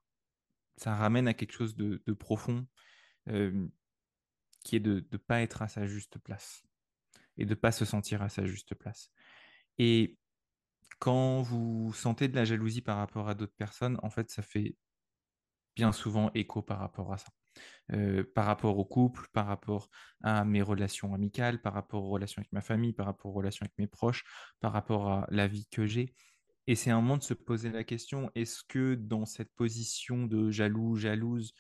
ça 0.76 0.94
ramène 0.94 1.30
à 1.30 1.34
quelque 1.34 1.54
chose 1.54 1.78
de, 1.78 2.04
de 2.06 2.14
profond, 2.14 2.68
euh, 3.30 3.66
qui 4.66 4.76
est 4.76 4.82
de 4.82 5.08
ne 5.10 5.18
pas 5.18 5.42
être 5.42 5.62
à 5.62 5.70
sa 5.70 5.86
juste 5.86 6.18
place 6.18 6.64
et 7.38 7.46
de 7.46 7.52
ne 7.52 7.56
pas 7.56 7.72
se 7.72 7.86
sentir 7.86 8.22
à 8.22 8.30
sa 8.30 8.46
juste 8.46 8.76
place. 8.76 9.12
Et 9.78 10.18
quand 11.00 11.42
vous 11.42 11.94
sentez 11.94 12.28
de 12.28 12.36
la 12.36 12.46
jalousie 12.46 12.82
par 12.82 12.98
rapport 12.98 13.30
à 13.30 13.36
d'autres 13.36 13.56
personnes, 13.58 14.00
en 14.04 14.10
fait, 14.10 14.30
ça 14.30 14.42
fait 14.42 14.76
bien 15.76 15.92
souvent 15.92 16.32
écho 16.34 16.62
par 16.62 16.80
rapport 16.80 17.14
à 17.14 17.18
ça. 17.18 17.28
Euh, 17.94 18.24
par 18.36 18.46
rapport 18.46 18.78
au 18.78 18.86
couple, 18.86 19.28
par 19.32 19.46
rapport 19.46 19.90
à 20.24 20.44
mes 20.44 20.62
relations 20.62 21.14
amicales, 21.14 21.62
par 21.62 21.74
rapport 21.74 22.04
aux 22.04 22.10
relations 22.10 22.40
avec 22.40 22.52
ma 22.52 22.62
famille, 22.62 22.94
par 22.94 23.06
rapport 23.06 23.32
aux 23.32 23.36
relations 23.36 23.64
avec 23.64 23.78
mes 23.78 23.88
proches, 23.88 24.24
par 24.60 24.74
rapport 24.74 25.10
à 25.10 25.28
la 25.30 25.48
vie 25.48 25.68
que 25.72 25.86
j'ai. 25.86 26.14
Et 26.68 26.76
c'est 26.76 26.90
un 26.90 27.00
moment 27.00 27.18
de 27.18 27.24
se 27.24 27.36
poser 27.36 27.70
la 27.70 27.84
question, 27.84 28.32
est-ce 28.34 28.64
que 28.68 28.96
dans 28.96 29.26
cette 29.26 29.54
position 29.54 30.26
de 30.26 30.50
jaloux, 30.50 30.96
jalouse, 30.96 31.54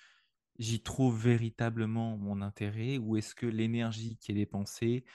j'y 0.57 0.81
trouve 0.81 1.21
véritablement 1.21 2.17
mon 2.17 2.41
intérêt 2.41 2.97
ou 2.97 3.17
est-ce 3.17 3.35
que 3.35 3.45
l'énergie 3.45 4.17
qui 4.17 4.31
est 4.31 4.35
dépensée, 4.35 5.05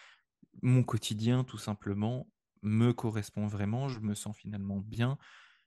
mon 0.63 0.85
quotidien 0.85 1.43
tout 1.43 1.59
simplement, 1.59 2.29
me 2.63 2.93
correspond 2.93 3.47
vraiment, 3.47 3.89
je 3.89 4.01
me 4.01 4.15
sens 4.15 4.37
finalement 4.37 4.79
bien, 4.79 5.19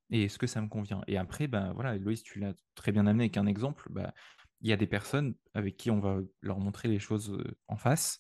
et 0.10 0.24
est-ce 0.24 0.38
que 0.38 0.48
ça 0.48 0.62
me 0.62 0.68
convient? 0.68 1.02
Et 1.08 1.18
après, 1.18 1.48
ben 1.48 1.74
voilà, 1.74 1.98
Loïs, 1.98 2.24
tu 2.24 2.40
l'as 2.40 2.54
très 2.76 2.92
bien 2.92 3.08
amené 3.08 3.26
avec 3.26 3.38
un 3.38 3.48
exemple, 3.48 3.88
bah, 3.90 4.14
il 4.62 4.70
y 4.70 4.74
a 4.74 4.78
des 4.78 4.88
personnes 4.88 5.36
avec 5.54 5.78
qui 5.78 5.92
on 5.92 6.00
va 6.00 6.20
leur 6.42 6.60
montrer 6.60 6.88
les 6.88 7.00
choses 7.00 7.38
en 7.68 7.78
face, 7.78 8.20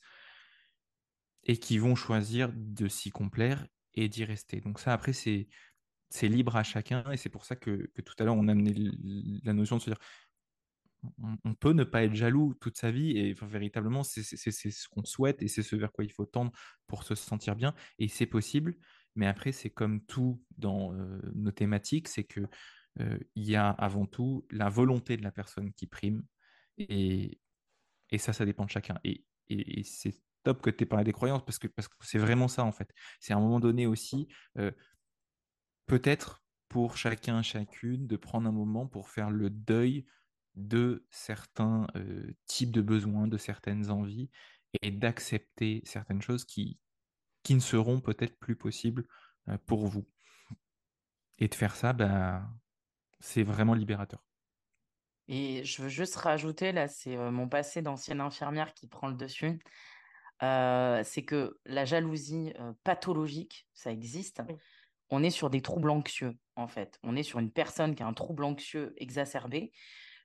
et 1.44 1.58
qui 1.58 1.78
vont 1.78 1.96
choisir 1.96 2.52
de 2.56 2.88
s'y 2.88 3.10
complaire 3.12 3.68
et 3.96 4.10
d'y 4.10 4.24
rester. 4.24 4.62
Donc 4.62 4.80
ça, 4.80 4.94
après, 4.94 5.14
c'est 5.14 5.48
c'est 6.10 6.28
libre 6.28 6.56
à 6.56 6.64
chacun, 6.64 7.10
et 7.12 7.18
c'est 7.18 7.30
pour 7.30 7.44
ça 7.44 7.56
que, 7.56 7.90
que 7.96 8.02
tout 8.04 8.14
à 8.20 8.24
l'heure, 8.24 8.36
on 8.36 8.48
a 8.48 8.52
amené 8.52 8.72
la 9.44 9.54
notion 9.54 9.78
de 9.78 9.82
se 9.82 9.90
dire, 9.90 9.98
on, 11.43 11.54
peut 11.56 11.74
ne 11.74 11.84
pas 11.84 12.04
être 12.04 12.14
jaloux 12.14 12.54
toute 12.60 12.78
sa 12.78 12.91
vie 12.91 13.18
et 13.18 13.34
véritablement 13.34 14.04
c'est 14.04 14.24
ce 14.24 14.88
qu'on 14.89 15.04
souhaite 15.04 15.41
et 15.41 15.47
c'est 15.47 15.64
ce 15.64 15.76
vers 15.76 15.91
quoi 15.91 16.04
il 16.04 16.12
faut 16.12 16.26
tendre 16.26 16.51
pour 16.88 17.04
se 17.04 17.16
sentir 17.16 17.56
bien 17.56 17.74
et 17.99 18.08
c'est 18.08 18.26
possible. 18.26 18.76
Mais 19.16 19.28
après 19.28 19.51
c'est 19.51 19.70
comme 19.70 20.04
tout 20.06 20.41
dans 20.58 20.93
euh, 20.93 21.20
nos 21.36 21.51
thématiques 21.51 22.08
c'est 22.08 22.24
que 22.24 22.41
euh, 22.99 23.18
il 23.36 23.43
y 23.43 23.56
a 23.56 23.70
avant 23.70 24.06
tout 24.06 24.45
la 24.51 24.70
volonté 24.70 25.18
de 25.18 25.24
la 25.24 25.32
personne 25.32 25.74
qui 25.74 25.88
prime 25.88 26.24
et, 26.78 27.39
et 28.10 28.18
ça 28.18 28.34
ça 28.34 28.45
dépend 28.45 28.66
de 28.66 28.70
chacun 28.70 28.99
et, 29.04 29.26
et, 29.49 29.84
c'est 29.84 30.16
top 30.43 30.62
que 30.62 30.70
tu 30.70 30.84
aies 30.84 30.88
parlé 30.88 31.06
des 31.06 31.14
croyances 31.14 31.43
parce 31.45 31.60
que 31.60 31.68
parce 31.68 31.88
que 31.88 31.95
c'est 32.01 32.18
vraiment 32.18 32.47
ça 32.47 32.64
en 32.64 32.72
fait. 32.72 32.89
C'est 33.20 33.34
à 33.34 33.38
un 33.38 33.39
moment 33.39 33.60
donné 33.60 33.88
aussi 33.88 34.28
euh, 34.58 34.72
peut-être 35.86 36.43
pour 36.70 36.97
chacun 36.97 37.41
chacune 37.41 38.08
de 38.08 38.16
prendre 38.16 38.47
un 38.47 38.51
moment 38.51 38.88
pour 38.88 39.10
faire 39.10 39.30
le 39.30 39.49
deuil 39.49 40.06
de 40.56 41.06
certains 41.10 41.88
types 42.45 42.72
de 42.72 42.82
besoins, 42.82 43.28
de 43.28 43.38
certaines 43.38 43.89
envies, 43.89 44.30
et 44.82 44.91
d'accepter 44.91 45.82
certaines 45.86 46.22
choses 46.22 46.45
qui, 46.45 46.80
qui 47.43 47.56
ne 47.56 47.60
seront 47.60 47.99
peut-être 47.99 48.38
plus 48.39 48.56
possibles 48.56 49.06
pour 49.66 49.88
vous. 49.88 50.06
Et 51.39 51.47
de 51.47 51.56
faire 51.56 51.76
ça, 51.76 51.93
ben, 51.93 52.47
c'est 53.20 53.43
vraiment 53.43 53.74
libérateur. 53.74 54.24
Et 55.28 55.64
je 55.64 55.82
veux 55.82 55.89
juste 55.89 56.16
rajouter, 56.16 56.72
là, 56.72 56.88
c'est 56.88 57.16
mon 57.18 57.47
passé 57.47 57.82
d'ancienne 57.82 58.22
infirmière 58.22 58.74
qui 58.74 58.88
prend 58.88 59.08
le 59.08 59.16
dessus. 59.16 59.60
c'est 60.39 61.26
que 61.26 61.60
la 61.66 61.86
jalousie 61.86 62.54
pathologique, 62.84 63.68
ça 63.74 63.91
existe. 63.91 64.41
On 65.10 65.24
est 65.24 65.30
sur 65.30 65.49
des 65.49 65.62
troubles 65.62 65.89
anxieux, 65.89 66.38
en 66.56 66.68
fait. 66.68 66.99
On 67.04 67.16
est 67.16 67.24
sur 67.24 67.39
une 67.39 67.51
personne 67.51 67.95
qui 67.95 68.04
a 68.04 68.08
un 68.08 68.14
trouble 68.14 68.43
anxieux 68.43 68.93
exacerbé. 68.97 69.72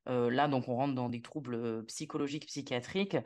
Euh, 0.09 0.31
là, 0.31 0.49
donc, 0.49 0.69
on 0.69 0.77
rentre 0.77 0.95
dans 0.95 1.09
des 1.09 1.21
troubles 1.21 1.85
psychologiques, 1.87 2.47
psychiatriques. 2.47 3.17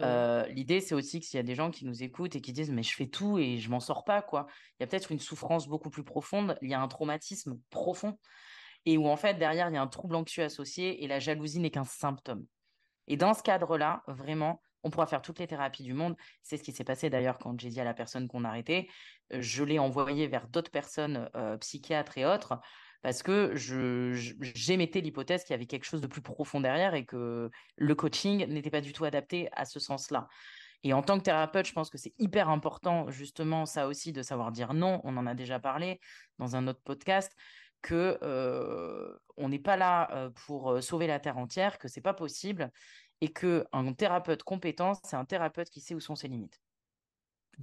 Euh, 0.00 0.46
l'idée, 0.48 0.80
c'est 0.80 0.94
aussi 0.94 1.20
que 1.20 1.26
s'il 1.26 1.36
y 1.36 1.40
a 1.40 1.44
des 1.44 1.54
gens 1.54 1.70
qui 1.70 1.84
nous 1.84 2.02
écoutent 2.02 2.36
et 2.36 2.40
qui 2.40 2.52
disent 2.52 2.70
mais 2.70 2.82
je 2.82 2.94
fais 2.94 3.06
tout 3.06 3.38
et 3.38 3.58
je 3.58 3.70
m'en 3.70 3.80
sors 3.80 4.04
pas, 4.04 4.22
quoi. 4.22 4.46
Il 4.78 4.82
y 4.82 4.84
a 4.84 4.86
peut-être 4.86 5.12
une 5.12 5.18
souffrance 5.18 5.68
beaucoup 5.68 5.90
plus 5.90 6.04
profonde. 6.04 6.56
Il 6.62 6.70
y 6.70 6.74
a 6.74 6.80
un 6.80 6.88
traumatisme 6.88 7.58
profond 7.70 8.18
et 8.84 8.98
où 8.98 9.06
en 9.06 9.16
fait 9.16 9.34
derrière 9.34 9.68
il 9.68 9.74
y 9.74 9.76
a 9.76 9.82
un 9.82 9.86
trouble 9.86 10.16
anxieux 10.16 10.42
associé 10.42 11.04
et 11.04 11.06
la 11.06 11.20
jalousie 11.20 11.60
n'est 11.60 11.70
qu'un 11.70 11.84
symptôme. 11.84 12.46
Et 13.06 13.16
dans 13.16 13.34
ce 13.34 13.42
cadre-là, 13.42 14.02
vraiment, 14.08 14.60
on 14.84 14.90
pourra 14.90 15.06
faire 15.06 15.22
toutes 15.22 15.38
les 15.38 15.46
thérapies 15.46 15.84
du 15.84 15.92
monde. 15.92 16.16
C'est 16.42 16.56
ce 16.56 16.62
qui 16.62 16.72
s'est 16.72 16.84
passé 16.84 17.10
d'ailleurs 17.10 17.38
quand 17.38 17.60
j'ai 17.60 17.68
dit 17.68 17.80
à 17.80 17.84
la 17.84 17.94
personne 17.94 18.26
qu'on 18.26 18.44
arrêtait. 18.44 18.88
Je 19.30 19.62
l'ai 19.64 19.78
envoyé 19.78 20.26
vers 20.26 20.48
d'autres 20.48 20.70
personnes, 20.70 21.28
psychiatres 21.60 22.18
et 22.18 22.26
autres, 22.26 22.58
parce 23.02 23.22
que 23.22 23.52
j'émettais 23.54 25.00
l'hypothèse 25.00 25.42
qu'il 25.42 25.52
y 25.52 25.54
avait 25.54 25.66
quelque 25.66 25.84
chose 25.84 26.00
de 26.00 26.06
plus 26.06 26.22
profond 26.22 26.60
derrière 26.60 26.94
et 26.94 27.04
que 27.04 27.50
le 27.76 27.94
coaching 27.94 28.46
n'était 28.46 28.70
pas 28.70 28.80
du 28.80 28.92
tout 28.92 29.04
adapté 29.04 29.48
à 29.52 29.64
ce 29.64 29.80
sens-là. 29.80 30.28
Et 30.84 30.92
en 30.92 31.02
tant 31.02 31.18
que 31.18 31.24
thérapeute, 31.24 31.66
je 31.66 31.72
pense 31.72 31.90
que 31.90 31.98
c'est 31.98 32.14
hyper 32.18 32.48
important, 32.48 33.08
justement, 33.10 33.66
ça 33.66 33.86
aussi, 33.86 34.12
de 34.12 34.22
savoir 34.22 34.50
dire 34.50 34.74
non. 34.74 35.00
On 35.04 35.16
en 35.16 35.26
a 35.26 35.34
déjà 35.34 35.60
parlé 35.60 36.00
dans 36.38 36.56
un 36.56 36.66
autre 36.66 36.80
podcast, 36.82 37.32
que 37.82 38.18
euh, 38.22 39.12
on 39.36 39.48
n'est 39.48 39.58
pas 39.58 39.76
là 39.76 40.08
euh, 40.12 40.30
pour 40.46 40.70
euh, 40.70 40.80
sauver 40.80 41.06
la 41.06 41.20
terre 41.20 41.38
entière, 41.38 41.78
que 41.78 41.88
c'est 41.88 42.00
pas 42.00 42.14
possible, 42.14 42.70
et 43.20 43.32
que 43.32 43.66
un 43.72 43.92
thérapeute 43.92 44.42
compétent, 44.42 44.94
c'est 45.04 45.16
un 45.16 45.24
thérapeute 45.24 45.70
qui 45.70 45.80
sait 45.80 45.94
où 45.94 46.00
sont 46.00 46.16
ses 46.16 46.28
limites 46.28 46.60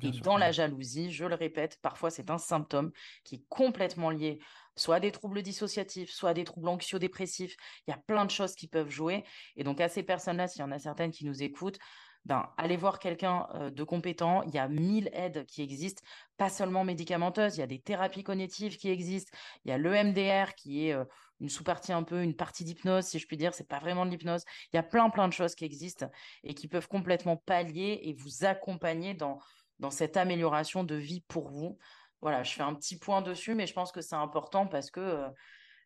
et 0.02 0.12
dans 0.12 0.38
la 0.38 0.52
jalousie, 0.52 1.12
je 1.12 1.26
le 1.26 1.36
répète, 1.36 1.80
parfois 1.82 2.10
c'est 2.10 2.30
un 2.30 2.38
symptôme 2.38 2.92
qui 3.24 3.36
est 3.36 3.46
complètement 3.50 4.10
lié 4.10 4.40
soit 4.80 4.96
à 4.96 5.00
des 5.00 5.12
troubles 5.12 5.42
dissociatifs, 5.42 6.12
soit 6.12 6.30
à 6.30 6.34
des 6.34 6.46
troubles 6.46 6.70
anxio-dépressifs. 6.70 7.56
Il 7.86 7.92
y 7.92 7.94
a 7.94 7.98
plein 7.98 8.26
de 8.26 8.32
choses 8.32 8.56
qui 8.56 8.68
peuvent 8.68 8.90
jouer. 8.90 9.24
Et 9.56 9.64
donc 9.64 9.82
à 9.82 9.90
ces 9.90 10.04
personnes-là, 10.04 10.48
s'il 10.48 10.62
y 10.62 10.64
en 10.64 10.72
a 10.72 10.80
certaines 10.80 11.12
qui 11.12 11.26
nous 11.26 11.44
écoutent, 11.44 11.80
ben, 12.26 12.50
allez 12.58 12.78
voir 12.78 13.00
quelqu'un 13.00 13.48
euh, 13.56 13.70
de 13.70 13.84
compétent. 13.84 14.44
Il 14.44 14.54
y 14.54 14.58
a 14.58 14.68
mille 14.68 15.10
aides 15.14 15.46
qui 15.46 15.62
existent, 15.62 16.04
pas 16.38 16.50
seulement 16.50 16.84
médicamenteuses. 16.84 17.58
Il 17.58 17.60
y 17.62 17.64
a 17.64 17.68
des 17.68 17.80
thérapies 17.80 18.24
cognitives 18.24 18.78
qui 18.78 18.90
existent. 18.90 19.36
Il 19.64 19.70
y 19.70 19.72
a 19.72 19.78
l'EMDR 19.78 20.54
qui 20.56 20.88
est 20.88 20.94
euh, 20.94 21.06
une 21.40 21.50
sous-partie 21.50 21.94
un 21.94 22.04
peu, 22.04 22.22
une 22.22 22.36
partie 22.36 22.66
d'hypnose, 22.66 23.06
si 23.06 23.20
je 23.20 23.28
puis 23.28 23.38
dire. 23.38 23.54
C'est 23.54 23.68
pas 23.68 23.80
vraiment 23.80 24.06
de 24.06 24.12
l'hypnose. 24.12 24.44
Il 24.74 24.76
y 24.76 24.80
a 24.80 24.84
plein, 24.84 25.10
plein 25.10 25.28
de 25.28 25.34
choses 25.34 25.56
qui 25.56 25.66
existent 25.66 26.10
et 26.44 26.54
qui 26.54 26.68
peuvent 26.68 26.88
complètement 26.88 27.38
pallier 27.38 28.02
et 28.04 28.14
vous 28.14 28.46
accompagner 28.46 29.14
dans 29.14 29.40
dans 29.80 29.92
cette 29.92 30.18
amélioration 30.18 30.84
de 30.84 30.96
vie 30.96 31.22
pour 31.28 31.50
vous. 31.50 31.78
Voilà, 32.22 32.44
je 32.44 32.54
fais 32.54 32.64
un 32.64 32.74
petit 32.74 32.98
point 32.98 33.22
dessus, 33.22 33.56
mais 33.56 33.66
je 33.66 33.74
pense 33.74 33.92
que 33.92 34.02
c'est 34.02 34.16
important 34.16 34.68
parce 34.68 34.92
que 34.92 35.26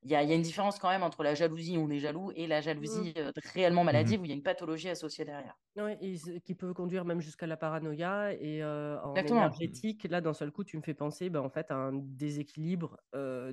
il 0.06 0.12
y, 0.12 0.16
a, 0.16 0.22
une 0.22 0.42
différence 0.42 0.80
quand 0.80 0.90
même 0.90 1.04
entre 1.04 1.24
la 1.24 1.34
jalousie, 1.34 1.78
on 1.78 1.90
est 1.90 2.00
jaloux, 2.00 2.34
et 2.36 2.46
la 2.46 2.60
jalousie 2.60 3.14
mmh. 3.16 3.32
réellement 3.54 3.84
mmh 3.84 3.86
maladive, 3.86 4.22
où 4.22 4.26
il 4.26 4.28
y 4.28 4.32
a 4.32 4.36
une 4.36 4.44
pathologie 4.44 4.90
associée 4.90 5.24
derrière. 5.24 5.58
Oui, 5.78 5.94
et 6.02 6.42
qui 6.42 6.56
peut 6.56 6.74
conduire 6.74 7.06
même 7.06 7.22
jusqu'à 7.22 7.48
la 7.48 7.56
paranoïa. 7.56 8.34
Et 8.34 8.62
en 8.66 9.16
énergétique, 9.16 10.06
là, 10.10 10.20
d'un 10.20 10.34
seul 10.34 10.52
coup, 10.52 10.66
tu 10.66 10.76
me 10.76 10.82
fais 10.82 10.94
penser 10.94 11.30
ben, 11.30 11.40
en 11.40 11.50
fait, 11.50 11.72
à 11.72 11.76
un 11.76 11.94
déséquilibre 11.94 12.98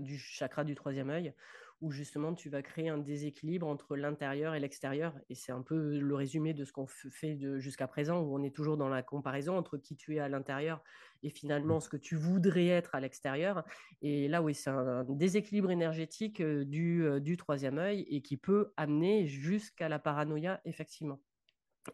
du 0.01 0.19
chakra 0.19 0.65
du 0.65 0.75
troisième 0.75 1.11
œil, 1.11 1.33
où 1.81 1.91
justement 1.91 2.35
tu 2.35 2.49
vas 2.49 2.63
créer 2.63 2.89
un 2.89 2.99
déséquilibre 2.99 3.67
entre 3.67 3.97
l'intérieur 3.97 4.55
et 4.55 4.61
l'extérieur. 4.61 5.15
Et 5.29 5.35
c'est 5.35 5.53
un 5.53 5.63
peu 5.63 5.99
le 5.99 6.15
résumé 6.15 6.55
de 6.55 6.65
ce 6.65 6.73
qu'on 6.73 6.87
fait 6.87 7.39
jusqu'à 7.59 7.87
présent, 7.87 8.21
où 8.21 8.35
on 8.35 8.43
est 8.43 8.55
toujours 8.55 8.77
dans 8.77 8.89
la 8.89 9.03
comparaison 9.03 9.57
entre 9.57 9.79
qui 9.79 9.97
tu 9.97 10.17
es 10.17 10.19
à 10.19 10.29
l'intérieur 10.29 10.83
et 11.23 11.31
finalement 11.31 11.79
mmh. 11.79 11.83
ce 11.83 11.89
que 11.89 11.97
tu 11.97 12.17
voudrais 12.17 12.69
être 12.69 12.95
à 12.95 13.01
l'extérieur. 13.01 13.65
Et 14.03 14.29
là, 14.29 14.43
oui, 14.43 14.55
c'est 14.55 14.71
un, 14.71 15.05
déséquilibre 15.05 15.71
énergétique 15.71 16.43
du, 16.43 17.05
du 17.21 17.37
troisième 17.37 17.79
œil 17.79 18.07
et 18.11 18.23
qui 18.23 18.37
peut 18.37 18.73
amener 18.77 19.27
jusqu'à 19.27 19.89
la 19.89 19.99
paranoïa, 19.99 20.61
effectivement. 20.65 21.21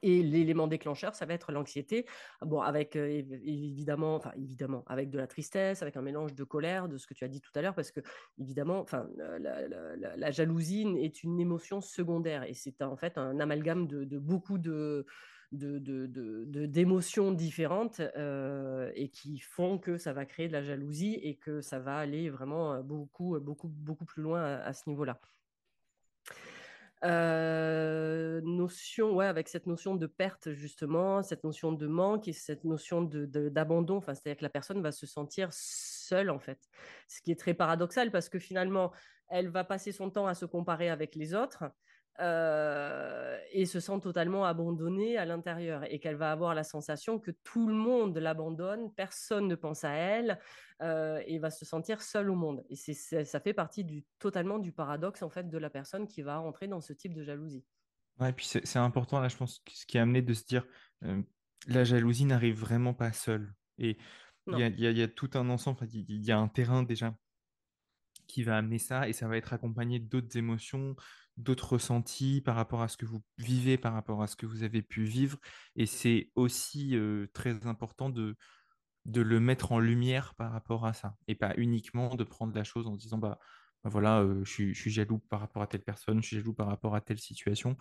Et 0.02 0.22
l'élément 0.22 0.66
déclencheur, 0.66 1.14
ça 1.14 1.26
va 1.26 1.34
être 1.34 1.52
l'anxiété. 1.52 2.06
Bon, 2.42 2.60
avec 2.60 2.96
évidemment, 2.96 4.16
enfin 4.16 4.32
évidemment, 4.36 4.84
avec 4.86 5.10
de 5.10 5.18
la 5.18 5.26
tristesse, 5.26 5.82
avec 5.82 5.96
un 5.96 6.02
mélange 6.02 6.34
de 6.34 6.44
colère, 6.44 6.88
de 6.88 6.98
ce 6.98 7.06
que 7.06 7.14
tu 7.14 7.24
as 7.24 7.28
dit 7.28 7.40
tout 7.40 7.52
à 7.54 7.62
l'heure, 7.62 7.74
parce 7.74 7.92
que 7.92 8.00
évidemment, 8.38 8.80
enfin, 8.80 9.08
la, 9.16 10.30
jalousie 10.30 10.86
est 11.00 11.22
une 11.22 11.40
émotion 11.40 11.80
secondaire 11.80 12.42
et 12.44 12.54
c'est 12.54 12.82
en 12.82 12.96
fait 12.96 13.16
un 13.16 13.38
amalgame 13.40 13.86
de, 13.86 14.18
beaucoup 14.18 14.58
de 14.58 15.06
d'émotions 15.52 17.30
différentes 17.30 18.00
et 18.00 19.08
qui 19.10 19.38
font 19.38 19.78
que 19.78 19.96
ça 19.96 20.12
va 20.12 20.26
créer 20.26 20.48
de 20.48 20.52
la 20.52 20.62
jalousie 20.62 21.14
et 21.22 21.36
que 21.36 21.60
ça 21.60 21.78
va 21.78 21.96
aller 21.96 22.28
vraiment 22.28 22.82
beaucoup 22.82 23.38
beaucoup 23.38 23.68
beaucoup 23.68 24.04
plus 24.04 24.22
loin 24.22 24.42
à 24.42 24.72
ce 24.72 24.88
niveau-là. 24.90 25.20
Notion, 28.42 29.14
ouais, 29.14 29.26
avec 29.26 29.48
cette 29.48 29.66
notion 29.66 29.94
de 29.96 30.06
perte 30.06 30.50
justement, 30.52 31.22
cette 31.22 31.44
notion 31.44 31.72
de 31.72 31.86
manque 31.86 32.28
et 32.28 32.32
cette 32.32 32.64
notion 32.64 33.02
d'abandon. 33.02 33.94
De, 33.94 33.98
enfin, 33.98 34.14
c'est-à-dire 34.14 34.38
que 34.38 34.44
la 34.44 34.50
personne 34.50 34.82
va 34.82 34.92
se 34.92 35.06
sentir 35.06 35.48
seule 35.52 36.30
en 36.30 36.38
fait, 36.38 36.58
ce 37.08 37.20
qui 37.20 37.30
est 37.32 37.38
très 37.38 37.54
paradoxal 37.54 38.10
parce 38.10 38.28
que 38.28 38.38
finalement, 38.38 38.92
elle 39.28 39.48
va 39.48 39.64
passer 39.64 39.92
son 39.92 40.10
temps 40.10 40.26
à 40.26 40.34
se 40.34 40.44
comparer 40.44 40.88
avec 40.88 41.14
les 41.16 41.34
autres, 41.34 41.64
euh, 42.20 43.38
et 43.52 43.66
se 43.66 43.78
sent 43.78 44.00
totalement 44.00 44.44
abandonnée 44.44 45.18
à 45.18 45.24
l'intérieur 45.24 45.84
et 45.92 45.98
qu'elle 45.98 46.16
va 46.16 46.32
avoir 46.32 46.54
la 46.54 46.64
sensation 46.64 47.18
que 47.18 47.30
tout 47.30 47.68
le 47.68 47.74
monde 47.74 48.16
l'abandonne, 48.16 48.92
personne 48.94 49.48
ne 49.48 49.54
pense 49.54 49.84
à 49.84 49.90
elle 49.90 50.38
euh, 50.82 51.22
et 51.26 51.38
va 51.38 51.50
se 51.50 51.64
sentir 51.64 52.00
seule 52.00 52.30
au 52.30 52.34
monde. 52.34 52.64
Et 52.70 52.76
c'est, 52.76 53.24
ça 53.24 53.40
fait 53.40 53.52
partie 53.52 53.84
du, 53.84 54.04
totalement 54.18 54.58
du 54.58 54.72
paradoxe 54.72 55.22
en 55.22 55.30
fait 55.30 55.50
de 55.50 55.58
la 55.58 55.70
personne 55.70 56.06
qui 56.06 56.22
va 56.22 56.38
rentrer 56.38 56.68
dans 56.68 56.80
ce 56.80 56.92
type 56.92 57.12
de 57.12 57.22
jalousie. 57.22 57.64
Ouais, 58.18 58.30
et 58.30 58.32
puis 58.32 58.46
c'est, 58.46 58.78
important 58.78 59.20
là, 59.20 59.28
je 59.28 59.36
pense, 59.36 59.62
ce 59.70 59.84
qui 59.84 59.98
est 59.98 60.00
amené 60.00 60.22
de 60.22 60.32
se 60.32 60.44
dire 60.44 60.66
euh, 61.04 61.20
la 61.66 61.84
jalousie 61.84 62.24
n'arrive 62.24 62.58
vraiment 62.58 62.94
pas 62.94 63.12
seule. 63.12 63.54
Et 63.78 63.98
il 64.46 64.58
y 64.78 65.02
a, 65.02 65.08
tout 65.08 65.30
un 65.34 65.50
ensemble, 65.50 65.86
il 65.92 66.24
y 66.24 66.32
a 66.32 66.38
un 66.38 66.48
terrain 66.48 66.82
déjà 66.82 67.14
qui 68.26 68.42
va 68.42 68.56
amener 68.56 68.78
ça 68.78 69.08
et 69.08 69.12
ça 69.12 69.28
va 69.28 69.36
être 69.36 69.52
accompagné 69.52 69.98
d'autres 69.98 70.36
émotions, 70.36 70.96
d'autres 71.36 71.74
ressentis 71.74 72.40
par 72.40 72.56
rapport 72.56 72.82
à 72.82 72.88
ce 72.88 72.96
que 72.96 73.06
vous 73.06 73.22
vivez, 73.38 73.76
par 73.76 73.92
rapport 73.92 74.22
à 74.22 74.26
ce 74.26 74.36
que 74.36 74.46
vous 74.46 74.62
avez 74.62 74.82
pu 74.82 75.04
vivre. 75.04 75.38
Et 75.74 75.86
c'est 75.86 76.30
aussi 76.34 76.96
très 77.32 77.66
important 77.66 78.08
de, 78.10 78.36
de 79.04 79.20
le 79.20 79.40
mettre 79.40 79.72
en 79.72 79.78
lumière 79.78 80.34
par 80.34 80.52
rapport 80.52 80.86
à 80.86 80.92
ça 80.92 81.16
et 81.28 81.34
pas 81.34 81.54
uniquement 81.56 82.14
de 82.14 82.24
prendre 82.24 82.54
la 82.54 82.64
chose 82.64 82.86
en 82.86 82.96
disant 82.96 83.18
bah, 83.18 83.38
bah 83.84 83.90
voilà, 83.90 84.26
je, 84.44 84.72
suis, 84.72 84.90
jaloux 84.90 85.18
par 85.18 85.40
rapport 85.40 85.62
à 85.62 85.66
telle 85.66 85.82
personne, 85.82 86.22
je 86.22 86.26
suis 86.26 86.36
jaloux 86.38 86.54
par 86.54 86.66
rapport 86.66 86.94
à 86.94 87.00
telle 87.00 87.18
situation, 87.18 87.76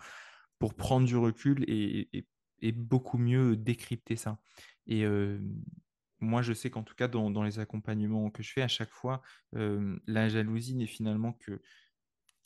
pour 0.58 0.74
prendre 0.74 1.06
du 1.06 1.16
recul 1.16 1.64
et, 1.68 2.26
et, 2.60 2.72
beaucoup 2.72 3.18
mieux 3.18 3.56
décrypter 3.56 4.16
ça. 4.16 4.38
Et 4.86 5.04
moi, 6.20 6.42
je 6.42 6.52
sais 6.52 6.70
qu'en 6.70 6.82
tout 6.82 6.94
cas, 6.94 7.08
dans, 7.08 7.42
les 7.42 7.58
accompagnements 7.58 8.30
que 8.30 8.42
je 8.42 8.52
fais, 8.52 8.62
à 8.62 8.68
chaque 8.68 8.92
fois, 8.92 9.20
la 9.52 10.28
jalousie 10.28 10.74
n'est 10.74 10.86
finalement 10.86 11.32
que 11.32 11.60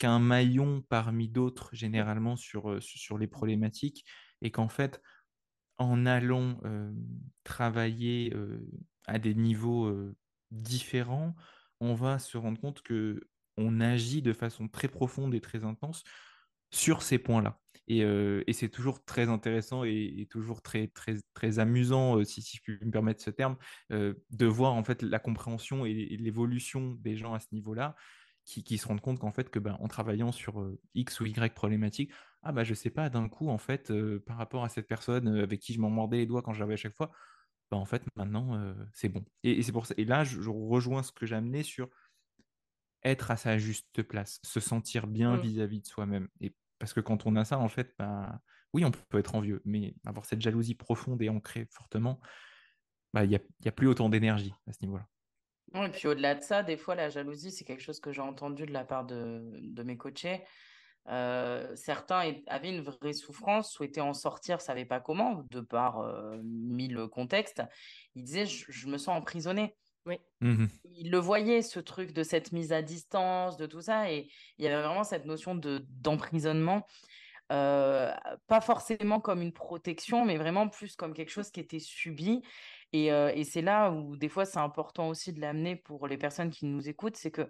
qu'un 0.01 0.19
maillon 0.19 0.83
parmi 0.89 1.29
d'autres 1.29 1.69
généralement 1.73 2.35
sur, 2.35 2.83
sur 2.83 3.19
les 3.19 3.27
problématiques 3.27 4.07
et 4.41 4.51
qu'en 4.51 4.69
fait, 4.69 5.01
en 5.77 6.07
allant 6.07 6.59
travailler 7.45 8.35
à 9.07 9.19
des 9.19 9.35
niveaux 9.35 9.95
différents, 10.51 11.37
on 11.81 11.95
va 11.95 12.19
se 12.19 12.39
rendre 12.39 12.59
compte 12.59 12.81
que 12.83 13.29
on 13.59 13.81
agit 13.81 14.23
de 14.23 14.33
façon 14.33 14.69
très 14.69 14.89
profonde 14.89 15.35
et 15.35 15.41
très 15.41 15.65
intense 15.65 16.03
sur 16.71 17.03
ces 17.03 17.19
points-là. 17.19 17.61
Et, 17.89 18.53
c'est 18.53 18.69
toujours 18.71 19.05
très 19.05 19.29
intéressant 19.29 19.85
et, 19.85 20.27
toujours 20.31 20.63
très, 20.63 20.87
très, 20.89 21.17
très 21.35 21.59
amusant, 21.59 22.25
si, 22.25 22.41
si, 22.41 22.57
je 22.57 22.63
puis 22.63 22.79
me 22.87 22.91
permettre 22.91 23.23
ce 23.23 23.31
terme, 23.31 23.57
de 23.91 24.47
voir 24.47 24.73
en 24.73 24.85
fait 24.85 25.03
la 25.03 25.19
compréhension 25.19 25.85
et, 25.85 26.17
l'évolution 26.19 26.93
des 27.01 27.17
gens 27.17 27.35
à 27.35 27.41
ce 27.41 27.49
niveau-là 27.53 27.97
qui, 28.51 28.79
se 28.79 28.87
rendent 28.87 29.01
compte 29.01 29.19
qu'en 29.19 29.33
fait, 29.33 29.51
que, 29.51 29.59
ben, 29.59 29.77
en 29.81 29.89
travaillant 29.89 30.33
sur 30.33 30.73
X 30.95 31.21
ou 31.21 31.27
Y 31.27 31.55
problématique, 31.55 32.11
ah 32.43 32.53
bah 32.53 32.65
je 32.65 32.75
sais 32.75 32.91
pas, 32.91 33.11
d'un 33.11 33.29
coup, 33.29 33.49
en 33.49 33.59
fait, 33.59 33.93
par 34.27 34.37
rapport 34.37 34.65
à 34.65 34.69
cette 34.69 34.89
personne 34.89 35.29
avec 35.39 35.61
qui 35.61 35.73
je 35.73 35.81
m'en 35.81 35.91
mordais 35.91 36.19
les 36.19 36.27
doigts 36.27 36.43
quand 36.43 36.53
j'avais 36.53 36.75
à 36.75 36.77
chaque 36.77 36.97
fois, 36.97 37.11
bah, 37.71 37.77
en 37.77 37.85
fait, 37.85 38.03
maintenant, 38.17 38.75
c'est 38.93 39.09
bon. 39.09 39.25
Et, 39.45 39.63
c'est 39.63 39.73
pour 39.73 39.87
ça. 39.87 39.95
Et 39.97 40.05
là, 40.05 40.25
je, 40.25 40.49
rejoins 40.49 41.03
ce 41.03 41.13
que 41.13 41.27
j'ai 41.27 41.37
amené 41.37 41.63
sur 41.63 41.89
être 43.03 43.31
à 43.31 43.37
sa 43.37 43.59
juste 43.59 44.03
place, 44.03 44.41
se 44.45 44.61
sentir 44.61 45.07
bien 45.07 45.37
mmh. 45.37 45.41
vis-à-vis 45.41 45.81
de 45.81 45.87
soi-même. 45.87 46.29
Et 46.41 46.55
parce 46.79 46.93
que 46.93 47.01
quand 47.01 47.27
on 47.27 47.37
a 47.37 47.45
ça, 47.45 47.59
en 47.59 47.69
fait, 47.69 47.95
bah, 47.99 48.41
oui, 48.73 48.85
on 48.85 48.91
peut 48.91 49.19
être 49.19 49.35
envieux, 49.35 49.63
mais 49.65 49.95
avoir 50.05 50.25
cette 50.25 50.41
jalousie 50.41 50.75
profonde 50.75 51.23
et 51.23 51.29
ancrée 51.29 51.67
fortement, 51.71 52.21
bah, 53.13 53.25
il 53.25 53.29
n'y 53.29 53.37
a, 53.37 53.41
y 53.65 53.69
a 53.69 53.73
plus 53.73 53.87
autant 53.87 54.09
d'énergie 54.09 54.55
à 54.67 54.73
ce 54.73 54.79
niveau-là 54.83 55.07
et 55.75 55.89
puis 55.91 56.09
au-delà 56.09 56.35
de 56.35 56.43
ça, 56.43 56.63
des 56.63 56.77
fois, 56.77 56.95
la 56.95 57.09
jalousie, 57.09 57.51
c'est 57.51 57.65
quelque 57.65 57.83
chose 57.83 58.01
que 58.01 58.13
j'ai 58.13 58.23
entendu 58.23 58.67
de 58.67 58.73
la 58.73 58.85
part 58.85 59.05
de, 59.05 59.43
de 59.61 59.83
mes 59.83 59.97
coachés. 59.97 60.43
Euh, 61.09 61.75
certains 61.77 62.35
avaient 62.47 62.69
une 62.69 62.83
vraie 62.83 63.13
souffrance, 63.13 63.73
souhaitaient 63.73 64.01
en 64.01 64.15
sortir, 64.15 64.57
ne 64.57 64.63
savaient 64.63 64.85
pas 64.85 65.01
comment, 65.01 65.45
de 65.51 65.61
par 65.61 66.01
euh, 66.01 66.39
mille 66.43 67.09
contextes. 67.11 67.63
Ils 68.15 68.25
disaient 68.25 68.47
je, 68.47 68.87
me 68.89 68.99
sens 68.99 69.17
emprisonné. 69.17 69.75
Oui. 70.07 70.19
Mmh 70.41 70.67
Ils 70.97 71.11
le 71.11 71.19
voyaient, 71.19 71.63
ce 71.63 71.81
truc 71.81 72.13
de 72.13 72.23
cette 72.23 72.53
mise 72.53 72.73
à 72.73 72.83
distance, 72.83 73.57
de 73.57 73.67
tout 73.67 73.83
ça. 73.83 74.11
Et 74.11 74.29
il 74.59 74.65
y 74.65 74.69
avait 74.69 74.83
vraiment 74.83 75.05
cette 75.05 75.25
notion 75.25 75.55
de, 75.55 75.85
d'emprisonnement. 75.89 76.87
Euh, 77.53 78.13
pas 78.47 78.61
forcément 78.61 79.19
comme 79.19 79.43
une 79.43 79.53
protection, 79.53 80.25
mais 80.25 80.37
vraiment 80.37 80.69
plus 80.69 80.95
comme 80.95 81.15
quelque 81.15 81.33
chose 81.33 81.51
qui 81.51 81.59
était 81.59 81.81
subi 81.81 82.43
et, 82.93 83.45
c'est 83.45 83.63
là 83.63 83.91
où 83.91 84.17
des 84.17 84.29
fois 84.29 84.45
c'est 84.45 84.59
important 84.59 85.09
aussi 85.09 85.33
de 85.33 85.41
l'amener 85.41 85.77
pour 85.77 86.07
les 86.07 86.19
personnes 86.19 86.51
qui 86.51 86.67
nous 86.67 86.89
écoutent, 86.89 87.17
c'est 87.17 87.31
que 87.31 87.49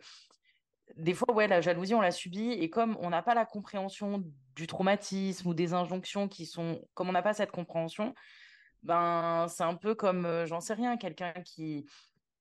des 0.96 1.14
fois, 1.14 1.32
ouais, 1.34 1.46
la 1.46 1.60
jalousie, 1.60 1.94
on 1.94 2.00
l'a 2.00 2.10
subie, 2.10 2.50
et 2.52 2.68
comme 2.70 2.96
on 3.00 3.10
n'a 3.10 3.22
pas 3.22 3.34
la 3.34 3.46
compréhension 3.46 4.24
du 4.56 4.66
traumatisme 4.66 5.48
ou 5.48 5.54
des 5.54 5.72
injonctions 5.72 6.28
qui 6.28 6.46
sont, 6.46 6.82
comme 6.94 7.08
on 7.08 7.12
n'a 7.12 7.22
pas 7.22 7.32
cette 7.32 7.52
compréhension, 7.52 8.14
ben 8.82 9.46
c'est 9.48 9.62
un 9.62 9.74
peu 9.74 9.94
comme, 9.94 10.46
j'en 10.46 10.60
sais 10.60 10.74
rien, 10.74 10.96
quelqu'un 10.96 11.32
qui, 11.44 11.86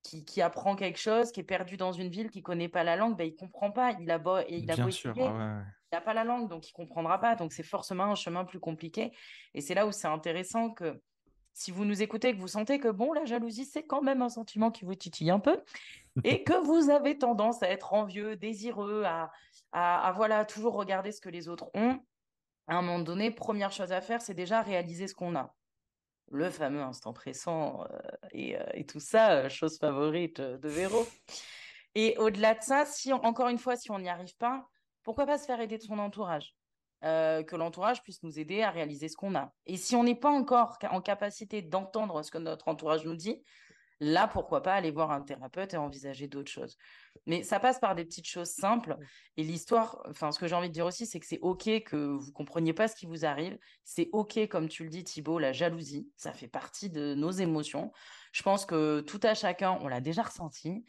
qui, 0.03 0.41
apprend 0.41 0.75
quelque 0.75 0.99
chose, 0.99 1.31
qui 1.31 1.41
est 1.41 1.43
perdu 1.43 1.77
dans 1.77 1.91
une 1.91 2.09
ville, 2.09 2.29
qui 2.29 2.41
connaît 2.41 2.69
pas 2.69 2.83
la 2.83 2.95
langue, 2.95 3.17
ben 3.17 3.27
il 3.27 3.35
comprend 3.35 3.71
pas, 3.71 3.91
il 3.99 4.09
a 4.09 4.17
beau, 4.17 4.39
il 4.49 4.69
a 4.71 4.75
Bien 4.75 4.91
sûr, 4.91 5.13
il 5.15 5.95
n'a 5.95 6.01
pas 6.01 6.13
la 6.13 6.23
langue, 6.23 6.49
donc 6.49 6.67
il 6.69 6.73
comprendra 6.73 7.19
pas, 7.19 7.35
donc 7.35 7.53
c'est 7.53 7.63
forcément 7.63 8.05
un 8.05 8.15
chemin 8.15 8.45
plus 8.45 8.59
compliqué, 8.59 9.11
et 9.53 9.61
c'est 9.61 9.73
là 9.73 9.85
où 9.85 9.91
c'est 9.91 10.07
intéressant 10.07 10.71
que 10.71 11.01
si 11.53 11.71
vous 11.71 11.85
nous 11.85 12.01
écoutez, 12.01 12.33
que 12.33 12.39
vous 12.39 12.47
sentez 12.47 12.79
que 12.79 12.87
bon, 12.87 13.13
la 13.13 13.25
jalousie, 13.25 13.65
c'est 13.65 13.83
quand 13.83 14.01
même 14.01 14.21
un 14.21 14.29
sentiment 14.29 14.71
qui 14.71 14.85
vous 14.85 14.95
titille 14.95 15.31
un 15.31 15.39
peu, 15.39 15.61
et 16.23 16.43
que 16.43 16.53
vous 16.53 16.89
avez 16.89 17.17
tendance 17.17 17.63
à 17.63 17.69
être 17.69 17.93
envieux, 17.93 18.35
désireux, 18.35 19.03
à, 19.05 19.31
à, 19.71 20.11
voilà, 20.15 20.45
toujours 20.45 20.73
regarder 20.73 21.11
ce 21.11 21.21
que 21.21 21.29
les 21.29 21.47
autres 21.49 21.69
ont, 21.73 21.99
à 22.67 22.75
un 22.75 22.81
moment 22.81 22.99
donné, 22.99 23.31
première 23.31 23.71
chose 23.71 23.91
à 23.91 23.99
faire, 23.99 24.21
c'est 24.21 24.35
déjà 24.35 24.61
réaliser 24.61 25.07
ce 25.07 25.15
qu'on 25.15 25.35
a. 25.35 25.55
Le 26.31 26.51
fameux 26.51 26.81
instant 26.81 27.13
pressant 27.13 27.83
euh, 27.83 27.87
et, 28.31 28.55
euh, 28.55 28.63
et, 28.75 28.85
tout 28.85 28.99
ça, 28.99 29.31
euh, 29.31 29.49
chose 29.49 29.79
favorite 29.79 30.39
de 30.39 30.69
Véro. 30.69 31.07
Et 31.95 32.15
au-delà 32.19 32.53
de 32.53 32.61
ça, 32.61 32.85
si 32.85 33.11
encore 33.11 33.49
une 33.49 33.57
fois, 33.57 33.75
si 33.75 33.89
on 33.89 33.97
n'y 33.97 34.09
arrive 34.09 34.37
pas, 34.37 34.69
pourquoi 35.01 35.25
pas 35.25 35.39
se 35.39 35.45
faire 35.45 35.59
aider 35.59 35.79
de 35.79 35.83
son 35.83 35.97
entourage? 35.97 36.55
Euh, 37.03 37.43
que 37.43 37.55
l'entourage 37.55 38.03
puisse 38.03 38.23
nous 38.23 38.39
aider 38.39 38.61
à 38.61 38.71
réaliser 38.71 39.07
ce 39.07 39.15
qu'on 39.15 39.35
a. 39.35 39.53
Et 39.65 39.77
si 39.77 39.95
on 39.95 40.03
n'est 40.03 40.15
pas 40.15 40.29
encore 40.29 40.77
en 40.91 41.01
capacité 41.01 41.61
d'entendre 41.61 42.23
ce 42.23 42.31
que 42.31 42.37
notre 42.37 42.67
entourage 42.67 43.05
nous 43.05 43.15
dit, 43.15 43.41
là, 43.99 44.27
pourquoi 44.27 44.61
pas 44.61 44.73
aller 44.73 44.91
voir 44.91 45.11
un 45.11 45.21
thérapeute 45.21 45.73
et 45.73 45.77
envisager 45.77 46.27
d'autres 46.27 46.51
choses. 46.51 46.77
Mais 47.25 47.43
ça 47.43 47.59
passe 47.59 47.79
par 47.79 47.95
des 47.95 48.05
petites 48.05 48.27
choses 48.27 48.49
simples. 48.49 48.97
Et 49.37 49.43
l'histoire, 49.43 50.01
enfin, 50.09 50.31
ce 50.31 50.39
que 50.39 50.47
j'ai 50.47 50.55
envie 50.55 50.69
de 50.69 50.73
dire 50.73 50.85
aussi, 50.85 51.05
c'est 51.05 51.19
que 51.19 51.25
c'est 51.25 51.39
OK 51.39 51.69
que 51.83 51.95
vous 51.95 52.31
compreniez 52.31 52.73
pas 52.73 52.87
ce 52.87 52.95
qui 52.95 53.05
vous 53.05 53.25
arrive. 53.25 53.57
C'est 53.83 54.09
OK, 54.13 54.47
comme 54.47 54.67
tu 54.67 54.83
le 54.83 54.89
dis, 54.89 55.03
Thibaut, 55.03 55.39
la 55.39 55.51
jalousie. 55.51 56.09
Ça 56.15 56.33
fait 56.33 56.47
partie 56.47 56.89
de 56.89 57.13
nos 57.13 57.31
émotions. 57.31 57.91
Je 58.31 58.43
pense 58.43 58.65
que 58.65 59.01
tout 59.01 59.19
à 59.23 59.33
chacun, 59.33 59.77
on 59.81 59.87
l'a 59.87 60.01
déjà 60.01 60.23
ressenti. 60.23 60.85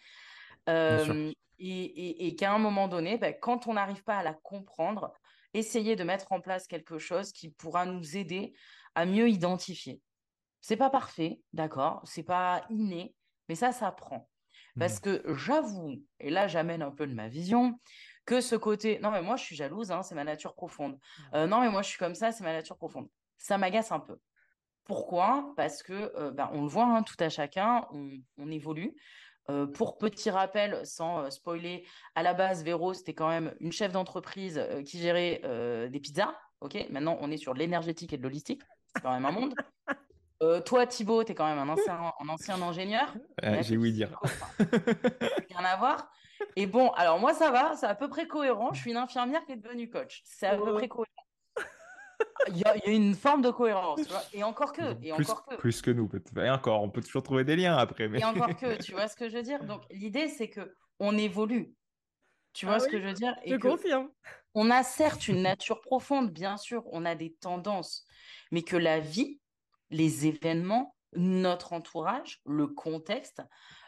Euh, 0.68 1.32
et, 1.58 2.36
qu'à 2.36 2.52
un 2.52 2.58
moment 2.58 2.88
donné, 2.88 3.18
ben, 3.18 3.34
quand 3.38 3.66
on 3.66 3.74
n'arrive 3.74 4.02
pas 4.04 4.16
à 4.16 4.22
la 4.22 4.34
comprendre, 4.34 5.12
essayer 5.54 5.96
de 5.96 6.04
mettre 6.04 6.32
en 6.32 6.40
place 6.40 6.66
quelque 6.66 6.98
chose 6.98 7.32
qui 7.32 7.50
pourra 7.50 7.86
nous 7.86 8.16
aider 8.16 8.52
à 8.94 9.06
mieux 9.06 9.28
identifier. 9.28 10.00
C'est 10.60 10.76
pas 10.76 10.90
parfait, 10.90 11.40
d'accord, 11.52 12.02
c'est 12.04 12.22
pas 12.22 12.64
inné, 12.70 13.14
mais 13.48 13.54
ça 13.54 13.72
s'apprend. 13.72 14.28
Parce 14.78 14.98
mmh. 14.98 15.00
que 15.00 15.34
j'avoue, 15.34 16.02
et 16.20 16.30
là 16.30 16.46
j'amène 16.46 16.82
un 16.82 16.90
peu 16.90 17.06
de 17.06 17.14
ma 17.14 17.28
vision, 17.28 17.78
que 18.26 18.40
ce 18.40 18.54
côté, 18.54 18.98
non 19.00 19.10
mais 19.10 19.22
moi 19.22 19.36
je 19.36 19.44
suis 19.44 19.56
jalouse, 19.56 19.90
hein, 19.90 20.02
c'est 20.02 20.14
ma 20.14 20.24
nature 20.24 20.54
profonde. 20.54 20.94
Mmh. 20.94 21.34
Euh, 21.34 21.46
non 21.46 21.60
mais 21.60 21.70
moi 21.70 21.82
je 21.82 21.88
suis 21.88 21.98
comme 21.98 22.14
ça, 22.14 22.32
c'est 22.32 22.44
ma 22.44 22.52
nature 22.52 22.76
profonde. 22.76 23.08
Ça 23.38 23.58
m'agace 23.58 23.90
un 23.90 24.00
peu. 24.00 24.18
Pourquoi? 24.84 25.52
Parce 25.56 25.84
que 25.84 25.92
euh, 26.16 26.32
ben, 26.32 26.50
on 26.52 26.62
le 26.62 26.68
voit, 26.68 26.84
hein, 26.84 27.04
tout 27.04 27.14
à 27.20 27.28
chacun, 27.28 27.86
on, 27.92 28.50
évolue. 28.50 28.92
Euh, 29.50 29.66
pour 29.66 29.98
petit 29.98 30.30
rappel, 30.30 30.80
sans 30.84 31.30
spoiler, 31.30 31.84
à 32.14 32.22
la 32.22 32.32
base, 32.32 32.62
Véro, 32.64 32.94
c'était 32.94 33.14
quand 33.14 33.28
même 33.28 33.52
une 33.60 33.72
chef 33.72 33.92
d'entreprise 33.92 34.62
qui 34.86 34.98
gérait 34.98 35.42
des 35.90 36.00
pizzas. 36.00 36.34
Ok, 36.60 36.76
maintenant 36.90 37.16
on 37.20 37.30
est 37.30 37.38
sur 37.38 37.54
l'énergétique 37.54 38.12
et 38.12 38.18
de 38.18 38.22
l'holistique. 38.22 38.62
C'est 38.94 39.02
quand 39.02 39.12
même 39.12 39.26
un 39.26 39.32
monde. 39.32 39.54
Euh, 40.42 40.60
toi, 40.62 40.86
Thibaut, 40.86 41.22
tu 41.22 41.32
es 41.32 41.34
quand 41.34 41.46
même 41.46 41.58
un 41.58 41.68
ancien, 41.68 42.12
un 42.18 42.28
ancien 42.30 42.62
ingénieur. 42.62 43.12
J'ai 43.60 43.76
ouï 43.76 43.92
dire. 43.92 44.18
Rien 44.58 45.64
à 45.64 45.76
voir. 45.76 46.10
Et 46.56 46.66
bon, 46.66 46.88
alors 46.92 47.18
moi, 47.18 47.34
ça 47.34 47.50
va, 47.50 47.76
c'est 47.76 47.86
à 47.86 47.94
peu 47.94 48.08
près 48.08 48.26
cohérent. 48.26 48.72
Je 48.72 48.80
suis 48.80 48.90
une 48.90 48.96
infirmière 48.96 49.44
qui 49.44 49.52
est 49.52 49.56
devenue 49.56 49.90
coach. 49.90 50.22
C'est 50.24 50.46
à 50.46 50.56
peu 50.56 50.74
près 50.74 50.88
cohérent. 50.88 51.19
Il 52.52 52.58
y, 52.58 52.64
a, 52.64 52.88
une 52.88 53.14
forme 53.14 53.42
de 53.42 53.50
cohérence, 53.50 54.00
tu 54.02 54.08
vois. 54.08 54.22
Et 54.32 54.42
encore 54.42 54.72
que. 54.72 54.92
Et 55.02 55.12
plus, 55.12 55.30
encore 55.30 55.46
que. 55.46 55.56
plus 55.56 55.82
que 55.82 55.90
nous, 55.90 56.10
Et 56.36 56.50
encore, 56.50 56.82
on 56.82 56.90
peut 56.90 57.02
toujours 57.02 57.22
trouver 57.22 57.44
des 57.44 57.56
liens 57.56 57.76
après. 57.76 58.08
Mais... 58.08 58.20
Et 58.20 58.24
encore 58.24 58.56
que, 58.56 58.76
tu 58.82 58.92
vois 58.92 59.08
ce 59.08 59.16
que 59.16 59.28
je 59.28 59.36
veux 59.36 59.42
dire? 59.42 59.64
Donc, 59.64 59.82
l'idée, 59.90 60.28
c'est 60.28 60.48
que 60.48 60.74
on 60.98 61.16
évolue. 61.16 61.74
Tu 62.52 62.66
vois 62.66 62.76
ah 62.76 62.80
ce 62.80 62.88
que 62.88 63.00
je 63.00 63.06
veux 63.06 63.12
dire? 63.12 63.34
Je 63.46 63.56
confirme. 63.56 64.08
On 64.54 64.70
a 64.70 64.82
certes 64.82 65.28
une 65.28 65.42
nature 65.42 65.80
profonde, 65.80 66.32
bien 66.32 66.56
sûr, 66.56 66.82
on 66.86 67.04
a 67.04 67.14
des 67.14 67.34
tendances, 67.34 68.04
mais 68.50 68.62
que 68.62 68.76
la 68.76 68.98
vie, 68.98 69.40
les 69.90 70.26
événements, 70.26 70.96
notre 71.14 71.72
entourage, 71.72 72.40
le 72.44 72.66
contexte, 72.66 73.42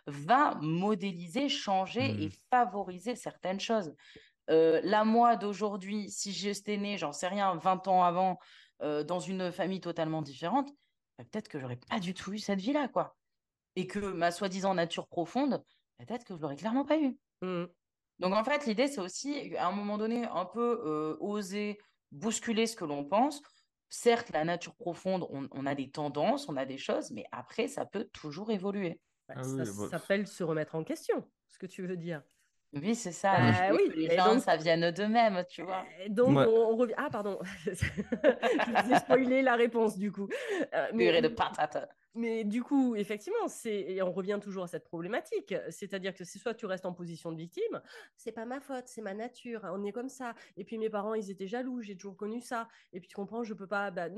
va 0.07 0.57
modéliser, 0.61 1.49
changer 1.49 2.23
et 2.23 2.29
mmh. 2.29 2.33
favoriser 2.51 3.17
certaines 3.17 3.61
choses. 3.61 3.95
Euh, 4.53 4.81
la 4.85 5.05
moi 5.05 5.37
d'aujourd'hui, 5.37 6.11
si 6.11 6.33
j'étais 6.33 6.77
né, 6.77 6.99
j'en 6.99 7.13
sais 7.13 7.29
rien, 7.29 7.57
20 7.57 7.89
ans 7.89 8.05
avant, 8.05 8.39
euh, 8.83 9.03
dans 9.03 9.21
une 9.21 9.51
famille 9.51 9.81
totalement 9.81 10.23
différente, 10.23 10.71
bah, 11.19 11.25
peut-être 11.31 11.49
que 11.49 11.59
j'aurais 11.59 11.79
pas 11.89 11.99
du 11.99 12.15
tout 12.15 12.33
eu 12.33 12.39
cette 12.39 12.61
vie-là, 12.61 12.89
quoi. 12.89 13.17
Et 13.75 13.87
que 13.87 13.99
ma 13.99 14.31
soi-disant 14.31 14.75
nature 14.75 15.09
profonde, 15.09 15.65
peut-être 15.99 16.25
que 16.25 16.37
je 16.37 16.41
l'aurais 16.41 16.57
clairement 16.57 16.85
pas 16.85 16.99
eu. 16.99 17.19
Mmh. 17.41 17.65
Donc 18.19 18.35
en 18.35 18.45
fait, 18.45 18.67
l'idée, 18.67 18.87
c'est 18.87 19.01
aussi, 19.01 19.57
à 19.57 19.67
un 19.67 19.73
moment 19.73 19.99
donné, 19.99 20.27
un 20.27 20.45
peu 20.45 20.83
euh, 20.85 21.17
oser 21.21 21.79
bousculer 22.13 22.67
ce 22.67 22.77
que 22.77 22.85
l'on 22.85 23.05
pense 23.05 23.43
certes, 23.93 24.31
la 24.31 24.45
nature 24.45 24.75
profonde, 24.75 25.27
on, 25.31 25.67
a 25.67 25.75
des 25.75 25.91
tendances, 25.91 26.49
on 26.49 26.57
a 26.57 26.65
des 26.65 26.79
choses, 26.79 27.11
mais 27.11 27.27
après, 27.31 27.69
ça 27.69 27.85
peut 27.85 28.09
toujours 28.13 28.51
évoluer. 28.51 29.01
Ah 29.29 29.43
ça 29.45 29.65
s'appelle 29.65 30.27
se 30.27 30.43
remettre 30.43 30.75
en 30.75 30.83
question, 30.83 31.31
ce 31.49 31.59
que 31.59 31.67
tu 31.67 31.87
veux 31.87 31.97
dire. 31.97 32.23
Oui, 32.75 32.95
c'est 32.95 33.13
ça. 33.13 33.33
Bah 33.37 33.75
oui. 33.75 33.93
les 33.95 34.17
gens, 34.17 34.39
ça 34.39 34.57
vient 34.57 34.91
d'eux-mêmes, 34.91 35.45
tu 35.49 35.63
vois. 35.63 35.85
donc, 36.09 36.37
on, 36.37 36.77
revient. 36.77 36.95
Ah, 36.97 37.09
pardon. 37.11 37.39
Je 37.65 37.71
vous 37.71 38.93
ai 38.93 38.99
spoilé 38.99 39.43
la 39.43 39.57
réponse, 39.57 39.99
du 39.99 40.11
coup. 40.11 40.29
Euh, 40.75 40.87
mais... 40.95 41.21
de 41.21 41.29
patate. 41.29 41.89
Mais 42.15 42.45
du 42.45 42.63
coup, 42.63 42.95
effectivement, 42.95 43.49
c'est 43.49 43.75
et 43.75 44.03
on 44.03 44.13
revient 44.13 44.39
toujours 44.43 44.65
à 44.65 44.67
cette 44.67 44.85
problématique, 44.85 45.55
c'est-à-dire 45.71 46.15
que 46.15 46.25
c'est 46.25 46.39
soit 46.39 46.53
tu 46.53 46.67
restes 46.67 46.85
en 46.85 46.93
position 46.93 47.33
de 47.33 47.39
victime, 47.39 47.81
c'est 48.17 48.33
pas 48.33 48.45
ma 48.45 48.61
faute, 48.61 48.87
c'est 48.87 49.01
ma 49.01 49.15
nature, 49.15 49.63
on 49.65 49.83
est 49.85 49.93
comme 49.93 50.11
ça. 50.11 50.35
Et 50.59 50.65
puis 50.65 50.77
mes 50.77 50.91
parents, 50.91 51.15
ils 51.15 51.31
étaient 51.31 51.47
jaloux, 51.47 51.81
j'ai 51.81 51.97
toujours 51.97 52.17
connu 52.17 52.41
ça. 52.41 52.69
Et 52.93 53.01
puis 53.01 53.09
tu 53.09 53.17
comprends, 53.17 53.45
je 53.45 53.55
peux 53.55 53.67
pas. 53.67 53.91
Bah, 53.91 54.09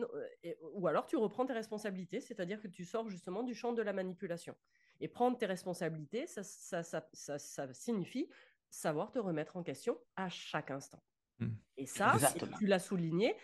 ou 0.73 0.89
alors 0.89 1.07
tu 1.07 1.17
reprends 1.17 1.47
tes 1.47 1.53
responsabilités, 1.53 2.21
c'est-à-dire 2.21 2.61
que 2.61 2.69
tu 2.69 2.85
sors 2.85 3.09
justement 3.09 3.45
du 3.45 3.55
champ 3.55 3.73
de 3.73 3.83
la 3.83 3.93
manipulation. 3.93 4.57
Et 5.01 5.09
prendre 5.09 5.39
tes 5.39 5.47
responsabilités, 5.47 6.27
ça, 6.27 6.43
ça, 6.43 6.83
ça, 6.83 7.39
ça 7.39 7.75
signifie 7.75 8.29
savoir 8.71 9.13
te 9.13 9.19
remettre 9.19 9.57
en 9.57 9.63
question 9.63 9.99
à 10.17 10.29
chaque 10.29 10.71
instant. 10.71 11.03
Mmh. 11.39 11.49
Et 11.77 11.87
ça, 11.87 12.17
tu 12.59 12.67
l'as 12.67 12.79
souligné, 12.79 13.37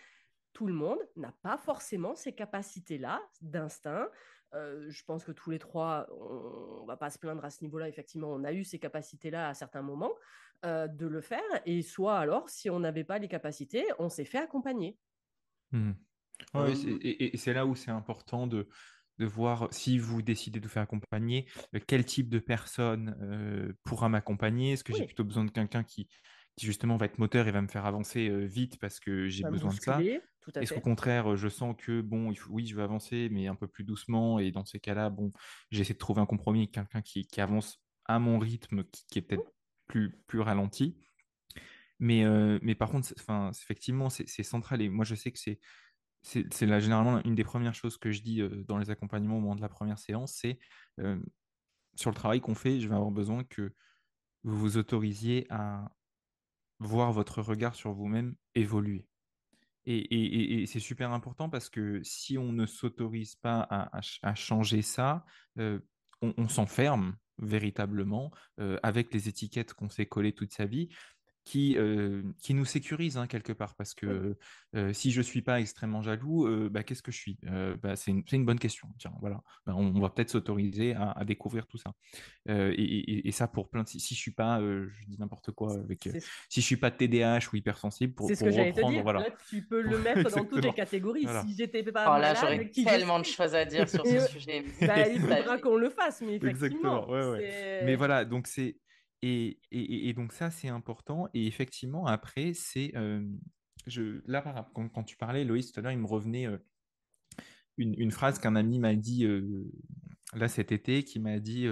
tout 0.53 0.67
le 0.67 0.73
monde 0.73 0.99
n'a 1.15 1.33
pas 1.41 1.57
forcément 1.57 2.15
ces 2.15 2.33
capacités-là 2.33 3.21
d'instinct, 3.41 4.09
euh, 4.53 4.89
je 4.89 5.03
pense 5.03 5.23
que 5.23 5.31
tous 5.31 5.49
les 5.49 5.59
trois, 5.59 6.07
on, 6.11 6.81
ne 6.81 6.87
va 6.87 6.97
pas 6.97 7.09
se 7.09 7.17
plaindre 7.17 7.43
à 7.45 7.49
ce 7.49 7.63
niveau-là. 7.63 7.87
Effectivement, 7.87 8.31
on 8.31 8.43
a 8.43 8.51
eu 8.51 8.63
ces 8.63 8.79
capacités-là 8.79 9.49
à 9.49 9.53
certains 9.53 9.81
moments 9.81 10.13
euh, 10.65 10.87
de 10.87 11.07
le 11.07 11.21
faire. 11.21 11.39
Et 11.65 11.81
soit 11.81 12.17
alors, 12.17 12.49
si 12.49 12.69
on 12.69 12.79
n'avait 12.79 13.03
pas 13.03 13.17
les 13.17 13.27
capacités, 13.27 13.85
on 13.99 14.09
s'est 14.09 14.25
fait 14.25 14.39
accompagner. 14.39 14.97
Mmh. 15.71 15.91
et, 16.55 17.37
c'est 17.37 17.53
là 17.53 17.65
où 17.65 17.75
c'est 17.75 17.91
important 17.91 18.45
de, 18.45 18.67
de, 19.19 19.25
voir 19.25 19.69
si 19.71 19.97
vous 19.97 20.21
décidez 20.21 20.59
de 20.59 20.67
faire 20.67 20.83
accompagner, 20.83 21.47
quel 21.87 22.03
type 22.03 22.27
de 22.29 22.39
personne 22.39 23.73
pourra 23.85 24.09
m'accompagner? 24.09 24.73
Est-ce 24.73 24.83
que 24.83 24.93
j'ai 24.93 25.05
plutôt 25.05 25.23
besoin 25.23 25.45
de 25.45 25.51
quelqu'un 25.51 25.85
qui, 25.85 26.09
qui 26.61 26.67
justement 26.67 26.95
va 26.95 27.07
être 27.07 27.17
moteur 27.17 27.47
et 27.47 27.51
va 27.51 27.63
me 27.63 27.67
faire 27.67 27.87
avancer 27.87 28.29
vite 28.45 28.77
parce 28.79 28.99
que 28.99 29.27
j'ai 29.27 29.43
besoin 29.43 29.73
de 29.73 29.79
ça 29.79 29.99
Est-ce 29.99 30.75
qu'au 30.75 30.79
contraire, 30.79 31.35
je 31.35 31.47
sens 31.47 31.75
que, 31.75 32.01
bon, 32.01 32.31
oui, 32.51 32.67
je 32.67 32.75
veux 32.75 32.83
avancer, 32.83 33.29
mais 33.31 33.47
un 33.47 33.55
peu 33.55 33.67
plus 33.67 33.83
doucement, 33.83 34.37
et 34.37 34.51
dans 34.51 34.63
ces 34.63 34.79
cas-là, 34.79 35.09
bon, 35.09 35.31
j'essaie 35.71 35.93
de 35.93 35.97
trouver 35.97 36.21
un 36.21 36.27
compromis 36.27 36.59
avec 36.59 36.71
quelqu'un 36.73 37.01
qui, 37.01 37.25
avance 37.41 37.83
à 38.05 38.19
mon 38.19 38.37
rythme, 38.37 38.83
qui, 38.83 39.17
est 39.17 39.23
peut-être 39.23 39.51
plus, 39.87 40.21
plus 40.27 40.39
ralenti. 40.39 40.99
Mais, 41.97 42.25
mais 42.61 42.75
par 42.75 42.91
contre, 42.91 43.11
effectivement, 43.59 44.11
c'est 44.11 44.43
central, 44.43 44.83
et 44.83 44.89
moi, 44.89 45.03
je 45.03 45.15
sais 45.15 45.31
que 45.31 45.39
c'est 45.39 45.59
c'est 46.23 46.67
là 46.67 46.79
généralement 46.79 47.19
une 47.23 47.33
des 47.33 47.43
premières 47.43 47.73
choses 47.73 47.97
que 47.97 48.11
je 48.11 48.21
dis 48.21 48.43
dans 48.67 48.77
les 48.77 48.91
accompagnements 48.91 49.37
au 49.37 49.39
moment 49.39 49.55
de 49.55 49.61
la 49.61 49.69
première 49.69 49.97
séance, 49.97 50.35
c'est 50.39 50.59
sur 51.95 52.11
le 52.11 52.15
travail 52.15 52.39
qu'on 52.39 52.53
fait, 52.53 52.79
je 52.79 52.87
vais 52.87 52.93
avoir 52.93 53.09
besoin 53.09 53.43
que 53.43 53.73
vous 54.43 54.59
vous 54.59 54.77
autorisiez 54.77 55.47
à, 55.49 55.91
voir 56.81 57.11
votre 57.11 57.41
regard 57.41 57.75
sur 57.75 57.93
vous-même 57.93 58.35
évoluer. 58.55 59.05
Et, 59.85 60.65
c'est 60.67 60.79
super 60.79 61.11
important 61.11 61.49
parce 61.49 61.69
que 61.69 62.01
si 62.03 62.37
on 62.37 62.51
ne 62.51 62.65
s'autorise 62.65 63.35
pas 63.35 63.67
à, 63.69 64.35
changer 64.35 64.81
ça, 64.81 65.25
euh, 65.57 65.79
on, 66.21 66.47
s'enferme 66.47 67.15
véritablement 67.39 68.31
euh, 68.59 68.77
avec 68.83 69.11
les 69.13 69.27
étiquettes 69.27 69.73
qu'on 69.73 69.89
s'est 69.89 70.05
collées 70.05 70.33
toute 70.33 70.53
sa 70.53 70.65
vie 70.65 70.89
qui, 71.43 71.75
euh, 71.77 72.21
qui 72.41 72.53
nous 72.53 72.65
sécurise 72.65 73.17
hein, 73.17 73.27
quelque 73.27 73.53
part. 73.53 73.75
Parce 73.75 73.93
que 73.93 74.35
euh, 74.75 74.93
si 74.93 75.11
je 75.11 75.19
ne 75.19 75.23
suis 75.23 75.41
pas 75.41 75.59
extrêmement 75.59 76.01
jaloux, 76.01 76.47
euh, 76.47 76.69
bah, 76.69 76.83
qu'est-ce 76.83 77.01
que 77.01 77.11
je 77.11 77.17
suis? 77.17 77.37
Bah, 77.81 77.95
C'est 77.95 78.11
une, 78.11 78.23
une, 78.31 78.45
bonne 78.45 78.59
question. 78.59 78.87
Tiens, 78.97 79.13
voilà. 79.19 79.41
Bah, 79.65 79.73
on, 79.75 79.99
va 79.99 80.09
peut-être 80.09 80.29
s'autoriser 80.29 80.93
à, 80.95 81.23
découvrir 81.25 81.67
tout 81.67 81.77
ça. 81.77 81.93
Et, 82.47 83.27
et, 83.27 83.31
ça, 83.31 83.47
pour 83.47 83.69
plein 83.69 83.83
de. 83.83 83.87
Si, 83.87 83.99
si 83.99 84.13
je 84.13 84.19
ne 84.19 84.21
suis 84.21 84.31
pas, 84.31 84.59
je 84.61 85.05
dis 85.07 85.17
n'importe 85.19 85.51
quoi, 85.51 85.73
avec, 85.73 86.09
si 86.49 86.61
je 86.61 86.65
suis 86.65 86.77
pas 86.77 86.91
TDAH 86.91 87.49
ou 87.51 87.57
hypersensible, 87.57 88.13
pour, 88.13 88.27
c'est 88.27 88.35
ce 88.35 88.43
que 88.43 88.51
j'allais 88.51 88.73
te 88.73 88.87
dire. 88.87 89.03
Voilà. 89.03 89.21
Là, 89.21 89.29
tu 89.49 89.63
peux 89.63 89.81
le 89.81 89.97
mettre 89.99 90.29
dans 90.29 90.45
toutes 90.45 90.63
les 90.63 90.73
catégories. 90.73 91.27
Si 91.45 91.55
j'étais 91.57 91.83
pas. 91.83 92.15
Oh 92.15 92.21
là, 92.21 92.33
j'aurais 92.35 92.69
tellement 92.69 93.19
de 93.19 93.25
choses 93.25 93.55
à 93.55 93.65
dire 93.65 93.89
sur 93.89 94.05
ce 94.05 94.27
sujet. 94.27 94.63
Bah, 94.81 95.07
il 95.07 95.19
faudra 95.21 95.57
qu'on 95.57 95.77
le 95.77 95.89
fasse, 95.89 96.21
mais 96.21 96.35
effectivement. 96.35 96.49
Exactement. 96.49 97.09
Ouais, 97.09 97.29
ouais. 97.29 97.81
Mais 97.83 97.95
voilà, 97.95 98.25
donc 98.25 98.47
c'est 98.47 98.77
et, 99.21 100.13
donc 100.13 100.33
ça, 100.33 100.49
c'est 100.49 100.69
important. 100.69 101.27
Et 101.33 101.45
effectivement, 101.47 102.07
après, 102.07 102.53
c'est... 102.53 102.93
je, 103.87 104.21
là, 104.25 104.65
quand, 104.73 105.03
tu 105.03 105.17
parlais, 105.17 105.43
Loïs, 105.43 105.71
tout 105.71 105.79
à 105.79 105.83
l'heure, 105.83 105.91
il 105.91 105.99
me 105.99 106.07
revenait 106.07 106.47
une, 107.77 108.11
phrase 108.11 108.39
qu'un 108.39 108.55
ami 108.55 108.79
m'a 108.79 108.95
dit 108.95 109.27
là 110.33 110.47
cet 110.47 110.71
été, 110.71 111.03
qui 111.03 111.19
m'a 111.19 111.39
dit 111.39 111.67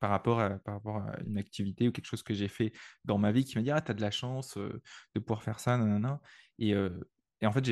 par, 0.00 0.10
rapport 0.10 0.40
à, 0.40 0.58
par 0.58 0.74
rapport 0.74 0.96
à 0.96 1.20
une 1.26 1.38
activité 1.38 1.88
ou 1.88 1.92
quelque 1.92 2.06
chose 2.06 2.22
que 2.22 2.34
j'ai 2.34 2.48
fait 2.48 2.72
dans 3.04 3.18
ma 3.18 3.30
vie, 3.30 3.44
qui 3.44 3.56
m'a 3.56 3.62
dit, 3.62 3.70
ah, 3.70 3.80
tu 3.80 3.92
as 3.92 3.94
de 3.94 4.00
la 4.00 4.10
chance 4.10 4.56
de 4.56 5.20
pouvoir 5.20 5.42
faire 5.42 5.60
ça, 5.60 5.78
nanana. 5.78 6.20
Et, 6.58 6.70
et 6.70 7.46
en 7.46 7.52
fait, 7.52 7.64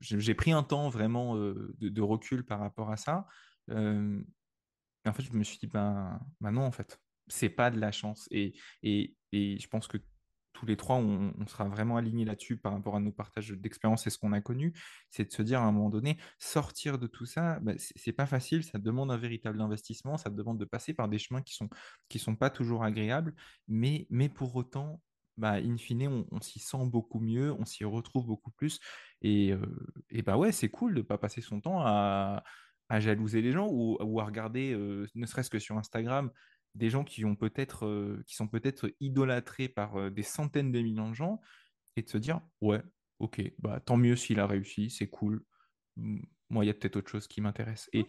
j'ai 0.00 0.34
pris 0.34 0.52
un 0.52 0.62
temps 0.62 0.88
vraiment 0.88 1.34
de, 1.36 2.00
recul 2.00 2.44
par 2.44 2.60
rapport 2.60 2.92
à 2.92 2.96
ça. 2.96 3.26
et 3.68 3.74
en 3.74 5.12
fait, 5.12 5.22
je 5.22 5.32
me 5.32 5.42
suis 5.42 5.58
dit, 5.58 5.66
ben, 5.66 6.20
ben 6.40 6.52
non, 6.52 6.62
en 6.62 6.70
fait 6.70 7.00
c'est 7.30 7.48
pas 7.48 7.70
de 7.70 7.80
la 7.80 7.92
chance. 7.92 8.28
Et, 8.30 8.54
et, 8.82 9.14
et, 9.32 9.58
je 9.58 9.68
pense 9.68 9.86
que 9.86 9.98
tous 10.52 10.66
les 10.66 10.76
trois, 10.76 10.96
on, 10.96 11.32
sera 11.46 11.64
vraiment 11.64 11.96
alignés 11.96 12.24
là-dessus 12.24 12.56
par 12.56 12.72
rapport 12.72 12.96
à 12.96 13.00
nos 13.00 13.12
partages 13.12 13.50
d'expérience 13.50 14.06
et 14.06 14.10
ce 14.10 14.18
qu'on 14.18 14.32
a 14.32 14.40
connu, 14.40 14.74
c'est 15.10 15.24
de 15.24 15.32
se 15.32 15.42
dire 15.42 15.60
à 15.60 15.64
un 15.64 15.72
moment 15.72 15.90
donné, 15.90 16.18
sortir 16.38 16.98
de 16.98 17.06
tout 17.06 17.24
ça, 17.24 17.60
bah, 17.60 17.72
c'est 17.78 18.12
pas 18.12 18.26
facile, 18.26 18.62
ça 18.64 18.78
demande 18.78 19.10
un 19.10 19.16
véritable 19.16 19.60
investissement, 19.60 20.18
ça 20.18 20.28
demande 20.28 20.58
de 20.58 20.64
passer 20.64 20.92
par 20.92 21.08
des 21.08 21.18
chemins 21.18 21.42
qui 21.42 21.54
sont 21.54 21.70
qui 22.08 22.18
sont 22.18 22.36
pas 22.36 22.50
toujours 22.50 22.84
agréables, 22.84 23.34
mais 23.68 24.06
mais 24.10 24.28
pour 24.28 24.54
autant, 24.56 25.00
bah, 25.38 25.54
in 25.54 25.76
fine, 25.78 26.26
on, 26.30 26.40
s'y 26.42 26.58
sent 26.58 26.84
beaucoup 26.86 27.20
mieux, 27.20 27.52
on 27.52 27.64
s'y 27.64 27.84
retrouve 27.84 28.26
beaucoup 28.26 28.50
plus, 28.50 28.80
et, 29.22 29.52
euh, 29.52 29.60
et 30.10 30.22
bah 30.22 30.36
ouais, 30.36 30.52
c'est 30.52 30.68
cool 30.68 30.94
de 30.94 31.02
pas 31.02 31.16
passer 31.18 31.40
son 31.40 31.60
temps 31.60 31.80
à 31.80 32.42
à 32.90 33.00
jalouser 33.00 33.40
les 33.40 33.52
gens 33.52 33.68
ou, 33.70 33.96
ou 34.00 34.20
à 34.20 34.24
regarder, 34.24 34.72
euh, 34.72 35.06
ne 35.14 35.24
serait-ce 35.24 35.48
que 35.48 35.60
sur 35.60 35.78
Instagram, 35.78 36.30
des 36.74 36.90
gens 36.90 37.04
qui, 37.04 37.24
ont 37.24 37.36
peut-être, 37.36 37.86
euh, 37.86 38.22
qui 38.26 38.34
sont 38.34 38.48
peut-être 38.48 38.92
idolâtrés 39.00 39.68
par 39.68 39.96
euh, 39.96 40.10
des 40.10 40.22
centaines 40.22 40.72
de 40.72 40.80
millions 40.80 41.10
de 41.10 41.14
gens 41.14 41.40
et 41.96 42.02
de 42.02 42.08
se 42.08 42.18
dire 42.18 42.40
ouais, 42.60 42.82
ok, 43.18 43.42
bah, 43.58 43.80
tant 43.80 43.96
mieux 43.96 44.16
s'il 44.16 44.40
a 44.40 44.46
réussi, 44.46 44.90
c'est 44.90 45.08
cool. 45.08 45.44
Moi, 45.96 46.64
il 46.64 46.68
y 46.68 46.70
a 46.70 46.74
peut-être 46.74 46.96
autre 46.96 47.10
chose 47.10 47.26
qui 47.26 47.40
m'intéresse. 47.40 47.88
Et, 47.92 48.06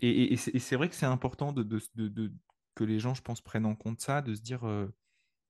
et, 0.00 0.32
et, 0.32 0.36
c'est 0.36 0.76
vrai 0.76 0.88
que 0.88 0.94
c'est 0.94 1.06
important 1.06 1.52
de, 1.52 1.62
de, 1.62 2.08
de, 2.08 2.32
que 2.74 2.84
les 2.84 2.98
gens, 2.98 3.14
je 3.14 3.22
pense, 3.22 3.40
prennent 3.40 3.66
en 3.66 3.76
compte 3.76 4.00
ça, 4.00 4.22
de 4.22 4.34
se 4.34 4.40
dire 4.40 4.66
euh, 4.66 4.88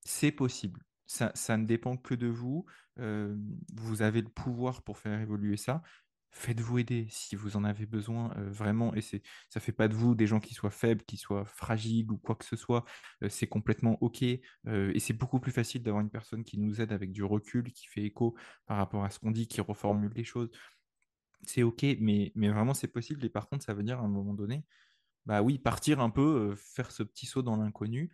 c'est 0.05 0.33
possible. 0.33 0.85
Ça, 1.07 1.31
ça, 1.35 1.57
ne 1.57 1.67
dépend 1.67 1.97
que 1.97 2.15
de 2.15 2.27
vous. 2.27 2.65
vous 2.97 4.03
avez 4.03 4.23
le 4.23 4.29
pouvoir 4.29 4.83
pour 4.83 4.99
faire 4.99 5.21
évoluer 5.21 5.57
ça 5.57 5.83
faites-vous 6.33 6.79
aider 6.79 7.07
si 7.11 7.37
vous 7.37 7.57
en 7.57 7.65
avez 7.65 7.87
besoin 7.87 8.35
vraiment. 8.39 8.95
Et 8.95 9.01
c'est, 9.01 9.23
ça 9.49 9.61
fait 9.61 9.73
pas 9.73 9.89
de 9.89 9.95
vous 9.95 10.15
des 10.15 10.27
gens 10.27 10.41
qui 10.41 10.55
soient 10.55 10.71
faibles, 10.71 11.05
qui 11.05 11.17
soient 11.17 11.45
fragiles 11.45 12.11
ou 12.11 12.19
quoi 12.19 12.35
que 12.35 12.45
ce 12.45 12.57
soit. 12.57 12.85
c'est 13.29 13.47
complètement 13.47 13.99
ok. 14.01 14.23
et 14.23 14.41
c'est 14.99 15.13
beaucoup 15.13 15.41
plus 15.41 15.53
facile 15.53 15.83
d'avoir 15.83 16.03
une 16.03 16.11
personne 16.11 16.45
qui 16.45 16.59
nous 16.59 16.81
aide 16.81 16.93
avec 16.93 17.13
du 17.13 17.23
recul, 17.23 17.73
qui 17.73 17.87
fait 17.87 18.03
écho 18.03 18.35
par 18.67 18.79
rapport 18.79 19.05
à 19.05 19.11
ce 19.11 19.19
qu'on 19.19 19.31
dit, 19.31 19.47
qui 19.47 19.61
reformule 19.61 20.13
les 20.15 20.25
choses. 20.25 20.51
C'est 21.45 21.63
ok, 21.63 21.85
mais, 22.01 22.33
mais 22.35 22.49
vraiment 22.49 22.75
c'est 22.75 22.89
possible. 22.89 23.25
Et 23.25 23.31
par 23.31 23.49
contre, 23.49 23.65
ça 23.65 23.75
veut 23.75 23.83
dire 23.83 24.01
à 24.01 24.03
un 24.03 24.09
moment 24.09 24.35
donné, 24.35 24.65
bah 25.27 25.43
oui, 25.43 25.59
partir 25.59 26.01
un 26.01 26.11
peu, 26.11 26.55
faire 26.57 26.91
ce 26.91 27.03
petit 27.03 27.27
saut 27.27 27.43
dans 27.43 27.57
l'inconnu, 27.57 28.11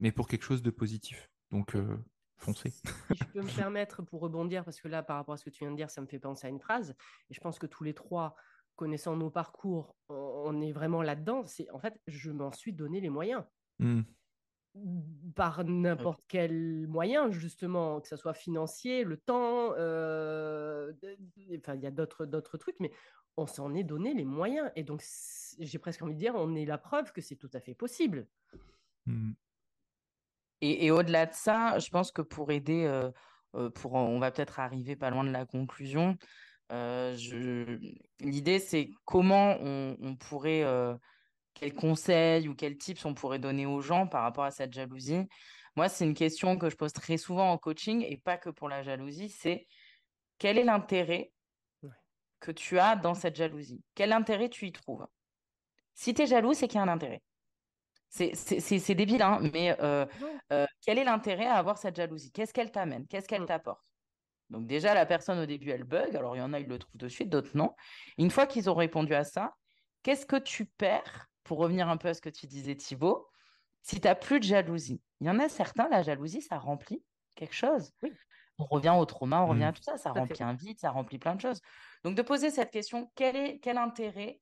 mais 0.00 0.12
pour 0.12 0.28
quelque 0.28 0.44
chose 0.44 0.62
de 0.62 0.70
positif. 0.70 1.30
Donc 1.50 1.76
foncez. 2.38 2.72
Si 3.10 3.18
je 3.18 3.24
peux 3.32 3.42
me 3.42 3.56
permettre 3.56 4.02
pour 4.02 4.20
rebondir, 4.20 4.64
parce 4.64 4.80
que 4.80 4.88
là, 4.88 5.02
par 5.02 5.16
rapport 5.16 5.34
à 5.34 5.36
ce 5.36 5.44
que 5.44 5.50
tu 5.50 5.64
viens 5.64 5.70
de 5.70 5.76
dire, 5.76 5.90
ça 5.90 6.00
me 6.00 6.06
fait 6.06 6.18
penser 6.18 6.46
à 6.46 6.50
une 6.50 6.60
phrase, 6.60 6.94
et 7.30 7.34
je 7.34 7.40
pense 7.40 7.58
que 7.58 7.66
tous 7.66 7.84
les 7.84 7.94
trois, 7.94 8.36
connaissant 8.78 9.16
nos 9.16 9.28
parcours, 9.28 9.96
on 10.08 10.60
est 10.62 10.72
vraiment 10.72 11.02
là-dedans. 11.02 11.44
C'est 11.46 11.68
en 11.72 11.78
fait, 11.78 12.00
je 12.06 12.30
m'en 12.30 12.52
suis 12.52 12.72
donné 12.72 13.00
les 13.00 13.10
moyens. 13.10 13.44
Mmh. 13.80 14.02
Par 15.34 15.64
n'importe 15.64 16.22
quel 16.28 16.86
moyen, 16.86 17.30
justement, 17.30 18.00
que 18.00 18.06
ce 18.06 18.16
soit 18.16 18.34
financier, 18.34 19.02
le 19.02 19.16
temps, 19.16 19.72
euh, 19.76 20.92
enfin, 21.58 21.74
il 21.74 21.82
y 21.82 21.86
a 21.86 21.90
d'autres, 21.90 22.24
d'autres 22.24 22.56
trucs, 22.56 22.78
mais 22.78 22.92
on 23.36 23.48
s'en 23.48 23.74
est 23.74 23.82
donné 23.82 24.14
les 24.14 24.24
moyens. 24.24 24.70
Et 24.76 24.84
donc, 24.84 25.02
j'ai 25.58 25.78
presque 25.78 26.02
envie 26.02 26.14
de 26.14 26.18
dire, 26.18 26.34
on 26.36 26.54
est 26.54 26.64
la 26.64 26.78
preuve 26.78 27.12
que 27.12 27.20
c'est 27.20 27.36
tout 27.36 27.50
à 27.54 27.60
fait 27.60 27.74
possible. 27.74 28.28
Mmh. 29.06 29.32
Et, 30.60 30.90
au-delà 30.90 31.26
de 31.26 31.34
ça, 31.34 31.78
je 31.78 31.88
pense 31.88 32.10
que 32.10 32.22
pour 32.22 32.50
aider, 32.50 32.84
euh, 32.84 33.10
euh, 33.54 33.70
pour, 33.70 33.94
on 33.94 34.18
va 34.18 34.30
peut-être 34.30 34.58
arriver 34.58 34.96
pas 34.96 35.10
loin 35.10 35.24
de 35.24 35.30
la 35.30 35.46
conclusion. 35.46 36.16
Euh, 36.72 37.16
l'idée, 38.20 38.58
c'est 38.58 38.90
comment 39.04 39.56
on, 39.60 40.16
pourrait, 40.16 40.64
quels 41.54 41.74
conseils 41.74 42.48
ou 42.48 42.54
quels 42.54 42.76
tips 42.76 43.04
on 43.04 43.14
pourrait 43.14 43.38
donner 43.38 43.66
aux 43.66 43.80
gens 43.80 44.06
par 44.06 44.22
rapport 44.22 44.44
à 44.44 44.50
cette 44.50 44.72
jalousie. 44.72 45.26
Moi, 45.76 45.88
c'est 45.88 46.04
une 46.04 46.14
question 46.14 46.58
que 46.58 46.70
je 46.70 46.76
pose 46.76 46.92
très 46.92 47.18
souvent 47.18 47.52
en 47.52 47.58
coaching 47.58 48.04
et 48.04 48.16
pas 48.16 48.36
que 48.36 48.50
pour 48.50 48.68
la 48.68 48.82
jalousie. 48.82 49.28
C'est 49.28 49.66
quel 50.38 50.58
est 50.58 50.64
l'intérêt 50.64 51.32
que 52.40 52.50
tu 52.50 52.78
as 52.78 52.96
dans 52.96 53.14
cette 53.14 53.36
jalousie? 53.36 53.82
Quel 53.94 54.12
intérêt 54.12 54.48
tu 54.48 54.66
y 54.66 54.72
trouves? 54.72 55.06
Si 55.94 56.14
tu 56.14 56.22
es 56.22 56.26
jaloux, 56.26 56.52
c'est 56.52 56.68
qu'il 56.68 56.78
y 56.78 56.80
a 56.80 56.84
un 56.84 56.88
intérêt. 56.88 57.22
C'est 58.10 58.94
débile, 58.94 59.22
hein, 59.22 59.40
mais 59.52 59.76
euh, 59.80 60.06
euh, 60.52 60.66
quel 60.84 60.98
est 60.98 61.04
l'intérêt 61.04 61.46
à 61.46 61.54
avoir 61.54 61.78
cette 61.78 61.96
jalousie? 61.96 62.32
Qu'est-ce 62.32 62.52
qu'elle 62.52 62.70
t'amène? 62.70 63.06
Qu'est-ce 63.06 63.28
qu'elle 63.28 63.42
mmh. 63.42 63.46
t'apporte? 63.46 63.84
Donc 64.50 64.66
déjà, 64.66 64.94
la 64.94 65.04
personne 65.04 65.38
au 65.38 65.46
début, 65.46 65.70
elle 65.70 65.84
bug. 65.84 66.16
Alors 66.16 66.34
il 66.34 66.38
y 66.38 66.42
en 66.42 66.52
a, 66.52 66.60
ils 66.60 66.66
le 66.66 66.78
trouvent 66.78 66.96
de 66.96 67.08
suite, 67.08 67.28
d'autres 67.28 67.50
non. 67.54 67.74
Une 68.16 68.30
fois 68.30 68.46
qu'ils 68.46 68.70
ont 68.70 68.74
répondu 68.74 69.14
à 69.14 69.24
ça, 69.24 69.54
qu'est-ce 70.02 70.24
que 70.24 70.36
tu 70.36 70.64
perds 70.64 71.26
Pour 71.44 71.58
revenir 71.58 71.88
un 71.88 71.98
peu 71.98 72.08
à 72.08 72.14
ce 72.14 72.22
que 72.22 72.30
tu 72.30 72.46
disais, 72.46 72.74
Thibaut, 72.74 73.28
si 73.82 74.00
tu 74.00 74.08
n'as 74.08 74.14
plus 74.14 74.40
de 74.40 74.44
jalousie? 74.44 75.02
Il 75.20 75.26
y 75.26 75.30
en 75.30 75.38
a 75.38 75.48
certains, 75.48 75.88
la 75.88 76.02
jalousie, 76.02 76.40
ça 76.40 76.58
remplit 76.58 77.04
quelque 77.34 77.54
chose. 77.54 77.92
On 78.58 78.64
revient 78.64 78.94
au 78.98 79.04
trauma, 79.04 79.42
on 79.42 79.48
revient 79.48 79.64
mmh. 79.64 79.64
à 79.64 79.72
tout 79.72 79.82
ça, 79.82 79.98
ça 79.98 80.12
remplit 80.12 80.42
un 80.42 80.54
vide, 80.54 80.78
ça 80.78 80.90
remplit 80.90 81.18
plein 81.18 81.34
de 81.34 81.40
choses. 81.40 81.60
Donc 82.04 82.16
de 82.16 82.22
poser 82.22 82.50
cette 82.50 82.70
question, 82.70 83.12
quel 83.14 83.36
est 83.36 83.58
quel 83.60 83.76
intérêt 83.76 84.40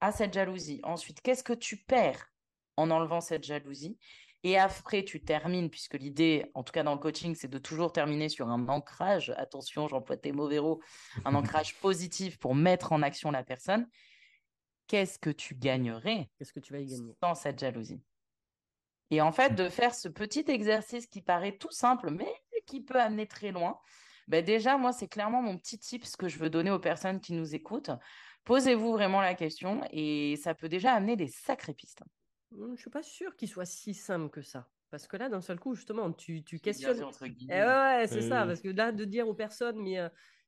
à 0.00 0.12
cette 0.12 0.32
jalousie? 0.32 0.80
Ensuite, 0.84 1.20
qu'est-ce 1.20 1.42
que 1.42 1.52
tu 1.52 1.78
perds 1.78 2.24
en 2.78 2.90
enlevant 2.90 3.20
cette 3.20 3.44
jalousie. 3.44 3.98
Et 4.44 4.56
après, 4.56 5.04
tu 5.04 5.20
termines, 5.20 5.68
puisque 5.68 5.94
l'idée, 5.94 6.46
en 6.54 6.62
tout 6.62 6.72
cas 6.72 6.84
dans 6.84 6.92
le 6.94 7.00
coaching, 7.00 7.34
c'est 7.34 7.48
de 7.48 7.58
toujours 7.58 7.92
terminer 7.92 8.28
sur 8.28 8.48
un 8.48 8.68
ancrage. 8.68 9.34
Attention, 9.36 9.88
j'emploie 9.88 10.16
tes 10.16 10.30
mots, 10.30 10.48
Véro. 10.48 10.80
Un 11.24 11.34
ancrage 11.34 11.74
positif 11.80 12.38
pour 12.38 12.54
mettre 12.54 12.92
en 12.92 13.02
action 13.02 13.32
la 13.32 13.42
personne. 13.42 13.88
Qu'est-ce 14.86 15.18
que 15.18 15.30
tu 15.30 15.56
gagnerais 15.56 16.30
Qu'est-ce 16.38 16.52
que 16.52 16.60
tu 16.60 16.72
vas 16.72 16.78
y 16.78 16.86
gagner? 16.86 17.16
Dans 17.20 17.34
cette 17.34 17.58
jalousie? 17.58 18.00
Et 19.10 19.20
en 19.20 19.32
fait, 19.32 19.54
de 19.54 19.68
faire 19.68 19.94
ce 19.94 20.08
petit 20.08 20.44
exercice 20.46 21.06
qui 21.06 21.20
paraît 21.20 21.56
tout 21.56 21.72
simple, 21.72 22.10
mais 22.10 22.32
qui 22.66 22.80
peut 22.80 23.00
amener 23.00 23.26
très 23.26 23.50
loin. 23.50 23.80
Ben 24.28 24.44
déjà, 24.44 24.76
moi, 24.76 24.92
c'est 24.92 25.08
clairement 25.08 25.42
mon 25.42 25.56
petit 25.56 25.78
tip 25.78 26.04
ce 26.04 26.16
que 26.16 26.28
je 26.28 26.38
veux 26.38 26.50
donner 26.50 26.70
aux 26.70 26.78
personnes 26.78 27.20
qui 27.20 27.32
nous 27.32 27.54
écoutent. 27.54 27.90
Posez-vous 28.44 28.92
vraiment 28.92 29.20
la 29.20 29.34
question 29.34 29.80
et 29.90 30.36
ça 30.36 30.54
peut 30.54 30.68
déjà 30.68 30.92
amener 30.92 31.16
des 31.16 31.28
sacrées 31.28 31.74
pistes. 31.74 32.02
Mmh, 32.52 32.74
je 32.76 32.80
suis 32.80 32.90
pas 32.90 33.02
sûre 33.02 33.36
qu'il 33.36 33.48
soit 33.48 33.66
si 33.66 33.94
simple 33.94 34.30
que 34.30 34.42
ça. 34.42 34.70
Parce 34.90 35.06
que 35.06 35.16
là, 35.16 35.28
d'un 35.28 35.40
seul 35.40 35.60
coup, 35.60 35.74
justement, 35.74 36.12
tu, 36.12 36.42
tu 36.44 36.58
questionnes. 36.60 37.04
Eh 37.22 37.62
ouais, 37.62 38.06
c'est 38.06 38.22
ça. 38.22 38.46
Parce 38.46 38.60
que 38.60 38.68
là, 38.68 38.90
de 38.92 39.04
dire 39.04 39.28
aux 39.28 39.34
personnes, 39.34 39.78
mais, 39.82 39.98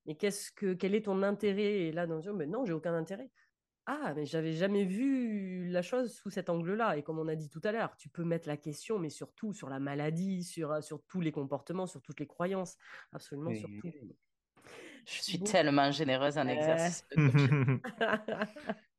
mais 0.07 0.17
qu'est-ce 0.17 0.51
que, 0.51 0.73
quel 0.73 0.95
est 0.95 1.05
ton 1.05 1.23
intérêt? 1.23 1.81
Et 1.83 1.93
là, 1.93 2.07
dans 2.07 2.21
mais 2.33 2.47
non, 2.47 2.65
j'ai 2.65 2.73
aucun 2.73 2.95
intérêt. 2.95 3.31
Ah, 3.87 4.13
mais 4.15 4.25
j'avais 4.25 4.53
jamais 4.53 4.85
vu 4.85 5.69
la 5.69 5.83
chose 5.83 6.15
sous 6.15 6.31
cet 6.31 6.49
angle-là. 6.49 6.97
Et 6.97 7.03
comme 7.03 7.19
on 7.19 7.29
a 7.29 7.35
dit 7.35 7.51
tout 7.51 7.61
à 7.65 7.73
l'heure, 7.73 7.97
tu 7.97 8.09
peux 8.09 8.25
mettre 8.25 8.47
la 8.47 8.57
question, 8.57 8.99
mais 8.99 9.11
surtout 9.11 9.53
sur 9.53 9.69
la 9.69 9.81
maladie, 9.81 10.45
sur, 10.45 10.83
sur 10.83 11.03
tous 11.07 11.21
les 11.21 11.33
comportements, 11.33 11.87
sur 11.87 12.01
toutes 12.01 12.21
les 12.21 12.27
croyances, 12.27 12.77
absolument 13.13 13.55
sur 13.55 13.69
tout. 13.81 13.91
Je 15.07 15.23
suis 15.23 15.41
tellement 15.41 15.91
généreuse 15.91 16.39
en 16.39 16.47
exercice. 16.47 17.05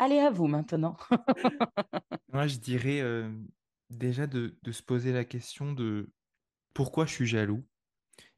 Allez 0.00 0.18
à 0.18 0.30
vous 0.30 0.46
maintenant. 0.46 0.96
Moi, 2.32 2.46
je 2.46 2.56
dirais 2.56 3.04
déjà 3.90 4.26
de, 4.26 4.56
se 4.72 4.82
poser 4.82 5.12
la 5.12 5.26
question 5.26 5.74
de 5.74 6.10
pourquoi 6.72 7.04
je 7.04 7.12
suis 7.12 7.26
jaloux. 7.26 7.62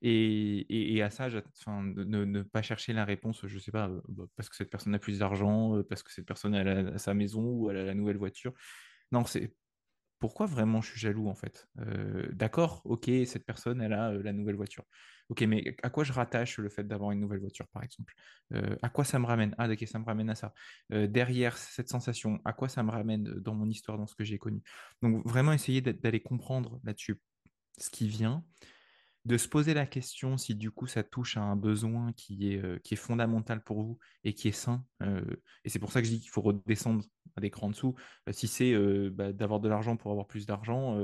Et, 0.00 1.00
à 1.04 1.10
ça, 1.10 1.28
enfin, 1.60 1.84
ne, 1.84 2.42
pas 2.42 2.62
chercher 2.62 2.92
la 2.92 3.04
réponse, 3.04 3.46
je 3.46 3.54
ne 3.54 3.60
sais 3.60 3.70
pas, 3.70 3.88
bah, 4.08 4.24
parce 4.34 4.48
que 4.48 4.56
cette 4.56 4.70
personne 4.70 4.92
a 4.96 4.98
plus 4.98 5.20
d'argent, 5.20 5.80
parce 5.88 6.02
que 6.02 6.12
cette 6.12 6.26
personne 6.26 6.56
a, 6.56 6.98
sa 6.98 7.14
maison 7.14 7.44
ou 7.44 7.70
elle 7.70 7.76
a 7.76 7.84
la 7.84 7.94
nouvelle 7.94 8.18
voiture. 8.18 8.52
Non, 9.12 9.24
c'est 9.24 9.54
pourquoi 10.22 10.46
vraiment 10.46 10.80
je 10.80 10.90
suis 10.92 11.00
jaloux 11.00 11.28
en 11.28 11.34
fait? 11.34 11.68
D'accord, 12.32 12.80
ok, 12.84 13.10
cette 13.26 13.44
personne, 13.44 13.82
elle 13.82 13.92
a 13.92 14.12
la 14.12 14.32
nouvelle 14.32 14.54
voiture. 14.56 14.84
Ok, 15.28 15.42
mais 15.42 15.76
à 15.82 15.90
quoi 15.90 16.04
je 16.04 16.12
rattache 16.12 16.58
le 16.58 16.68
fait 16.68 16.84
d'avoir 16.84 17.10
une 17.10 17.20
nouvelle 17.20 17.40
voiture, 17.40 17.66
par 17.68 17.82
exemple? 17.82 18.14
À 18.82 18.88
quoi 18.88 19.04
ça 19.04 19.18
me 19.18 19.26
ramène? 19.26 19.54
Ah, 19.58 19.68
ok, 19.68 19.84
ça 19.86 19.98
me 19.98 20.04
ramène 20.04 20.30
à 20.30 20.34
ça. 20.34 20.54
derrière 20.90 21.56
cette 21.58 21.88
sensation, 21.88 22.40
à 22.44 22.52
quoi 22.52 22.68
ça 22.68 22.82
me 22.82 22.90
ramène 22.90 23.24
dans 23.40 23.54
mon 23.54 23.68
histoire, 23.68 23.98
dans 23.98 24.06
ce 24.06 24.14
que 24.14 24.24
j'ai 24.24 24.38
connu? 24.38 24.62
Donc, 25.02 25.26
vraiment 25.26 25.52
essayer 25.52 25.80
d'aller 25.82 26.20
comprendre 26.20 26.80
là-dessus 26.84 27.20
ce 27.78 27.90
qui 27.90 28.08
vient, 28.08 28.44
de 29.24 29.36
se 29.36 29.48
poser 29.48 29.72
la 29.72 29.86
question 29.86 30.36
si 30.36 30.54
du 30.54 30.70
coup 30.70 30.86
ça 30.86 31.04
touche 31.04 31.36
à 31.36 31.42
un 31.42 31.56
besoin 31.56 32.12
qui 32.14 32.52
est, 32.52 32.82
qui 32.82 32.94
est 32.94 32.96
fondamental 32.96 33.62
pour 33.62 33.82
vous 33.82 33.98
et 34.24 34.34
qui 34.34 34.48
est 34.48 34.52
sain. 34.52 34.84
et 35.64 35.68
c'est 35.68 35.78
pour 35.78 35.92
ça 35.92 36.00
que 36.00 36.06
je 36.06 36.12
dis 36.12 36.20
qu'il 36.20 36.30
faut 36.30 36.42
redescendre 36.42 37.04
à 37.36 37.40
des 37.40 37.50
crans 37.50 37.70
dessous. 37.70 37.94
si 38.30 38.48
c'est 38.48 38.74
bah, 39.10 39.32
d'avoir 39.32 39.60
de 39.60 39.68
l'argent 39.68 39.96
pour 39.96 40.10
avoir 40.10 40.26
plus 40.26 40.46
d'argent, 40.46 40.98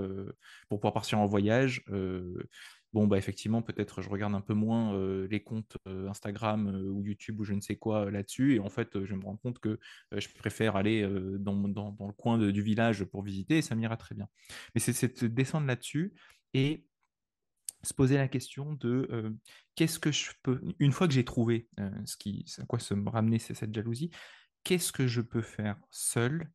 pour 0.69 0.81
pouvoir 0.81 0.95
partir 0.95 1.21
en 1.21 1.27
voyage, 1.27 1.85
bon, 2.93 3.07
bah, 3.07 3.19
effectivement, 3.19 3.63
peut-être 3.63 4.03
je 4.03 4.09
regarde 4.09 4.35
un 4.35 4.41
peu 4.41 4.55
moins 4.55 4.99
les 5.29 5.43
comptes 5.43 5.77
Instagram 5.87 6.67
ou 6.91 7.05
YouTube 7.05 7.39
ou 7.39 7.45
je 7.45 7.55
ne 7.55 7.61
sais 7.61 7.77
quoi 7.77 8.11
là-dessus. 8.11 8.57
Et 8.57 8.59
en 8.59 8.69
fait, 8.69 9.05
je 9.05 9.15
me 9.15 9.25
rends 9.25 9.37
compte 9.37 9.61
que 9.61 9.79
je 10.13 10.29
préfère 10.37 10.75
aller 10.75 11.09
dans, 11.39 11.55
dans, 11.69 11.93
dans, 11.93 12.07
le 12.07 12.13
coin 12.15 12.39
du 12.39 12.63
village 12.63 13.05
pour 13.05 13.23
visiter 13.23 13.59
et 13.59 13.63
ça 13.63 13.77
m'ira 13.77 13.97
très 13.97 14.17
bien. 14.17 14.29
Mais 14.75 14.81
c'est 14.81 15.23
de 15.23 15.29
descendre 15.29 15.69
là-dessus 15.69 16.15
et 16.55 16.85
se 17.83 17.95
poser 17.95 18.17
la 18.17 18.29
question 18.29 18.75
de 18.75 19.37
qu'est-ce 19.75 19.99
que 19.99 20.11
je 20.11 20.31
peux, 20.43 20.61
une 20.79 20.93
fois 20.93 21.07
que 21.07 21.15
j'ai 21.15 21.25
trouvé 21.25 21.69
ce 22.05 22.17
qui, 22.17 22.45
à 22.59 22.65
quoi 22.65 22.79
se 22.79 22.95
me 22.95 23.09
ramener 23.09 23.39
cette 23.39 23.75
jalousie, 23.75 24.11
qu'est-ce 24.65 24.93
que 24.93 25.07
je 25.07 25.21
peux 25.21 25.43
faire 25.43 25.79
seul 25.91 26.51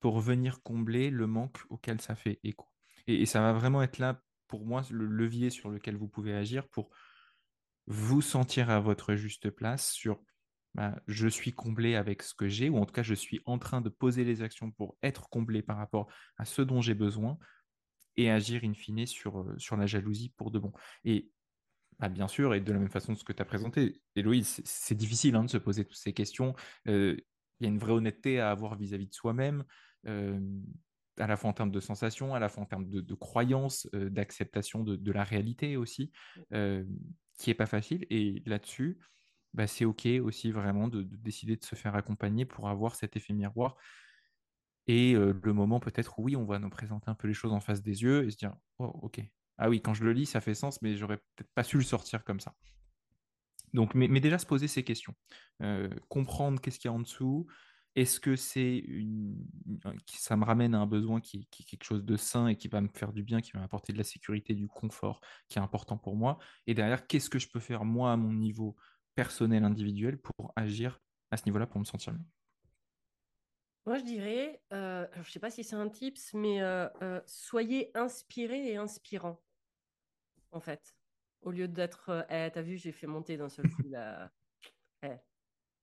pour 0.00 0.20
venir 0.20 0.62
combler 0.62 1.10
le 1.10 1.26
manque 1.26 1.58
auquel 1.68 2.00
ça 2.00 2.14
fait 2.14 2.40
écho? 2.44 2.68
Et, 3.06 3.26
ça 3.26 3.40
va 3.40 3.52
vraiment 3.52 3.82
être 3.82 3.98
là 3.98 4.22
pour 4.46 4.64
moi 4.64 4.82
le 4.90 5.06
levier 5.06 5.50
sur 5.50 5.70
lequel 5.70 5.96
vous 5.96 6.08
pouvez 6.08 6.34
agir 6.34 6.68
pour 6.68 6.90
vous 7.86 8.20
sentir 8.20 8.70
à 8.70 8.80
votre 8.80 9.14
juste 9.14 9.50
place 9.50 9.90
sur 9.90 10.20
bah, 10.74 10.94
je 11.08 11.26
suis 11.26 11.52
comblé 11.52 11.94
avec 11.94 12.22
ce 12.22 12.34
que 12.34 12.48
j'ai, 12.48 12.68
ou 12.68 12.76
en 12.76 12.86
tout 12.86 12.92
cas 12.92 13.02
je 13.02 13.14
suis 13.14 13.40
en 13.46 13.58
train 13.58 13.80
de 13.80 13.88
poser 13.88 14.24
les 14.24 14.42
actions 14.42 14.70
pour 14.70 14.96
être 15.02 15.28
comblé 15.30 15.62
par 15.62 15.78
rapport 15.78 16.06
à 16.36 16.44
ce 16.44 16.62
dont 16.62 16.80
j'ai 16.80 16.94
besoin 16.94 17.38
et 18.18 18.30
agir 18.30 18.64
in 18.64 18.74
fine 18.74 19.06
sur, 19.06 19.40
euh, 19.40 19.54
sur 19.56 19.76
la 19.76 19.86
jalousie 19.86 20.34
pour 20.36 20.50
de 20.50 20.58
bon. 20.58 20.72
Et 21.04 21.30
bah, 21.98 22.08
bien 22.08 22.28
sûr, 22.28 22.52
et 22.52 22.60
de 22.60 22.72
la 22.72 22.78
même 22.78 22.90
façon 22.90 23.14
que 23.14 23.20
ce 23.20 23.24
que 23.24 23.32
tu 23.32 23.40
as 23.40 23.46
présenté, 23.46 24.02
Héloïse, 24.14 24.60
c'est 24.64 24.96
difficile 24.96 25.36
hein, 25.36 25.44
de 25.44 25.50
se 25.50 25.56
poser 25.56 25.84
toutes 25.84 25.96
ces 25.96 26.12
questions. 26.12 26.54
Euh, 26.88 27.16
il 27.60 27.64
y 27.64 27.66
a 27.66 27.72
une 27.72 27.78
vraie 27.78 27.92
honnêteté 27.92 28.40
à 28.40 28.50
avoir 28.50 28.76
vis-à-vis 28.76 29.06
de 29.06 29.14
soi-même, 29.14 29.64
euh, 30.06 30.38
à 31.16 31.26
la 31.26 31.36
fois 31.36 31.50
en 31.50 31.52
termes 31.52 31.70
de 31.70 31.80
sensations, 31.80 32.34
à 32.34 32.40
la 32.40 32.48
fois 32.48 32.64
en 32.64 32.66
termes 32.66 32.88
de, 32.88 33.14
croyances, 33.14 33.88
d'acceptation 33.92 34.84
de, 34.84 35.12
la 35.12 35.24
réalité 35.24 35.76
aussi, 35.76 36.12
qui 36.52 37.50
n'est 37.50 37.54
pas 37.54 37.66
facile. 37.66 38.06
Et 38.10 38.44
là-dessus, 38.46 39.00
bah, 39.52 39.66
c'est 39.66 39.84
OK 39.84 40.06
aussi 40.22 40.52
vraiment 40.52 40.86
de, 40.86 41.02
décider 41.02 41.56
de 41.56 41.64
se 41.64 41.74
faire 41.74 41.96
accompagner 41.96 42.44
pour 42.44 42.68
avoir 42.68 42.94
cet 42.94 43.16
effet 43.16 43.32
miroir. 43.32 43.76
Et 44.88 45.12
le 45.12 45.52
moment 45.52 45.80
peut-être 45.80 46.18
où 46.18 46.24
oui, 46.24 46.34
on 46.34 46.44
va 46.44 46.58
nous 46.58 46.70
présenter 46.70 47.10
un 47.10 47.14
peu 47.14 47.28
les 47.28 47.34
choses 47.34 47.52
en 47.52 47.60
face 47.60 47.82
des 47.82 48.02
yeux 48.02 48.26
et 48.26 48.30
se 48.30 48.36
dire, 48.36 48.54
oh, 48.78 48.86
OK, 49.02 49.20
ah 49.58 49.68
oui, 49.68 49.82
quand 49.82 49.92
je 49.92 50.02
le 50.04 50.12
lis, 50.12 50.26
ça 50.26 50.40
fait 50.40 50.54
sens, 50.54 50.80
mais 50.82 50.96
j'aurais 50.96 51.18
peut-être 51.36 51.52
pas 51.54 51.62
su 51.62 51.76
le 51.76 51.82
sortir 51.82 52.24
comme 52.24 52.40
ça. 52.40 52.54
Donc, 53.74 53.94
mais, 53.94 54.08
déjà 54.20 54.38
se 54.38 54.46
poser 54.46 54.66
ces 54.66 54.82
questions, 54.82 55.14
comprendre 56.08 56.60
qu'est-ce 56.60 56.78
qu'il 56.78 56.88
y 56.88 56.92
a 56.92 56.94
en 56.94 57.00
dessous, 57.00 57.46
est-ce 57.96 58.20
que 58.20 58.36
c'est 58.36 58.78
une, 58.78 59.44
ça 60.06 60.36
me 60.36 60.44
ramène 60.44 60.74
à 60.74 60.78
un 60.78 60.86
besoin 60.86 61.20
qui, 61.20 61.46
qui, 61.50 61.62
est 61.62 61.66
quelque 61.66 61.84
chose 61.84 62.04
de 62.04 62.16
sain 62.16 62.46
et 62.46 62.56
qui 62.56 62.68
va 62.68 62.80
me 62.80 62.88
faire 62.88 63.12
du 63.12 63.24
bien, 63.24 63.40
qui 63.40 63.50
va 63.52 63.60
m'apporter 63.60 63.92
de 63.92 63.98
la 63.98 64.04
sécurité, 64.04 64.54
du 64.54 64.68
confort, 64.68 65.20
qui 65.48 65.58
est 65.58 65.62
important 65.62 65.98
pour 65.98 66.16
moi, 66.16 66.38
et 66.66 66.74
derrière, 66.74 67.06
qu'est-ce 67.06 67.28
que 67.28 67.38
je 67.38 67.48
peux 67.48 67.60
faire 67.60 67.84
moi 67.84 68.12
à 68.12 68.16
mon 68.16 68.32
niveau 68.32 68.76
personnel, 69.14 69.64
individuel, 69.64 70.18
pour 70.18 70.52
agir 70.54 71.00
à 71.30 71.36
ce 71.36 71.44
niveau-là, 71.46 71.66
pour 71.66 71.80
me 71.80 71.84
sentir 71.84 72.12
mieux? 72.12 72.24
Moi, 73.88 73.98
je 73.98 74.04
dirais, 74.04 74.60
je 74.70 75.18
ne 75.18 75.24
sais 75.24 75.40
pas 75.40 75.50
si 75.50 75.64
c'est 75.64 75.74
un 75.74 75.88
tips, 75.88 76.34
mais 76.34 76.60
soyez 77.26 77.90
inspiré 77.96 78.68
et 78.68 78.76
inspirant 78.76 79.42
en 80.52 80.60
fait. 80.60 80.94
Au 81.42 81.50
lieu 81.50 81.68
d'être, 81.68 82.26
eh, 82.30 82.50
t'as 82.52 82.62
vu, 82.62 82.76
j'ai 82.76 82.92
fait 82.92 83.06
monter 83.06 83.36
d'un 83.36 83.48
seul 83.48 83.68
coup 83.70 83.88
la, 83.88 84.30
eh, 85.02 85.16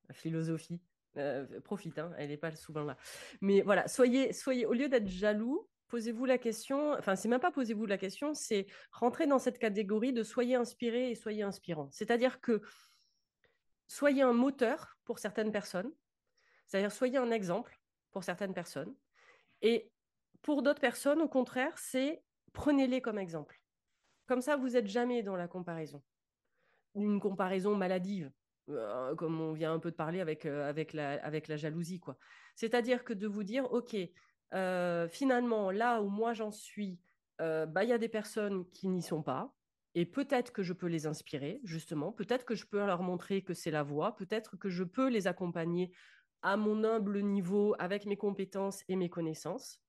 la 0.08 0.14
philosophie. 0.14 0.82
Euh, 1.18 1.62
profite, 1.62 1.97
hein, 1.97 2.12
elle 2.18 2.28
n'est 2.28 2.38
pas 2.38 2.53
souvent 2.56 2.84
là. 2.84 2.97
Mais 3.39 3.62
voilà, 3.62 3.88
soyez, 3.88 4.34
soyez 4.34 4.66
au 4.66 4.74
lieu 4.74 4.89
d'être 4.89 5.08
jaloux, 5.08 5.70
posez-vous 5.88 6.26
la 6.26 6.38
question, 6.38 6.91
enfin, 6.91 7.16
c'est 7.16 7.30
même 7.30 7.39
pas 7.39 7.53
posez-vous 7.53 7.86
la 7.86 7.97
question, 7.97 8.34
c'est 8.34 8.66
rentrer 8.91 9.26
dans 9.26 9.39
cette 9.39 9.58
catégorie 9.58 10.12
de 10.12 10.24
soyez 10.24 10.56
inspiré 10.56 11.12
et 11.12 11.16
soyez 11.16 11.43
inspirant. 11.43 11.88
C'est-à-dire 11.91 12.41
que 12.41 12.62
soyez 13.88 14.24
un 14.24 14.34
moteur 14.34 14.97
pour 15.06 15.20
certaines 15.20 15.53
personnes, 15.53 15.93
c'est-à-dire 16.68 16.91
soyez 16.91 17.18
un 17.18 17.32
exemple 17.32 17.80
pour 18.16 18.24
certaines 18.24 18.53
personnes. 18.53 18.95
Et 19.61 19.91
pour 20.41 20.63
d'autres 20.63 20.80
personnes, 20.80 21.22
au 21.22 21.28
contraire, 21.28 21.78
c'est 21.78 22.24
prenez-les 22.53 23.01
comme 23.01 23.20
exemple. 23.20 23.61
Comme 24.26 24.39
ça, 24.39 24.55
vous 24.55 24.70
n'êtes 24.70 24.88
jamais 24.88 25.22
dans 25.22 25.36
la 25.36 25.49
comparaison. 25.49 26.01
Une 26.95 27.20
comparaison 27.20 27.76
maladive, 27.76 28.32
euh, 28.70 29.16
comme 29.16 29.41
on 29.41 29.51
vient 29.51 29.74
un 29.74 29.80
peu 29.80 29.91
de 29.91 29.97
parler 29.97 30.22
avec, 30.22 30.45
euh, 30.45 30.70
avec, 30.70 30.93
la, 30.93 31.22
avec 31.26 31.49
la 31.49 31.57
jalousie. 31.57 31.99
quoi. 31.99 32.18
C'est-à-dire 32.55 33.03
que 33.03 33.11
de 33.11 33.28
vous 33.28 33.43
dire, 33.43 33.70
OK, 33.74 33.97
euh, 34.53 35.09
finalement, 35.09 35.70
là 35.70 36.01
où 36.01 36.07
moi 36.07 36.32
j'en 36.34 36.51
suis, 36.51 37.01
bah, 37.38 37.84
il 37.84 37.89
y 37.89 37.91
a 37.91 37.97
des 37.97 38.07
personnes 38.07 38.66
qui 38.72 38.88
n'y 38.88 39.01
sont 39.01 39.24
pas. 39.24 39.53
Et 39.93 40.05
peut-être 40.05 40.53
que 40.53 40.63
je 40.63 40.72
peux 40.72 40.88
les 40.88 41.05
inspirer, 41.05 41.59
justement. 41.66 42.13
Peut-être 42.13 42.45
que 42.45 42.55
je 42.55 42.66
peux 42.66 42.78
leur 42.78 43.01
montrer 43.01 43.41
que 43.41 43.53
c'est 43.53 43.72
la 43.72 43.84
voie. 43.84 44.16
Peut-être 44.16 44.55
que 44.55 44.70
je 44.70 44.86
peux 44.86 45.09
les 45.09 45.28
accompagner 45.28 45.91
à 46.46 46.58
mon 46.58 46.84
humble 46.84 47.22
niveau 47.24 47.76
avec 47.80 48.06
mes 48.06 48.18
compétences 48.18 48.84
et 48.88 48.96
mes 48.96 49.10
connaissances. 49.10 49.82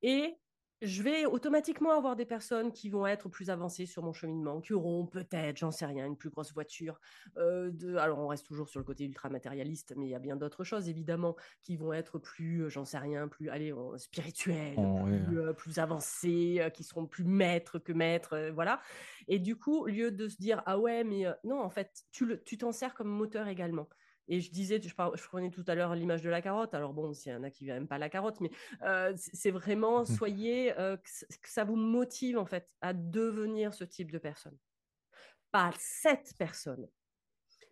Et 0.00 0.38
je 0.80 1.02
vais 1.02 1.26
automatiquement 1.26 1.92
avoir 1.92 2.16
des 2.16 2.24
personnes 2.24 2.72
qui 2.72 2.88
vont 2.88 3.06
être 3.06 3.28
plus 3.28 3.50
avancées 3.50 3.84
sur 3.84 4.02
mon 4.02 4.14
cheminement, 4.14 4.62
qui 4.62 4.72
auront 4.72 5.06
peut-être, 5.06 5.58
j'en 5.58 5.70
sais 5.70 5.84
rien, 5.84 6.06
une 6.06 6.16
plus 6.16 6.30
grosse 6.30 6.54
voiture. 6.54 6.98
Euh, 7.36 7.70
de... 7.70 7.96
Alors, 7.96 8.18
on 8.20 8.26
reste 8.26 8.46
toujours 8.46 8.70
sur 8.70 8.80
le 8.80 8.84
côté 8.84 9.04
ultra 9.04 9.28
matérialiste, 9.28 9.92
mais 9.96 10.06
il 10.06 10.10
y 10.10 10.14
a 10.14 10.18
bien 10.18 10.36
d'autres 10.36 10.64
choses, 10.64 10.88
évidemment, 10.88 11.36
qui 11.62 11.76
vont 11.76 11.92
être 11.92 12.18
plus, 12.18 12.62
euh, 12.62 12.68
j'en 12.70 12.86
sais 12.86 12.98
rien, 12.98 13.28
plus 13.28 13.50
allez, 13.50 13.74
spirituelles, 13.96 14.74
oh, 14.78 15.06
euh, 15.06 15.52
plus, 15.52 15.78
avancées, 15.78 16.70
qui 16.72 16.84
seront 16.84 17.06
plus 17.06 17.24
maîtres 17.24 17.78
que 17.78 17.92
maîtres, 17.92 18.50
voilà. 18.54 18.80
Et 19.28 19.38
du 19.38 19.56
coup, 19.56 19.82
au 19.82 19.86
lieu 19.88 20.10
de 20.10 20.26
se 20.26 20.36
dire, 20.36 20.62
ah 20.64 20.78
ouais, 20.78 21.04
mais 21.04 21.24
non, 21.44 21.60
en 21.60 21.70
fait, 21.70 22.04
tu 22.12 22.58
t'en 22.58 22.72
sers 22.72 22.94
comme 22.94 23.08
moteur 23.08 23.46
également. 23.48 23.88
Et 24.28 24.40
je 24.40 24.50
disais, 24.50 24.80
je, 24.80 24.88
je 24.88 25.28
prenais 25.28 25.50
tout 25.50 25.64
à 25.66 25.74
l'heure 25.74 25.94
l'image 25.94 26.22
de 26.22 26.30
la 26.30 26.40
carotte. 26.40 26.74
Alors 26.74 26.92
bon, 26.92 27.12
s'il 27.12 27.32
y 27.32 27.34
en 27.34 27.42
a 27.42 27.50
qui 27.50 27.66
n'aiment 27.66 27.88
pas 27.88 27.98
la 27.98 28.08
carotte, 28.08 28.40
mais 28.40 28.50
euh, 28.82 29.12
c'est 29.16 29.50
vraiment, 29.50 30.02
mmh. 30.02 30.06
soyez, 30.06 30.78
euh, 30.78 30.96
que, 30.96 31.48
ça 31.48 31.64
vous 31.64 31.76
motive 31.76 32.38
en 32.38 32.46
fait 32.46 32.68
à 32.80 32.92
devenir 32.92 33.74
ce 33.74 33.84
type 33.84 34.10
de 34.10 34.18
personne. 34.18 34.56
Pas 35.50 35.72
cette 35.78 36.34
personne, 36.38 36.88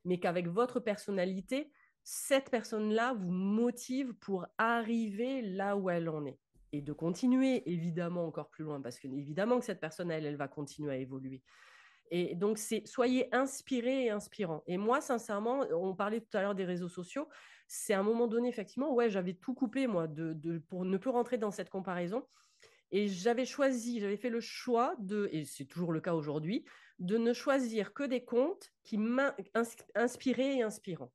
mais 0.05 0.21
qu'avec 0.21 0.47
votre 0.47 0.79
personnalité, 0.79 1.73
cette 2.05 2.51
personne-là 2.51 3.15
vous 3.15 3.31
motive 3.31 4.13
pour 4.15 4.47
arriver 4.59 5.43
là 5.43 5.77
où 5.77 5.89
elle 5.89 6.09
en 6.09 6.27
est. 6.27 6.39
Et 6.73 6.81
de 6.81 6.93
continuer, 6.93 7.71
évidemment, 7.71 8.27
encore 8.27 8.49
plus 8.49 8.65
loin, 8.65 8.81
parce 8.81 8.99
que 8.99 9.07
évidemment 9.07 9.59
que 9.59 9.65
cette 9.65 9.81
personne, 9.81 10.11
elle, 10.11 10.27
elle 10.27 10.37
va 10.37 10.49
continuer 10.49 10.93
à 10.93 10.97
évoluer. 10.97 11.43
Et 12.15 12.35
donc, 12.35 12.59
c'est 12.59 12.87
soyez 12.87 13.35
inspirés 13.35 14.05
et 14.05 14.11
inspirants. 14.11 14.63
Et 14.67 14.77
moi, 14.77 15.01
sincèrement, 15.01 15.61
on 15.73 15.95
parlait 15.95 16.21
tout 16.21 16.37
à 16.37 16.43
l'heure 16.43 16.55
des 16.55 16.67
réseaux 16.67 16.91
sociaux. 16.91 17.27
C'est 17.69 17.95
à 17.95 18.01
un 18.01 18.03
moment 18.03 18.27
donné, 18.27 18.51
effectivement, 18.51 18.93
ouais, 18.93 19.09
j'avais 19.09 19.33
tout 19.33 19.55
coupé, 19.55 19.87
moi, 19.87 20.07
de, 20.09 20.59
pour 20.69 20.85
ne 20.85 20.99
plus 20.99 21.09
rentrer 21.09 21.39
dans 21.39 21.51
cette 21.51 21.71
comparaison. 21.71 22.27
Et 22.91 23.09
j'avais 23.09 23.47
choisi, 23.47 23.99
j'avais 23.99 24.19
fait 24.19 24.29
le 24.29 24.41
choix 24.41 24.95
de, 24.99 25.31
et 25.33 25.47
c'est 25.47 25.65
toujours 25.65 25.91
le 25.91 26.03
cas 26.03 26.13
aujourd'hui, 26.13 26.67
de 26.99 27.17
ne 27.17 27.33
choisir 27.33 27.95
que 27.95 28.03
des 28.03 28.23
comptes 28.27 28.75
qui 28.83 28.99
m'inspiraient 28.99 30.59
et 30.59 30.63
inspirants. 30.63 31.15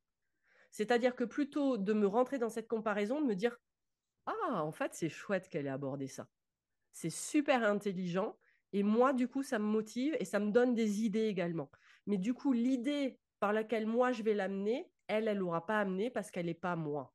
C'est-à-dire 0.72 1.14
que 1.14 1.22
plutôt 1.22 1.76
de 1.76 1.92
me 1.92 2.08
rentrer 2.08 2.38
dans 2.38 2.50
cette 2.50 2.66
comparaison, 2.66 3.20
de 3.20 3.26
me 3.26 3.36
dire 3.36 3.56
Ah, 4.26 4.64
en 4.64 4.72
fait, 4.72 4.94
c'est 4.94 5.08
chouette 5.08 5.48
qu'elle 5.48 5.66
ait 5.66 5.70
abordé 5.70 6.08
ça. 6.08 6.26
C'est 6.90 7.08
super 7.08 7.62
intelligent 7.62 8.36
et 8.72 8.82
moi, 8.82 9.12
du 9.12 9.28
coup, 9.28 9.42
ça 9.42 9.58
me 9.58 9.64
motive 9.64 10.16
et 10.20 10.24
ça 10.24 10.38
me 10.38 10.50
donne 10.50 10.74
des 10.74 11.02
idées 11.02 11.26
également. 11.26 11.70
Mais 12.06 12.18
du 12.18 12.34
coup, 12.34 12.52
l'idée 12.52 13.18
par 13.40 13.52
laquelle 13.52 13.86
moi, 13.86 14.12
je 14.12 14.22
vais 14.22 14.34
l'amener, 14.34 14.90
elle, 15.06 15.28
elle 15.28 15.38
n'aura 15.38 15.64
pas 15.64 15.80
amené 15.80 16.10
parce 16.10 16.30
qu'elle 16.30 16.46
n'est 16.46 16.54
pas 16.54 16.76
moi. 16.76 17.14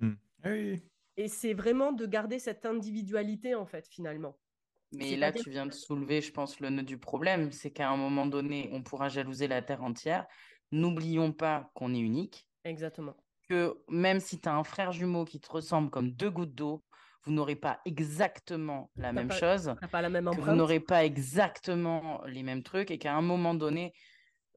Mmh. 0.00 0.12
Oui. 0.44 0.82
Et 1.16 1.28
c'est 1.28 1.52
vraiment 1.52 1.92
de 1.92 2.06
garder 2.06 2.38
cette 2.38 2.64
individualité, 2.64 3.54
en 3.54 3.66
fait, 3.66 3.86
finalement. 3.88 4.38
Mais 4.92 5.16
là, 5.16 5.32
tu 5.32 5.50
viens 5.50 5.66
de 5.66 5.72
soulever, 5.72 6.20
je 6.20 6.32
pense, 6.32 6.60
le 6.60 6.70
nœud 6.70 6.82
du 6.82 6.98
problème. 6.98 7.52
C'est 7.52 7.70
qu'à 7.70 7.90
un 7.90 7.96
moment 7.96 8.24
donné, 8.24 8.70
on 8.72 8.82
pourra 8.82 9.08
jalouser 9.08 9.48
la 9.48 9.60
Terre 9.60 9.82
entière. 9.82 10.26
N'oublions 10.70 11.32
pas 11.32 11.70
qu'on 11.74 11.92
est 11.92 11.98
unique. 11.98 12.46
Exactement. 12.64 13.16
Que 13.48 13.76
même 13.88 14.20
si 14.20 14.40
tu 14.40 14.48
as 14.48 14.54
un 14.54 14.64
frère 14.64 14.92
jumeau 14.92 15.24
qui 15.24 15.40
te 15.40 15.50
ressemble 15.50 15.90
comme 15.90 16.12
deux 16.12 16.30
gouttes 16.30 16.54
d'eau, 16.54 16.84
vous 17.24 17.32
n'aurez 17.32 17.56
pas 17.56 17.80
exactement 17.84 18.90
la 18.96 19.12
même 19.12 19.32
chose, 19.32 19.74
pas 19.90 20.02
la 20.02 20.08
même 20.08 20.28
vous 20.28 20.54
n'aurez 20.54 20.80
pas 20.80 21.04
exactement 21.04 22.22
les 22.26 22.42
mêmes 22.42 22.62
trucs 22.62 22.90
et 22.90 22.98
qu'à 22.98 23.14
un 23.14 23.22
moment 23.22 23.54
donné, 23.54 23.92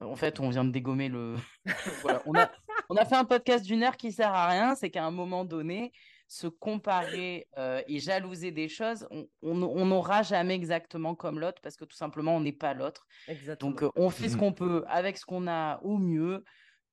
en 0.00 0.16
fait, 0.16 0.40
on 0.40 0.48
vient 0.48 0.64
de 0.64 0.70
dégommer 0.70 1.08
le. 1.08 1.36
on, 2.26 2.34
a, 2.34 2.50
on 2.88 2.96
a 2.96 3.04
fait 3.04 3.14
un 3.14 3.24
podcast 3.24 3.64
d'une 3.64 3.82
heure 3.82 3.96
qui 3.96 4.12
sert 4.12 4.32
à 4.32 4.48
rien, 4.48 4.74
c'est 4.74 4.90
qu'à 4.90 5.04
un 5.04 5.10
moment 5.10 5.44
donné, 5.44 5.92
se 6.32 6.46
comparer 6.46 7.46
euh, 7.58 7.82
et 7.86 7.98
jalouser 7.98 8.52
des 8.52 8.68
choses, 8.68 9.06
on 9.42 9.54
n'aura 9.54 10.22
jamais 10.22 10.54
exactement 10.54 11.14
comme 11.14 11.38
l'autre 11.38 11.60
parce 11.62 11.76
que 11.76 11.84
tout 11.84 11.96
simplement, 11.96 12.36
on 12.36 12.40
n'est 12.40 12.52
pas 12.52 12.72
l'autre. 12.72 13.06
Donc, 13.60 13.82
euh, 13.82 13.90
on 13.96 14.08
fait 14.08 14.30
ce 14.30 14.36
qu'on 14.36 14.52
peut 14.52 14.84
avec 14.88 15.18
ce 15.18 15.26
qu'on 15.26 15.46
a 15.46 15.78
au 15.82 15.98
mieux. 15.98 16.42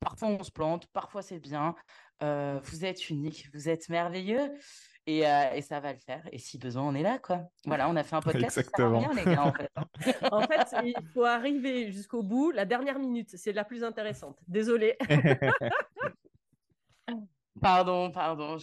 Parfois, 0.01 0.27
on 0.27 0.43
se 0.43 0.51
plante, 0.51 0.87
parfois, 0.87 1.21
c'est 1.21 1.39
bien. 1.39 1.75
Euh, 2.21 2.59
vous 2.63 2.83
êtes 2.83 3.09
unique, 3.09 3.47
vous 3.53 3.69
êtes 3.69 3.87
merveilleux. 3.87 4.51
Euh, 5.09 5.53
et, 5.53 5.61
ça 5.61 5.79
va 5.79 5.93
le 5.93 5.99
faire. 5.99 6.21
Et 6.31 6.37
si 6.37 6.57
besoin, 6.57 6.83
on 6.83 6.93
est 6.93 7.03
là, 7.03 7.19
quoi. 7.19 7.49
Voilà, 7.65 7.89
on 7.89 7.95
a 7.95 8.03
fait 8.03 8.15
un 8.15 8.21
podcast. 8.21 8.57
Exactement. 8.57 9.09
les 9.13 9.25
gars, 9.25 9.45
en 9.45 9.53
fait. 9.53 9.71
en 10.31 10.41
fait, 10.41 10.75
il 10.83 10.95
faut 11.13 11.25
arriver 11.25 11.91
jusqu'au 11.91 12.23
bout. 12.23 12.51
La 12.51 12.65
dernière 12.65 12.99
minute, 12.99 13.29
c'est 13.35 13.53
la 13.53 13.63
plus 13.63 13.83
intéressante. 13.83 14.37
Désolée. 14.47 14.97
Pardon, 17.61 18.09
pardon. 18.09 18.57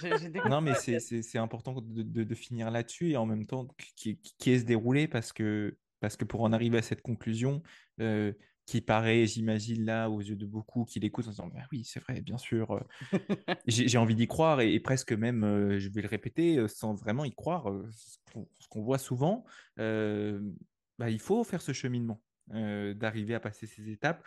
non, 0.48 0.62
mais 0.62 0.72
c'est 0.74 1.38
important 1.38 1.74
de, 1.82 2.24
de, 2.24 2.34
finir 2.34 2.70
là-dessus 2.70 3.10
et 3.10 3.18
en 3.18 3.26
même 3.26 3.44
temps 3.44 3.66
qui, 3.94 4.18
qui 4.38 4.50
est 4.52 4.60
se 4.60 4.64
dérouler 4.64 5.06
parce 5.06 5.34
que, 5.34 5.76
parce 6.00 6.16
que 6.16 6.24
pour 6.24 6.40
en 6.40 6.52
arriver 6.54 6.78
à 6.78 6.82
cette 6.82 7.02
conclusion, 7.02 7.62
euh, 8.00 8.32
qui 8.66 8.80
paraît, 8.80 9.26
j'imagine, 9.26 9.84
là, 9.84 10.10
aux 10.10 10.20
yeux 10.20 10.34
de 10.34 10.44
beaucoup 10.44 10.84
qui 10.84 10.98
l'écoutent 10.98 11.28
en 11.28 11.30
disant 11.30 11.46
bah 11.46 11.60
Oui, 11.70 11.84
c'est 11.84 12.00
vrai, 12.00 12.20
bien 12.20 12.36
sûr, 12.36 12.84
j'ai 13.66 13.96
envie 13.96 14.16
d'y 14.16 14.26
croire 14.26 14.60
et, 14.60 14.78
presque 14.80 15.12
même, 15.12 15.44
euh, 15.44 15.78
je 15.78 15.88
vais 15.88 16.02
le 16.02 16.08
répéter, 16.08 16.58
euh, 16.58 16.66
sans 16.66 16.94
vraiment 16.94 17.24
y 17.24 17.32
croire, 17.32 17.72
ce 17.92 18.68
qu'on 18.68 18.82
voit 18.82 18.98
souvent. 18.98 19.44
bah, 19.76 21.10
il 21.10 21.20
faut 21.20 21.44
faire 21.44 21.62
ce 21.62 21.72
cheminement, 21.72 22.20
d'arriver 22.48 23.34
à 23.34 23.40
passer 23.40 23.66
ces 23.66 23.88
étapes 23.88 24.24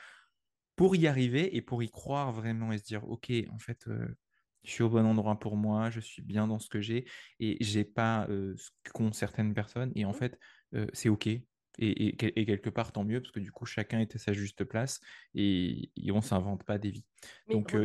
pour 0.78 0.96
y 0.96 1.08
arriver 1.08 1.56
et 1.58 1.62
pour 1.62 1.84
y 1.84 1.90
croire 1.90 2.32
vraiment 2.32 2.72
et 2.72 2.78
se 2.78 2.86
dire, 2.86 3.08
OK, 3.10 3.32
en 3.52 3.60
fait, 3.60 3.86
je 4.64 4.72
suis 4.72 4.84
au 4.84 4.90
bon 4.90 5.06
endroit 5.06 5.38
pour 5.38 5.58
moi, 5.58 5.90
je 5.90 6.00
suis 6.00 6.22
bien 6.22 6.48
dans 6.48 6.60
ce 6.60 6.70
que 6.70 6.80
j'ai 6.80 7.06
et 7.42 7.58
j'ai 7.60 7.84
pas 7.84 8.26
ce 8.30 8.70
qu'ont 8.94 9.12
certaines 9.12 9.54
personnes. 9.54 9.92
Et 9.96 10.06
en 10.06 10.12
mmh. 10.12 10.14
fait, 10.14 10.40
c'est 10.94 11.10
OK. 11.10 11.28
Et, 11.82 12.16
quelque 12.18 12.70
part, 12.70 12.92
tant 12.92 13.04
mieux, 13.04 13.22
parce 13.22 13.32
que 13.32 13.40
du 13.40 13.52
coup, 13.52 13.66
chacun 13.66 14.00
était 14.00 14.18
à 14.18 14.20
sa 14.20 14.34
juste 14.34 14.64
place 14.64 15.00
et, 15.34 15.92
on 16.12 16.18
ne 16.18 16.22
s'invente 16.22 16.64
pas 16.64 16.78
des 16.78 16.92
vies. 16.92 17.06
Donc, 17.50 17.76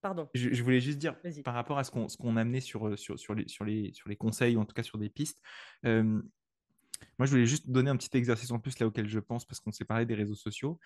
Pardon. 0.00 0.28
Je, 0.32 0.62
voulais 0.62 0.80
juste 0.80 0.98
dire, 0.98 1.16
par 1.44 1.54
rapport 1.54 1.78
à 1.78 1.82
ce 1.82 1.90
qu'on 1.90 2.36
amenait 2.36 2.60
sur, 2.60 2.96
sur, 2.96 3.18
sur, 3.18 3.34
les, 3.34 3.48
sur, 3.48 3.64
les, 3.64 3.92
sur 3.92 4.08
les 4.08 4.14
conseils, 4.14 4.56
ou 4.56 4.60
en 4.60 4.64
tout 4.64 4.74
cas 4.74 4.84
sur 4.84 4.98
des 4.98 5.08
pistes, 5.08 5.42
moi, 5.82 7.26
je 7.26 7.30
voulais 7.30 7.46
juste 7.46 7.70
donner 7.70 7.90
un 7.90 7.96
petit 7.96 8.16
exercice 8.16 8.50
en 8.50 8.58
plus 8.58 8.78
là 8.78 8.86
auquel 8.86 9.08
je 9.08 9.18
pense, 9.18 9.44
parce 9.44 9.60
qu'on 9.60 9.72
s'est 9.72 9.84
parlé 9.84 10.06
des 10.06 10.14
réseaux 10.14 10.34
sociaux 10.34 10.78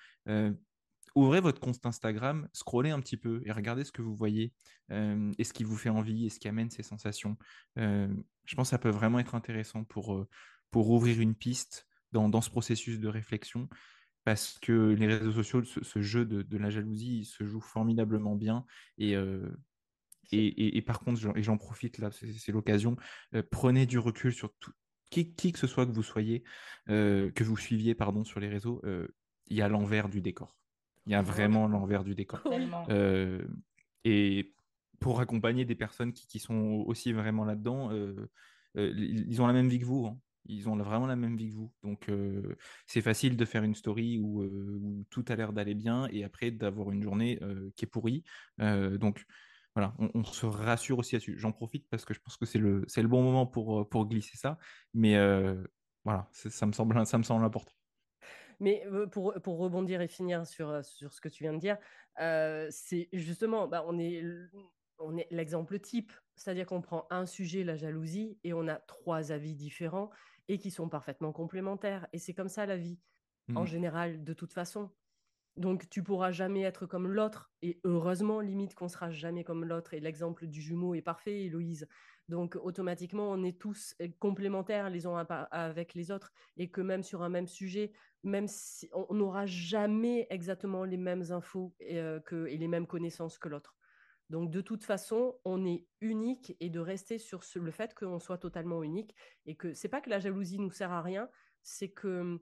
ouvrez 1.14 1.41
votre 1.41 1.61
compte 1.61 1.85
Instagram, 1.85 2.49
scrollez 2.53 2.91
un 2.91 3.01
petit 3.01 3.16
peu 3.16 3.43
et 3.45 3.53
regardez 3.53 3.85
ce 3.85 3.93
que 3.93 4.03
vous 4.03 4.14
voyez 4.14 4.53
euh, 4.91 5.33
et 5.39 5.45
ce 5.45 5.53
qui 5.53 5.64
vous 5.64 5.76
fait 5.76 5.89
envie 5.89 6.26
et 6.26 6.30
ce 6.30 6.39
qui 6.39 6.49
amène 6.49 6.70
ces 6.70 6.83
sensations. 6.83 7.37
Euh, 7.78 8.09
je 8.45 8.55
pense 8.55 8.68
que 8.68 8.70
ça 8.70 8.78
peut 8.78 8.91
vraiment 8.91 9.18
être 9.18 9.35
intéressant 9.35 9.85
pour, 9.85 10.14
euh, 10.14 10.28
pour 10.72 10.90
ouvrir 10.90 11.20
une 11.20 11.36
piste 11.36 11.86
dans, 12.10 12.28
dans, 12.28 12.40
ce 12.40 12.50
processus 12.50 12.98
de 12.98 13.06
réflexion 13.06 13.68
parce 14.24 14.58
que 14.58 14.90
les 14.92 15.06
réseaux 15.06 15.32
sociaux, 15.32 15.62
ce, 15.64 16.02
jeu 16.02 16.24
de, 16.24 16.42
de, 16.42 16.58
la 16.58 16.70
jalousie, 16.70 17.24
se 17.24 17.44
joue 17.44 17.60
formidablement 17.60 18.34
bien 18.34 18.64
et, 18.98 19.14
et, 20.30 20.76
et, 20.76 20.82
par 20.82 21.00
contre, 21.00 21.20
et 21.36 21.42
j'en 21.42 21.58
profite 21.58 21.98
là, 21.98 22.10
c'est 22.12 22.52
l'occasion, 22.52 22.96
prenez 23.50 23.86
du 23.86 23.98
recul 23.98 24.32
sur 24.32 24.52
tout, 24.60 24.72
qui, 25.10 25.34
qui, 25.34 25.52
que 25.52 25.58
ce 25.58 25.66
soit 25.66 25.86
que 25.86 25.92
vous 25.92 26.04
soyez, 26.04 26.44
que 26.86 27.42
vous 27.42 27.56
suiviez 27.56 27.96
pardon, 27.96 28.24
sur 28.24 28.38
les 28.38 28.48
réseaux, 28.48 28.80
il 29.48 29.56
y 29.56 29.62
a 29.62 29.68
l'envers 29.68 30.08
du 30.08 30.20
décor. 30.20 30.56
Il 31.06 31.12
y 31.12 31.14
a 31.14 31.22
vraiment 31.22 31.66
l'envers 31.66 32.04
du 32.04 32.14
décor. 32.14 32.40
Euh, 32.88 33.44
et 34.04 34.54
pour 35.00 35.20
accompagner 35.20 35.64
des 35.64 35.74
personnes 35.74 36.12
qui, 36.12 36.38
sont 36.38 36.84
aussi 36.86 37.12
vraiment 37.12 37.44
là-dedans, 37.44 37.90
euh, 37.92 38.30
euh, 38.76 38.92
ils 38.96 39.42
ont 39.42 39.46
la 39.46 39.52
même 39.52 39.68
vie 39.68 39.80
que 39.80 39.84
vous. 39.84 40.06
Hein. 40.06 40.18
Ils 40.47 40.68
ont 40.68 40.76
vraiment 40.76 41.07
la 41.07 41.16
même 41.16 41.36
vie 41.36 41.51
que 41.51 41.55
vous. 41.55 41.72
Donc, 41.82 42.11
c'est 42.86 43.03
facile 43.03 43.36
de 43.36 43.45
faire 43.45 43.62
une 43.62 43.74
story 43.74 44.18
où, 44.18 45.05
tout 45.11 45.24
a 45.28 45.36
l'air 45.36 45.53
d'aller 45.53 45.74
bien 45.74 46.09
et 46.11 46.24
après 46.24 46.51
d'avoir 46.51 46.90
une 46.90 47.03
journée 47.03 47.38
qui 47.76 47.84
est 47.84 47.88
pourrie. 47.88 48.24
donc, 48.59 49.24
voilà, 49.74 49.95
on, 49.99 50.24
se 50.24 50.45
rassure 50.45 50.99
aussi 50.99 51.14
là-dessus. 51.14 51.38
J'en 51.38 51.53
profite 51.53 51.88
parce 51.88 52.05
que 52.05 52.12
je 52.12 52.20
pense 52.20 52.36
que 52.36 52.45
c'est 52.45 52.59
le, 52.59 52.84
le 52.95 53.09
bon 53.09 53.22
moment 53.22 53.47
pour, 53.47 53.88
pour 53.88 54.07
glisser 54.07 54.36
ça. 54.36 54.59
Mais 54.95 55.16
voilà, 56.05 56.28
ça 56.32 56.66
me, 56.66 56.72
semble, 56.72 57.07
ça 57.07 57.18
me 57.18 57.22
semble 57.22 57.45
important. 57.45 57.72
Mais 58.61 58.84
pour, 59.11 59.34
pour, 59.43 59.59
rebondir 59.59 60.01
et 60.01 60.09
finir 60.09 60.47
sur, 60.47 60.84
sur 60.84 61.12
ce 61.12 61.20
que 61.20 61.28
tu 61.28 61.43
viens 61.45 61.55
de 61.55 61.59
dire, 61.59 61.78
c'est 62.70 63.09
justement, 63.12 63.66
bah, 63.66 63.84
on 63.86 63.99
est, 63.99 64.22
on 64.99 65.16
est 65.16 65.26
l'exemple 65.30 65.78
type. 65.78 66.12
C'est-à-dire 66.36 66.66
qu'on 66.66 66.80
prend 66.80 67.07
un 67.11 67.26
sujet, 67.26 67.64
la 67.64 67.76
jalousie, 67.76 68.38
et 68.45 68.53
on 68.53 68.68
a 68.68 68.76
trois 68.76 69.32
avis 69.32 69.55
différents 69.55 70.11
et 70.53 70.59
qui 70.59 70.70
sont 70.70 70.90
parfaitement 70.90 71.32
complémentaires. 71.32 72.07
Et 72.12 72.18
c'est 72.18 72.34
comme 72.34 72.50
ça 72.50 72.66
la 72.66 72.76
vie, 72.76 72.98
en 73.55 73.62
mmh. 73.62 73.66
général, 73.66 74.22
de 74.22 74.34
toute 74.34 74.53
façon. 74.53 74.90
Donc 75.57 75.88
tu 75.88 76.03
pourras 76.03 76.30
jamais 76.30 76.61
être 76.61 76.84
comme 76.84 77.09
l'autre. 77.09 77.50
Et 77.62 77.80
heureusement, 77.84 78.40
limite 78.40 78.74
qu'on 78.74 78.88
sera 78.88 79.11
jamais 79.11 79.44
comme 79.44 79.64
l'autre. 79.64 79.94
Et 79.94 80.00
l'exemple 80.00 80.46
du 80.46 80.61
jumeau 80.61 80.94
est 80.94 81.00
parfait, 81.00 81.44
Héloïse. 81.44 81.88
Donc 82.28 82.57
automatiquement, 82.62 83.30
on 83.30 83.42
est 83.42 83.59
tous 83.59 83.94
complémentaires 84.18 84.90
les 84.90 85.07
uns 85.07 85.26
avec 85.50 85.94
les 85.94 86.11
autres. 86.11 86.32
Et 86.59 86.70
que 86.70 86.82
même 86.82 87.03
sur 87.03 87.22
un 87.22 87.30
même 87.30 87.48
sujet, 87.48 87.92
même 88.22 88.46
si 88.46 88.90
on 88.92 89.14
n'aura 89.14 89.46
jamais 89.46 90.26
exactement 90.28 90.84
les 90.84 90.98
mêmes 90.98 91.24
infos 91.30 91.74
et, 91.80 91.98
euh, 91.98 92.20
que, 92.20 92.46
et 92.46 92.59
les 92.59 92.68
mêmes 92.68 92.86
connaissances 92.86 93.38
que 93.38 93.48
l'autre. 93.48 93.74
Donc 94.33 94.51
de 94.51 94.62
toute 94.62 94.83
façon, 94.83 95.39
on 95.45 95.66
est 95.66 95.85
unique 96.01 96.57
et 96.59 96.70
de 96.70 96.80
rester 96.80 97.18
sur 97.18 97.43
le 97.55 97.70
fait 97.70 97.95
qu'on 97.95 98.18
soit 98.18 98.39
totalement 98.39 98.83
unique 98.83 99.14
et 99.45 99.57
que 99.57 99.74
c'est 99.74 99.89
pas 99.89 100.01
que 100.01 100.09
la 100.09 100.20
jalousie 100.20 100.59
nous 100.59 100.70
sert 100.70 100.91
à 100.91 101.03
rien, 101.03 101.28
c'est 101.62 101.91
que 101.91 102.41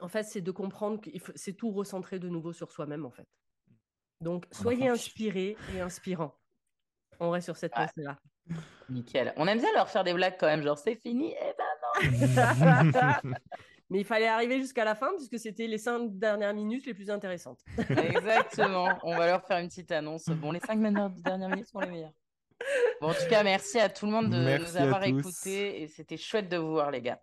en 0.00 0.08
fait, 0.08 0.24
c'est 0.24 0.40
de 0.40 0.50
comprendre 0.50 1.00
que 1.00 1.10
c'est 1.36 1.52
tout 1.52 1.70
recentrer 1.70 2.18
de 2.18 2.28
nouveau 2.28 2.52
sur 2.52 2.72
soi-même 2.72 3.06
en 3.06 3.12
fait. 3.12 3.28
Donc 4.20 4.46
soyez 4.50 4.88
inspirés 4.88 5.56
et 5.72 5.80
inspirants. 5.80 6.36
On 7.20 7.30
reste 7.30 7.44
sur 7.44 7.56
cette 7.56 7.74
pensée-là. 7.74 8.18
Nickel. 8.88 9.32
On 9.36 9.46
aime 9.46 9.60
bien 9.60 9.72
leur 9.72 9.88
faire 9.88 10.02
des 10.02 10.14
blagues 10.14 10.34
quand 10.36 10.48
même, 10.48 10.62
genre 10.62 10.78
c'est 10.78 10.96
fini, 10.96 11.32
eh 11.40 11.54
ben 11.56 13.22
non. 13.22 13.32
Mais 13.94 14.00
il 14.00 14.04
fallait 14.04 14.26
arriver 14.26 14.60
jusqu'à 14.60 14.84
la 14.84 14.96
fin 14.96 15.12
puisque 15.16 15.38
c'était 15.38 15.68
les 15.68 15.78
cinq 15.78 16.18
dernières 16.18 16.52
minutes 16.52 16.84
les 16.84 16.94
plus 16.94 17.10
intéressantes. 17.10 17.60
Exactement. 17.78 18.98
On 19.04 19.16
va 19.16 19.28
leur 19.28 19.46
faire 19.46 19.58
une 19.58 19.68
petite 19.68 19.92
annonce. 19.92 20.24
Bon, 20.30 20.50
les 20.50 20.58
cinq 20.58 20.80
dernières 20.80 21.48
minutes 21.48 21.68
sont 21.68 21.78
les 21.78 21.86
meilleures. 21.86 22.12
Bon, 23.00 23.10
en 23.10 23.14
tout 23.14 23.28
cas, 23.30 23.44
merci 23.44 23.78
à 23.78 23.88
tout 23.88 24.06
le 24.06 24.10
monde 24.10 24.30
de 24.30 24.58
nous 24.58 24.76
avoir 24.76 25.04
écoutés 25.04 25.80
et 25.80 25.86
c'était 25.86 26.16
chouette 26.16 26.48
de 26.48 26.56
vous 26.56 26.72
voir, 26.72 26.90
les 26.90 27.02
gars. 27.02 27.22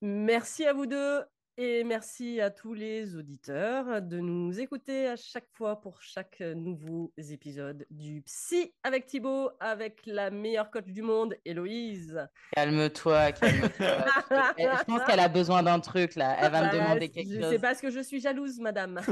Merci 0.00 0.64
à 0.66 0.72
vous 0.72 0.86
deux. 0.86 1.24
Et 1.58 1.84
merci 1.84 2.40
à 2.40 2.50
tous 2.50 2.72
les 2.72 3.14
auditeurs 3.14 4.00
de 4.00 4.20
nous 4.20 4.58
écouter 4.58 5.06
à 5.08 5.16
chaque 5.16 5.48
fois 5.52 5.78
pour 5.78 6.00
chaque 6.00 6.40
nouveau 6.40 7.12
épisode 7.18 7.84
du 7.90 8.22
Psy 8.22 8.72
avec 8.82 9.06
Thibaut, 9.06 9.50
avec 9.60 10.00
la 10.06 10.30
meilleure 10.30 10.70
coach 10.70 10.86
du 10.86 11.02
monde, 11.02 11.36
Héloïse. 11.44 12.26
Calme-toi, 12.52 13.32
calme-toi. 13.32 13.86
je 14.30 14.84
pense 14.84 15.04
qu'elle 15.04 15.20
a 15.20 15.28
besoin 15.28 15.62
d'un 15.62 15.78
truc 15.78 16.14
là. 16.16 16.38
Elle 16.40 16.52
va 16.52 16.68
me 16.68 16.72
demander 16.72 17.10
quelque 17.10 17.34
chose. 17.38 17.50
C'est 17.50 17.58
parce 17.58 17.82
que 17.82 17.90
je 17.90 18.00
suis 18.00 18.20
jalouse, 18.20 18.58
madame. 18.58 18.98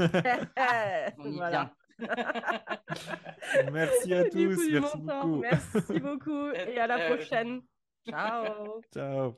On 1.19 1.31
y 1.31 1.35
vient. 1.47 1.71
merci 3.71 4.15
à 4.15 4.23
tous. 4.27 4.67
Merci 4.71 4.97
beaucoup. 4.97 5.35
Merci 5.41 5.99
beaucoup 5.99 6.49
et 6.49 6.79
à 6.79 6.87
la 6.87 7.07
prochaine. 7.07 7.61
Ciao. 8.09 8.81
Ciao. 8.91 9.37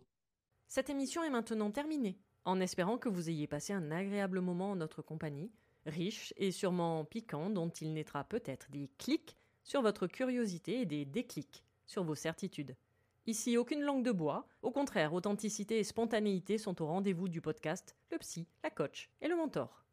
Cette 0.69 0.89
émission 0.89 1.21
est 1.25 1.29
maintenant 1.29 1.69
terminée 1.69 2.17
en 2.45 2.59
espérant 2.59 2.97
que 2.97 3.09
vous 3.09 3.29
ayez 3.29 3.47
passé 3.47 3.73
un 3.73 3.91
agréable 3.91 4.41
moment 4.41 4.71
en 4.71 4.75
notre 4.75 5.01
compagnie, 5.01 5.51
riche 5.85 6.33
et 6.37 6.51
sûrement 6.51 7.05
piquant, 7.05 7.49
dont 7.49 7.69
il 7.69 7.93
naîtra 7.93 8.23
peut-être 8.23 8.71
des 8.71 8.89
clics 8.97 9.37
sur 9.63 9.81
votre 9.81 10.07
curiosité 10.07 10.81
et 10.81 10.85
des 10.85 11.05
déclics 11.05 11.63
sur 11.85 12.03
vos 12.03 12.15
certitudes. 12.15 12.75
Ici, 13.25 13.57
aucune 13.57 13.81
langue 13.81 14.03
de 14.03 14.11
bois, 14.11 14.47
au 14.61 14.71
contraire, 14.71 15.13
authenticité 15.13 15.79
et 15.79 15.83
spontanéité 15.83 16.57
sont 16.57 16.81
au 16.81 16.87
rendez-vous 16.87 17.29
du 17.29 17.39
podcast 17.39 17.95
Le 18.11 18.17
Psy, 18.17 18.47
la 18.63 18.69
Coach 18.69 19.09
et 19.21 19.29
le 19.29 19.37
Mentor. 19.37 19.85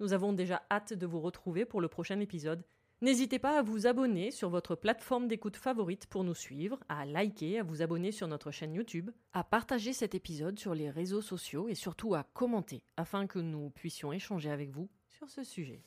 Nous 0.00 0.12
avons 0.12 0.32
déjà 0.32 0.62
hâte 0.70 0.94
de 0.94 1.06
vous 1.06 1.20
retrouver 1.20 1.66
pour 1.66 1.80
le 1.80 1.88
prochain 1.88 2.20
épisode 2.20 2.64
N'hésitez 3.00 3.38
pas 3.38 3.56
à 3.56 3.62
vous 3.62 3.86
abonner 3.86 4.32
sur 4.32 4.50
votre 4.50 4.74
plateforme 4.74 5.28
d'écoute 5.28 5.56
favorite 5.56 6.06
pour 6.06 6.24
nous 6.24 6.34
suivre, 6.34 6.80
à 6.88 7.06
liker, 7.06 7.60
à 7.60 7.62
vous 7.62 7.80
abonner 7.80 8.10
sur 8.10 8.26
notre 8.26 8.50
chaîne 8.50 8.74
YouTube, 8.74 9.12
à 9.32 9.44
partager 9.44 9.92
cet 9.92 10.16
épisode 10.16 10.58
sur 10.58 10.74
les 10.74 10.90
réseaux 10.90 11.22
sociaux 11.22 11.68
et 11.68 11.76
surtout 11.76 12.16
à 12.16 12.24
commenter 12.24 12.82
afin 12.96 13.28
que 13.28 13.38
nous 13.38 13.70
puissions 13.70 14.12
échanger 14.12 14.50
avec 14.50 14.70
vous 14.70 14.88
sur 15.10 15.30
ce 15.30 15.44
sujet. 15.44 15.80